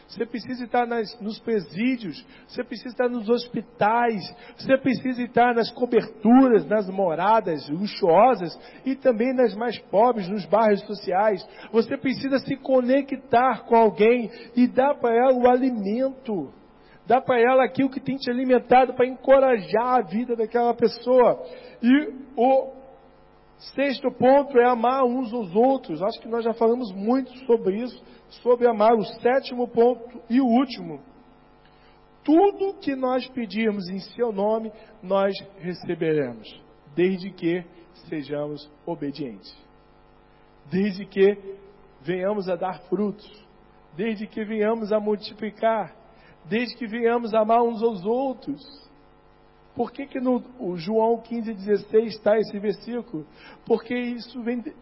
Você 0.10 0.26
precisa 0.26 0.64
estar 0.64 0.88
nas, 0.88 1.20
nos 1.22 1.40
presídios, 1.40 2.26
você 2.48 2.64
precisa 2.64 2.90
estar 2.90 3.08
nos 3.08 3.30
hospitais, 3.30 4.24
você 4.58 4.76
precisa 4.76 5.22
estar 5.22 5.54
nas 5.54 5.72
coberturas, 5.72 6.66
nas 6.66 6.90
moradas 6.90 7.70
luxuosas 7.70 8.58
e 8.84 8.96
também 8.96 9.36
nas 9.36 9.54
mais 9.54 9.78
pobres, 9.78 10.28
nos 10.28 10.46
bairros 10.48 10.82
sociais. 10.88 11.48
Você 11.72 11.96
precisa 11.96 12.40
se 12.40 12.56
conectar 12.56 13.66
com 13.66 13.76
alguém 13.76 14.32
e 14.56 14.68
dar 14.68 14.96
para 14.96 15.16
ela 15.16 15.34
o 15.34 15.48
alimento. 15.48 16.52
Dá 17.06 17.22
para 17.22 17.40
ela 17.40 17.64
aquilo 17.64 17.90
que 17.90 18.00
tem 18.00 18.16
te 18.18 18.32
alimentado 18.32 18.96
para 18.96 19.06
encorajar 19.08 20.00
a 20.00 20.02
vida 20.02 20.36
daquela 20.36 20.74
pessoa. 20.74 21.40
E 21.84 22.14
o 22.36 22.79
Sexto 23.60 24.10
ponto 24.12 24.58
é 24.58 24.66
amar 24.66 25.04
uns 25.04 25.34
aos 25.34 25.54
outros. 25.54 26.02
Acho 26.02 26.20
que 26.22 26.30
nós 26.30 26.46
já 26.46 26.54
falamos 26.54 26.94
muito 26.94 27.32
sobre 27.46 27.84
isso, 27.84 28.02
sobre 28.42 28.68
amar. 28.68 28.94
O 28.94 29.04
sétimo 29.04 29.68
ponto 29.68 30.22
e 30.30 30.40
o 30.40 30.46
último. 30.46 31.02
Tudo 32.24 32.76
que 32.80 32.96
nós 32.96 33.28
pedirmos 33.30 33.90
em 33.90 34.00
seu 34.00 34.32
nome, 34.32 34.72
nós 35.04 35.34
receberemos, 35.58 36.48
desde 36.96 37.32
que 37.32 37.66
sejamos 38.08 38.70
obedientes. 38.86 39.54
Desde 40.72 41.06
que 41.06 41.38
venhamos 42.02 42.48
a 42.48 42.56
dar 42.56 42.80
frutos, 42.84 43.30
desde 43.96 44.26
que 44.26 44.46
venhamos 44.46 44.94
a 44.94 45.00
multiplicar, 45.00 45.96
desde 46.46 46.78
que 46.78 46.88
venhamos 46.88 47.34
a 47.34 47.42
amar 47.42 47.62
uns 47.62 47.84
aos 47.84 48.06
outros. 48.06 48.89
Por 49.76 49.92
que, 49.92 50.06
que 50.06 50.20
no 50.20 50.44
João 50.76 51.22
15,16 51.22 52.06
está 52.08 52.38
esse 52.38 52.58
versículo? 52.60 53.26
Porque 53.66 53.94
isso 53.94 54.42
vem. 54.42 54.60
De, 54.60 54.74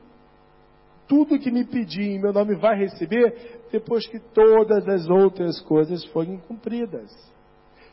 tudo 1.07 1.39
que 1.39 1.51
me 1.51 1.63
pedir 1.63 2.03
em 2.03 2.21
meu 2.21 2.33
nome 2.33 2.55
vai 2.55 2.77
receber 2.77 3.61
depois 3.71 4.05
que 4.07 4.19
todas 4.19 4.87
as 4.87 5.07
outras 5.09 5.61
coisas 5.61 6.03
forem 6.05 6.37
cumpridas. 6.37 7.09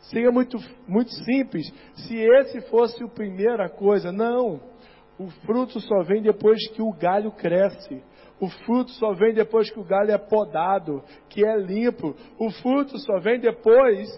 Seria 0.02 0.30
muito, 0.30 0.58
muito 0.86 1.10
simples 1.24 1.66
se 1.94 2.16
esse 2.16 2.60
fosse 2.62 3.02
a 3.02 3.08
primeira 3.08 3.68
coisa. 3.68 4.12
Não. 4.12 4.60
O 5.18 5.28
fruto 5.46 5.80
só 5.80 6.02
vem 6.02 6.22
depois 6.22 6.58
que 6.72 6.82
o 6.82 6.92
galho 6.92 7.30
cresce. 7.32 8.02
O 8.40 8.48
fruto 8.48 8.90
só 8.92 9.12
vem 9.12 9.32
depois 9.32 9.70
que 9.70 9.78
o 9.78 9.84
galho 9.84 10.10
é 10.10 10.18
podado, 10.18 11.02
que 11.28 11.44
é 11.44 11.56
limpo. 11.56 12.14
O 12.38 12.50
fruto 12.50 12.98
só 12.98 13.18
vem 13.20 13.38
depois 13.38 14.08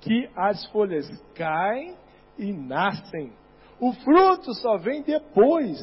que 0.00 0.28
as 0.34 0.64
folhas 0.70 1.06
caem 1.34 1.94
e 2.38 2.52
nascem. 2.52 3.32
O 3.80 3.92
fruto 3.92 4.54
só 4.54 4.76
vem 4.78 5.02
depois. 5.02 5.78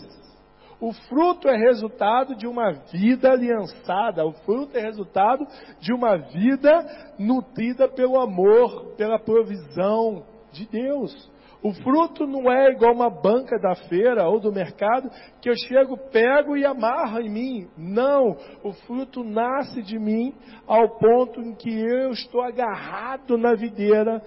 O 0.79 0.91
fruto 0.91 1.47
é 1.47 1.55
resultado 1.55 2.35
de 2.35 2.45
uma 2.45 2.71
vida 2.91 3.31
aliançada. 3.31 4.25
O 4.25 4.33
fruto 4.33 4.77
é 4.77 4.81
resultado 4.81 5.47
de 5.79 5.93
uma 5.93 6.17
vida 6.17 7.13
nutrida 7.17 7.87
pelo 7.87 8.19
amor, 8.19 8.93
pela 8.97 9.17
provisão 9.17 10.25
de 10.51 10.65
Deus. 10.67 11.31
O 11.63 11.71
fruto 11.71 12.27
não 12.27 12.51
é 12.51 12.71
igual 12.71 12.93
uma 12.93 13.09
banca 13.09 13.57
da 13.57 13.73
feira 13.87 14.27
ou 14.27 14.37
do 14.37 14.51
mercado 14.51 15.09
que 15.41 15.49
eu 15.49 15.55
chego, 15.55 15.97
pego 16.11 16.57
e 16.57 16.65
amarro 16.65 17.21
em 17.21 17.29
mim. 17.29 17.67
Não, 17.77 18.35
o 18.61 18.73
fruto 18.85 19.23
nasce 19.23 19.81
de 19.81 19.97
mim 19.97 20.33
ao 20.67 20.99
ponto 20.99 21.39
em 21.39 21.55
que 21.55 21.69
eu 21.69 22.11
estou 22.11 22.41
agarrado 22.41 23.37
na 23.37 23.55
videira, 23.55 24.21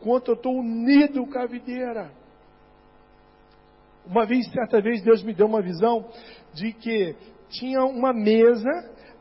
quanto 0.00 0.30
eu 0.30 0.34
estou 0.34 0.54
unido 0.54 1.26
com 1.26 1.38
a 1.38 1.46
videira. 1.46 2.10
Uma 4.06 4.24
vez, 4.24 4.50
certa 4.50 4.80
vez, 4.80 5.02
Deus 5.02 5.22
me 5.22 5.34
deu 5.34 5.46
uma 5.46 5.60
visão 5.60 6.06
de 6.54 6.72
que 6.72 7.14
tinha 7.50 7.84
uma 7.84 8.14
mesa 8.14 8.70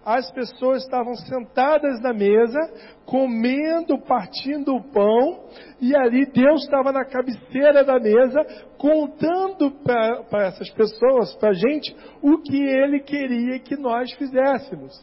as 0.05 0.31
pessoas 0.31 0.83
estavam 0.83 1.15
sentadas 1.15 1.99
na 2.01 2.13
mesa, 2.13 2.59
comendo, 3.05 3.97
partindo 3.97 4.75
o 4.75 4.83
pão, 4.91 5.49
e 5.81 5.95
ali 5.95 6.27
Deus 6.27 6.63
estava 6.63 6.91
na 6.91 7.03
cabeceira 7.03 7.83
da 7.83 7.99
mesa, 7.99 8.39
contando 8.77 9.71
para 9.83 10.45
essas 10.45 10.69
pessoas, 10.69 11.33
para 11.35 11.49
a 11.49 11.53
gente, 11.53 11.95
o 12.21 12.37
que 12.37 12.61
Ele 12.61 12.99
queria 12.99 13.59
que 13.59 13.75
nós 13.75 14.11
fizéssemos. 14.13 14.93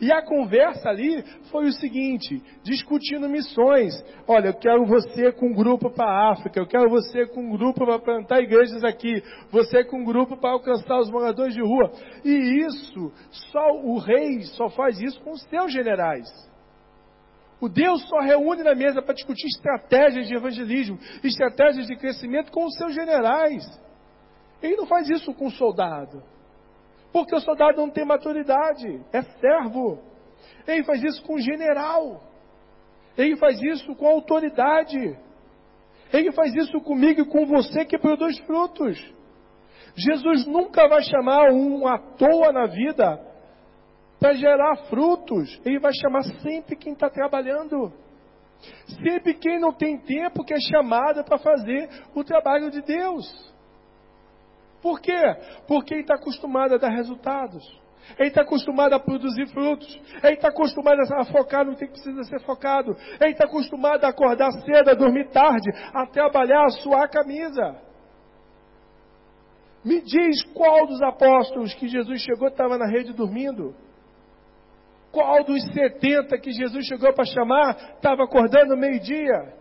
E 0.00 0.12
a 0.12 0.22
conversa 0.22 0.88
ali 0.88 1.22
foi 1.50 1.66
o 1.66 1.72
seguinte, 1.72 2.42
discutindo 2.62 3.28
missões. 3.28 3.94
Olha, 4.26 4.48
eu 4.48 4.54
quero 4.54 4.84
você 4.86 5.32
com 5.32 5.48
um 5.48 5.54
grupo 5.54 5.90
para 5.90 6.06
a 6.06 6.32
África, 6.32 6.58
eu 6.58 6.66
quero 6.66 6.88
você 6.90 7.26
com 7.26 7.40
um 7.40 7.56
grupo 7.56 7.84
para 7.84 7.98
plantar 7.98 8.40
igrejas 8.40 8.84
aqui, 8.84 9.22
você 9.50 9.84
com 9.84 10.00
um 10.00 10.04
grupo 10.04 10.36
para 10.36 10.50
alcançar 10.50 10.98
os 10.98 11.10
moradores 11.10 11.54
de 11.54 11.62
rua. 11.62 11.90
E 12.24 12.66
isso, 12.66 13.12
só 13.30 13.72
o 13.82 13.98
rei 13.98 14.42
só 14.42 14.68
faz 14.70 15.00
isso 15.00 15.20
com 15.20 15.32
os 15.32 15.42
seus 15.44 15.72
generais. 15.72 16.26
O 17.60 17.68
Deus 17.68 18.06
só 18.08 18.20
reúne 18.20 18.62
na 18.62 18.74
mesa 18.74 19.00
para 19.00 19.14
discutir 19.14 19.46
estratégias 19.46 20.28
de 20.28 20.34
evangelismo, 20.34 20.98
estratégias 21.24 21.86
de 21.86 21.96
crescimento 21.96 22.52
com 22.52 22.66
os 22.66 22.74
seus 22.76 22.94
generais. 22.94 23.64
Ele 24.62 24.76
não 24.76 24.86
faz 24.86 25.08
isso 25.08 25.32
com 25.32 25.46
o 25.46 25.50
soldado. 25.50 26.22
Porque 27.16 27.34
o 27.34 27.40
soldado 27.40 27.78
não 27.78 27.88
tem 27.88 28.04
maturidade, 28.04 29.00
é 29.10 29.22
servo. 29.40 29.98
Ele 30.68 30.84
faz 30.84 31.02
isso 31.02 31.22
com 31.22 31.38
general. 31.38 32.22
Ele 33.16 33.34
faz 33.36 33.58
isso 33.62 33.94
com 33.94 34.06
autoridade. 34.06 35.18
Ele 36.12 36.30
faz 36.32 36.54
isso 36.54 36.78
comigo 36.82 37.22
e 37.22 37.24
com 37.24 37.46
você 37.46 37.86
que 37.86 37.96
produz 37.96 38.38
frutos. 38.40 39.02
Jesus 39.94 40.46
nunca 40.46 40.86
vai 40.88 41.02
chamar 41.04 41.52
um 41.52 41.88
à 41.88 41.98
toa 41.98 42.52
na 42.52 42.66
vida 42.66 43.18
para 44.20 44.34
gerar 44.34 44.76
frutos. 44.90 45.58
Ele 45.64 45.78
vai 45.78 45.92
chamar 45.94 46.22
sempre 46.42 46.76
quem 46.76 46.92
está 46.92 47.08
trabalhando. 47.08 47.94
Sempre 49.02 49.32
quem 49.32 49.58
não 49.58 49.72
tem 49.72 49.96
tempo 49.96 50.44
que 50.44 50.52
é 50.52 50.60
chamado 50.60 51.24
para 51.24 51.38
fazer 51.38 51.88
o 52.14 52.22
trabalho 52.22 52.70
de 52.70 52.82
Deus. 52.82 53.55
Por 54.86 55.00
quê? 55.00 55.36
Porque 55.66 55.94
ele 55.94 56.02
está 56.02 56.14
acostumado 56.14 56.76
a 56.76 56.78
dar 56.78 56.90
resultados. 56.90 57.64
Ele 58.16 58.28
está 58.28 58.42
acostumado 58.42 58.92
a 58.92 59.00
produzir 59.00 59.48
frutos. 59.48 60.00
Ele 60.22 60.34
está 60.34 60.46
acostumado 60.46 61.00
a 61.12 61.24
focar 61.24 61.64
no 61.64 61.74
que 61.74 61.88
precisa 61.88 62.22
ser 62.22 62.38
focado. 62.42 62.96
Ele 63.20 63.32
está 63.32 63.46
acostumado 63.46 64.04
a 64.04 64.10
acordar 64.10 64.52
cedo, 64.52 64.88
a 64.88 64.94
dormir 64.94 65.28
tarde, 65.30 65.68
a 65.92 66.06
trabalhar, 66.06 66.66
a 66.66 66.70
suar 66.70 67.02
a 67.02 67.08
camisa. 67.08 67.82
Me 69.84 70.00
diz 70.02 70.44
qual 70.54 70.86
dos 70.86 71.02
apóstolos 71.02 71.74
que 71.74 71.88
Jesus 71.88 72.22
chegou 72.22 72.46
estava 72.46 72.78
na 72.78 72.86
rede 72.86 73.12
dormindo? 73.12 73.74
Qual 75.10 75.42
dos 75.42 75.64
70 75.72 76.38
que 76.38 76.52
Jesus 76.52 76.86
chegou 76.86 77.12
para 77.12 77.24
chamar 77.24 77.96
estava 77.96 78.22
acordando 78.22 78.76
meio-dia? 78.76 79.52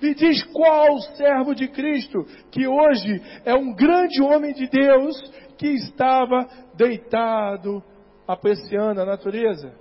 Me 0.00 0.14
diz 0.14 0.42
qual 0.52 0.98
servo 1.16 1.54
de 1.54 1.68
Cristo 1.68 2.24
que 2.50 2.66
hoje 2.66 3.22
é 3.44 3.54
um 3.54 3.74
grande 3.74 4.22
homem 4.22 4.52
de 4.52 4.68
Deus 4.68 5.16
que 5.56 5.68
estava 5.68 6.46
deitado 6.74 7.82
apreciando 8.28 9.00
a 9.00 9.06
natureza. 9.06 9.72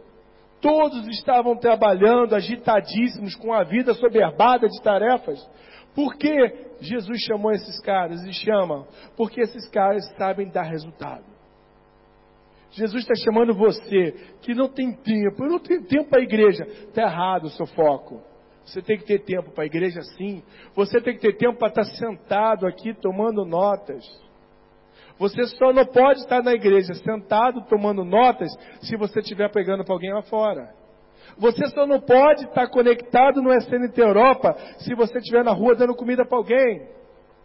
Todos 0.61 1.05
estavam 1.09 1.57
trabalhando, 1.57 2.34
agitadíssimos, 2.34 3.36
com 3.36 3.53
a 3.53 3.63
vida 3.63 3.93
soberbada 3.93 4.68
de 4.68 4.82
tarefas. 4.82 5.39
Por 5.93 6.16
que 6.16 6.32
Jesus 6.80 7.22
chamou 7.22 7.51
esses 7.51 7.80
caras? 7.82 8.24
E 8.24 8.34
chama 8.34 8.88
porque 9.16 9.41
esses 9.41 9.68
caras 9.70 10.05
sabem 10.18 10.49
dar 10.49 10.63
resultado. 10.63 11.24
Jesus 12.72 13.03
está 13.03 13.16
chamando 13.16 13.53
você 13.53 14.11
que 14.41 14.53
não 14.53 14.68
tem 14.68 14.91
tempo, 14.91 15.43
eu 15.43 15.49
não 15.49 15.59
tenho 15.59 15.86
tempo 15.86 16.09
para 16.09 16.20
a 16.20 16.24
igreja. 16.24 16.63
Está 16.63 17.03
errado 17.03 17.45
o 17.45 17.49
seu 17.49 17.66
foco. 17.68 18.22
Você 18.66 18.82
tem 18.82 18.97
que 18.97 19.05
ter 19.05 19.20
tempo 19.20 19.51
para 19.51 19.63
a 19.63 19.68
igreja 19.68 20.01
sim. 20.18 20.43
Você 20.76 20.99
tem 20.99 21.13
que 21.16 21.22
ter 21.22 21.38
tempo 21.38 21.57
para 21.59 21.70
estar 21.70 21.86
sentado 21.86 22.66
aqui 22.66 22.93
tomando 22.93 23.45
notas. 23.45 24.03
Você 25.18 25.45
só 25.57 25.72
não 25.72 25.86
pode 25.86 26.20
estar 26.20 26.43
na 26.43 26.53
igreja 26.53 26.93
sentado 26.95 27.63
tomando 27.70 28.03
notas 28.03 28.51
se 28.82 28.97
você 28.97 29.20
estiver 29.20 29.49
pegando 29.51 29.86
para 29.86 29.93
alguém 29.93 30.13
lá 30.13 30.24
fora. 30.24 30.74
Você 31.38 31.66
só 31.68 31.86
não 31.86 31.99
pode 31.99 32.45
estar 32.45 32.68
conectado 32.70 33.41
no 33.41 33.53
SNT 33.53 33.97
Europa 33.97 34.55
se 34.80 34.93
você 34.95 35.18
estiver 35.20 35.43
na 35.43 35.51
rua 35.51 35.76
dando 35.76 35.95
comida 35.95 36.26
para 36.26 36.38
alguém. 36.38 36.88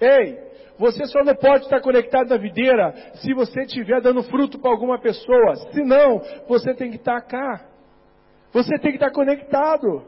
Ei, 0.00 0.38
você 0.78 1.04
só 1.06 1.22
não 1.22 1.34
pode 1.34 1.64
estar 1.64 1.80
conectado 1.80 2.30
na 2.30 2.38
videira 2.38 2.92
se 3.16 3.34
você 3.34 3.60
estiver 3.62 4.00
dando 4.00 4.22
fruto 4.22 4.58
para 4.58 4.70
alguma 4.70 4.98
pessoa. 4.98 5.56
Se 5.72 5.82
não, 5.82 6.20
você 6.48 6.74
tem 6.74 6.90
que 6.90 6.96
estar 6.96 7.20
cá. 7.20 7.66
Você 8.52 8.78
tem 8.78 8.92
que 8.92 8.96
estar 8.96 9.12
conectado. 9.12 10.02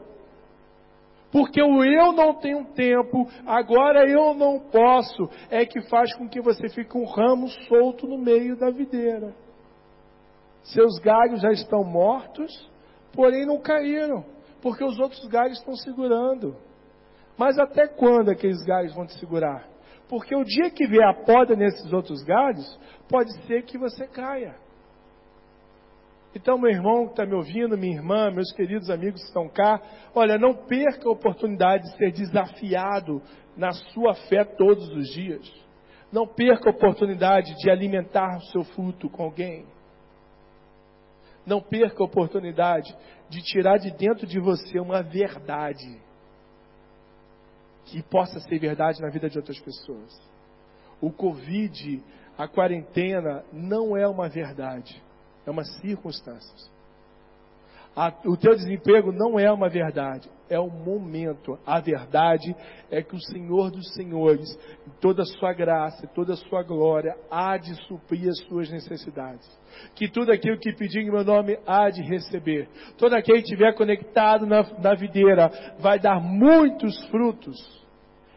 Porque 1.33 1.59
o 1.63 1.83
eu 1.83 2.11
não 2.11 2.35
tenho 2.35 2.63
tempo, 2.75 3.27
agora 3.43 4.07
eu 4.07 4.35
não 4.35 4.59
posso, 4.59 5.27
é 5.49 5.65
que 5.65 5.81
faz 5.89 6.15
com 6.15 6.29
que 6.29 6.39
você 6.39 6.69
fique 6.69 6.95
um 6.95 7.05
ramo 7.05 7.49
solto 7.67 8.05
no 8.05 8.19
meio 8.19 8.55
da 8.55 8.69
videira. 8.69 9.33
Seus 10.61 10.99
galhos 10.99 11.41
já 11.41 11.51
estão 11.51 11.83
mortos, 11.83 12.69
porém 13.11 13.47
não 13.47 13.59
caíram, 13.59 14.23
porque 14.61 14.83
os 14.83 14.99
outros 14.99 15.25
galhos 15.25 15.57
estão 15.57 15.75
segurando. 15.75 16.55
Mas 17.35 17.57
até 17.57 17.87
quando 17.87 18.29
aqueles 18.29 18.63
galhos 18.63 18.93
vão 18.93 19.07
te 19.07 19.17
segurar? 19.17 19.67
Porque 20.07 20.35
o 20.35 20.43
dia 20.43 20.69
que 20.69 20.85
vier 20.85 21.07
a 21.07 21.15
poda 21.15 21.55
nesses 21.55 21.91
outros 21.91 22.21
galhos, 22.21 22.79
pode 23.09 23.33
ser 23.47 23.63
que 23.63 23.75
você 23.75 24.05
caia. 24.05 24.53
Então, 26.35 26.57
meu 26.57 26.71
irmão 26.71 27.05
que 27.05 27.11
está 27.11 27.25
me 27.25 27.35
ouvindo, 27.35 27.77
minha 27.77 27.95
irmã, 27.95 28.31
meus 28.31 28.51
queridos 28.53 28.89
amigos 28.89 29.21
que 29.21 29.27
estão 29.27 29.47
cá, 29.47 29.79
olha, 30.15 30.37
não 30.37 30.53
perca 30.53 31.07
a 31.07 31.11
oportunidade 31.11 31.83
de 31.83 31.97
ser 31.97 32.11
desafiado 32.11 33.21
na 33.55 33.71
sua 33.71 34.15
fé 34.15 34.43
todos 34.43 34.89
os 34.89 35.09
dias. 35.09 35.47
Não 36.11 36.25
perca 36.25 36.69
a 36.69 36.73
oportunidade 36.73 37.55
de 37.57 37.69
alimentar 37.69 38.37
o 38.37 38.45
seu 38.45 38.63
fruto 38.63 39.09
com 39.09 39.23
alguém. 39.23 39.65
Não 41.45 41.61
perca 41.61 42.01
a 42.01 42.05
oportunidade 42.05 42.95
de 43.29 43.41
tirar 43.43 43.77
de 43.77 43.91
dentro 43.91 44.25
de 44.25 44.39
você 44.39 44.79
uma 44.79 45.03
verdade 45.03 46.01
que 47.85 48.01
possa 48.01 48.39
ser 48.39 48.57
verdade 48.57 49.01
na 49.01 49.09
vida 49.09 49.29
de 49.29 49.37
outras 49.37 49.59
pessoas. 49.59 50.19
O 50.99 51.11
Covid, 51.11 52.01
a 52.37 52.47
quarentena, 52.47 53.43
não 53.51 53.95
é 53.95 54.07
uma 54.07 54.29
verdade 54.29 55.03
é 55.45 55.51
uma 55.51 55.63
circunstância. 55.63 56.73
A, 57.95 58.11
o 58.25 58.35
teu 58.35 58.55
desemprego 58.55 59.11
não 59.11 59.37
é 59.37 59.51
uma 59.51 59.69
verdade, 59.69 60.27
é 60.49 60.59
um 60.59 60.69
momento. 60.69 61.59
A 61.63 61.79
verdade 61.79 62.55
é 62.89 63.03
que 63.03 63.15
o 63.15 63.21
Senhor 63.21 63.69
dos 63.69 63.93
Senhores, 63.93 64.49
em 64.87 64.91
toda 64.99 65.21
a 65.21 65.25
sua 65.25 65.53
graça, 65.53 66.07
toda 66.07 66.33
a 66.33 66.37
sua 66.37 66.63
glória, 66.63 67.15
há 67.29 67.55
de 67.55 67.75
suprir 67.85 68.29
as 68.29 68.39
suas 68.47 68.71
necessidades. 68.71 69.47
Que 69.93 70.09
tudo 70.09 70.31
aquilo 70.31 70.57
que 70.57 70.73
pedir 70.73 71.01
em 71.01 71.11
meu 71.11 71.23
nome 71.23 71.59
há 71.67 71.87
de 71.91 72.01
receber. 72.01 72.67
Todo 72.97 73.13
aquele 73.13 73.43
que 73.43 73.49
estiver 73.49 73.75
conectado 73.75 74.47
na, 74.47 74.63
na 74.79 74.95
videira 74.95 75.51
vai 75.79 75.99
dar 75.99 76.19
muitos 76.19 76.99
frutos. 77.09 77.83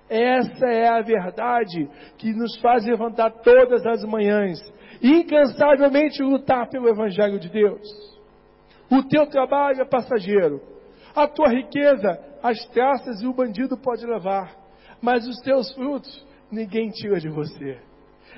Essa 0.08 0.66
é 0.66 0.86
a 0.86 1.00
verdade 1.00 1.88
que 2.18 2.32
nos 2.32 2.56
faz 2.60 2.84
levantar 2.84 3.30
todas 3.42 3.84
as 3.86 4.04
manhãs 4.04 4.60
incansavelmente 5.02 6.22
lutar 6.22 6.68
pelo 6.68 6.88
Evangelho 6.88 7.38
de 7.38 7.48
Deus. 7.48 7.86
O 8.90 9.02
teu 9.02 9.26
trabalho 9.26 9.82
é 9.82 9.84
passageiro. 9.84 10.60
A 11.14 11.26
tua 11.26 11.48
riqueza, 11.48 12.18
as 12.42 12.64
traças 12.66 13.22
e 13.22 13.26
o 13.26 13.34
bandido 13.34 13.76
pode 13.76 14.06
levar. 14.06 14.54
Mas 15.00 15.26
os 15.26 15.36
teus 15.40 15.72
frutos, 15.74 16.26
ninguém 16.50 16.90
tira 16.90 17.18
de 17.18 17.28
você. 17.28 17.80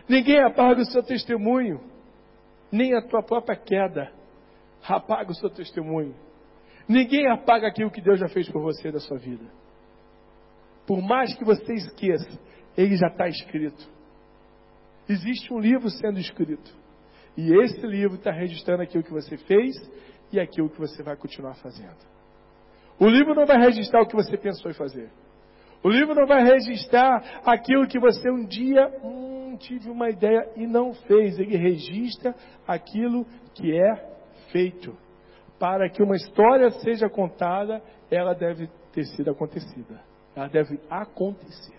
Ninguém 0.09 0.41
apaga 0.43 0.81
o 0.81 0.87
seu 0.87 1.03
testemunho. 1.03 1.81
Nem 2.71 2.95
a 2.95 3.03
tua 3.03 3.23
própria 3.23 3.57
queda 3.57 4.13
apaga 4.87 5.31
o 5.31 5.35
seu 5.35 5.51
testemunho. 5.51 6.15
Ninguém 6.89 7.29
apaga 7.31 7.69
aquilo 7.69 7.91
que 7.91 8.01
Deus 8.01 8.19
já 8.19 8.29
fez 8.29 8.49
por 8.49 8.63
você 8.63 8.91
da 8.91 9.01
sua 9.01 9.19
vida. 9.19 9.45
Por 10.87 11.03
mais 11.03 11.37
que 11.37 11.45
você 11.45 11.75
esqueça, 11.75 12.39
ele 12.77 12.97
já 12.97 13.09
está 13.09 13.29
escrito. 13.29 13.87
Existe 15.09 15.53
um 15.53 15.59
livro 15.59 15.89
sendo 15.91 16.19
escrito. 16.19 16.77
E 17.37 17.53
esse 17.63 17.87
livro 17.87 18.17
está 18.17 18.31
registrando 18.31 18.83
aquilo 18.83 19.05
que 19.05 19.13
você 19.13 19.37
fez 19.37 19.75
e 20.33 20.41
aquilo 20.41 20.69
que 20.69 20.79
você 20.79 21.03
vai 21.03 21.17
continuar 21.17 21.55
fazendo. 21.55 21.97
O 22.99 23.09
livro 23.09 23.35
não 23.35 23.47
vai 23.47 23.59
registrar 23.59 24.03
o 24.03 24.07
que 24.07 24.17
você 24.17 24.37
pensou 24.37 24.71
em 24.71 24.75
fazer. 24.75 25.09
O 25.83 25.89
livro 25.89 26.15
não 26.15 26.27
vai 26.27 26.43
registrar 26.43 27.41
aquilo 27.47 27.87
que 27.87 28.01
você 28.01 28.29
um 28.29 28.45
dia 28.45 28.89
hum, 29.03 29.57
tive 29.57 29.89
uma 29.89 30.11
ideia 30.11 30.51
e 30.57 30.67
não 30.67 30.93
fez. 30.93 31.39
Ele 31.39 31.57
registra 31.57 32.35
aquilo 32.67 33.25
que 33.55 33.73
é 33.73 33.95
feito. 34.51 34.97
Para 35.59 35.89
que 35.89 36.03
uma 36.03 36.17
história 36.17 36.71
seja 36.71 37.09
contada, 37.09 37.81
ela 38.11 38.35
deve 38.35 38.69
ter 38.93 39.05
sido 39.05 39.31
acontecida. 39.31 40.01
Ela 40.35 40.49
deve 40.49 40.81
acontecer. 40.91 41.78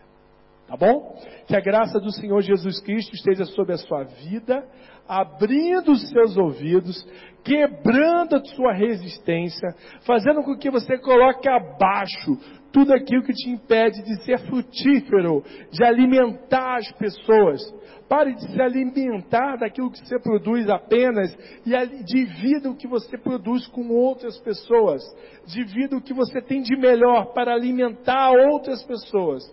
Tá 0.70 0.78
bom? 0.78 1.16
Que 1.48 1.56
a 1.56 1.60
graça 1.60 2.00
do 2.00 2.12
Senhor 2.12 2.40
Jesus 2.42 2.80
Cristo 2.80 3.16
esteja 3.16 3.44
sobre 3.44 3.74
a 3.74 3.78
sua 3.78 4.04
vida, 4.04 4.64
abrindo 5.08 5.92
os 5.92 6.08
seus 6.10 6.38
ouvidos, 6.38 7.04
quebrando 7.44 8.36
a 8.36 8.46
sua 8.46 8.72
resistência, 8.72 9.68
fazendo 10.06 10.44
com 10.44 10.56
que 10.56 10.70
você 10.70 10.96
coloque 11.00 11.50
abaixo 11.50 12.38
tudo 12.72 12.94
aquilo 12.94 13.24
que 13.24 13.34
te 13.34 13.50
impede 13.50 14.04
de 14.04 14.24
ser 14.24 14.38
frutífero, 14.42 15.44
de 15.72 15.84
alimentar 15.84 16.78
as 16.78 16.92
pessoas. 16.92 17.62
Pare 18.08 18.36
de 18.36 18.52
se 18.52 18.62
alimentar 18.62 19.58
daquilo 19.58 19.90
que 19.90 20.08
você 20.08 20.20
produz 20.20 20.70
apenas 20.70 21.36
e 21.66 22.04
divida 22.04 22.70
o 22.70 22.76
que 22.76 22.88
você 22.88 23.18
produz 23.18 23.66
com 23.68 23.90
outras 23.90 24.38
pessoas. 24.38 25.02
Divida 25.48 25.98
o 25.98 26.02
que 26.02 26.14
você 26.14 26.40
tem 26.44 26.62
de 26.62 26.78
melhor 26.78 27.34
para 27.34 27.56
alimentar 27.56 28.30
outras 28.30 28.84
pessoas. 28.84 29.44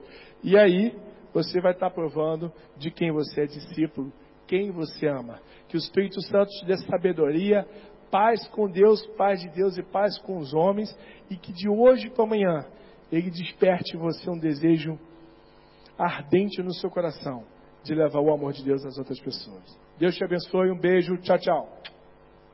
E 0.43 0.57
aí, 0.57 0.95
você 1.37 1.61
vai 1.61 1.73
estar 1.73 1.91
provando 1.91 2.51
de 2.79 2.91
quem 2.91 3.13
você 3.13 3.43
é 3.43 3.47
discípulo, 3.47 4.11
quem 4.47 4.71
você 4.71 5.07
ama. 5.07 5.39
Que 5.69 5.77
o 5.77 5.79
Espírito 5.79 6.19
Santo 6.23 6.49
te 6.49 6.65
dê 6.65 6.79
sabedoria, 6.79 7.67
paz 8.11 8.49
com 8.49 8.67
Deus, 8.71 9.05
paz 9.19 9.43
de 9.43 9.51
Deus 9.51 9.77
e 9.77 9.83
paz 9.83 10.17
com 10.21 10.39
os 10.39 10.55
homens, 10.55 10.97
e 11.31 11.37
que 11.37 11.53
de 11.53 11.69
hoje 11.69 12.09
para 12.09 12.25
amanhã 12.25 12.65
ele 13.13 13.31
desperte 13.31 13.95
em 13.95 14.01
você 14.01 14.31
um 14.31 14.39
desejo 14.39 14.99
ardente 15.99 16.63
no 16.63 16.73
seu 16.73 16.89
coração 16.89 17.45
de 17.85 17.95
levar 17.95 18.21
o 18.21 18.33
amor 18.33 18.55
de 18.55 18.65
Deus 18.65 18.83
às 18.87 18.97
outras 18.97 19.21
pessoas. 19.21 19.79
Deus 19.99 20.17
te 20.17 20.25
abençoe, 20.25 20.71
um 20.71 20.79
beijo, 20.79 21.19
tchau, 21.19 21.39
tchau. 21.39 21.69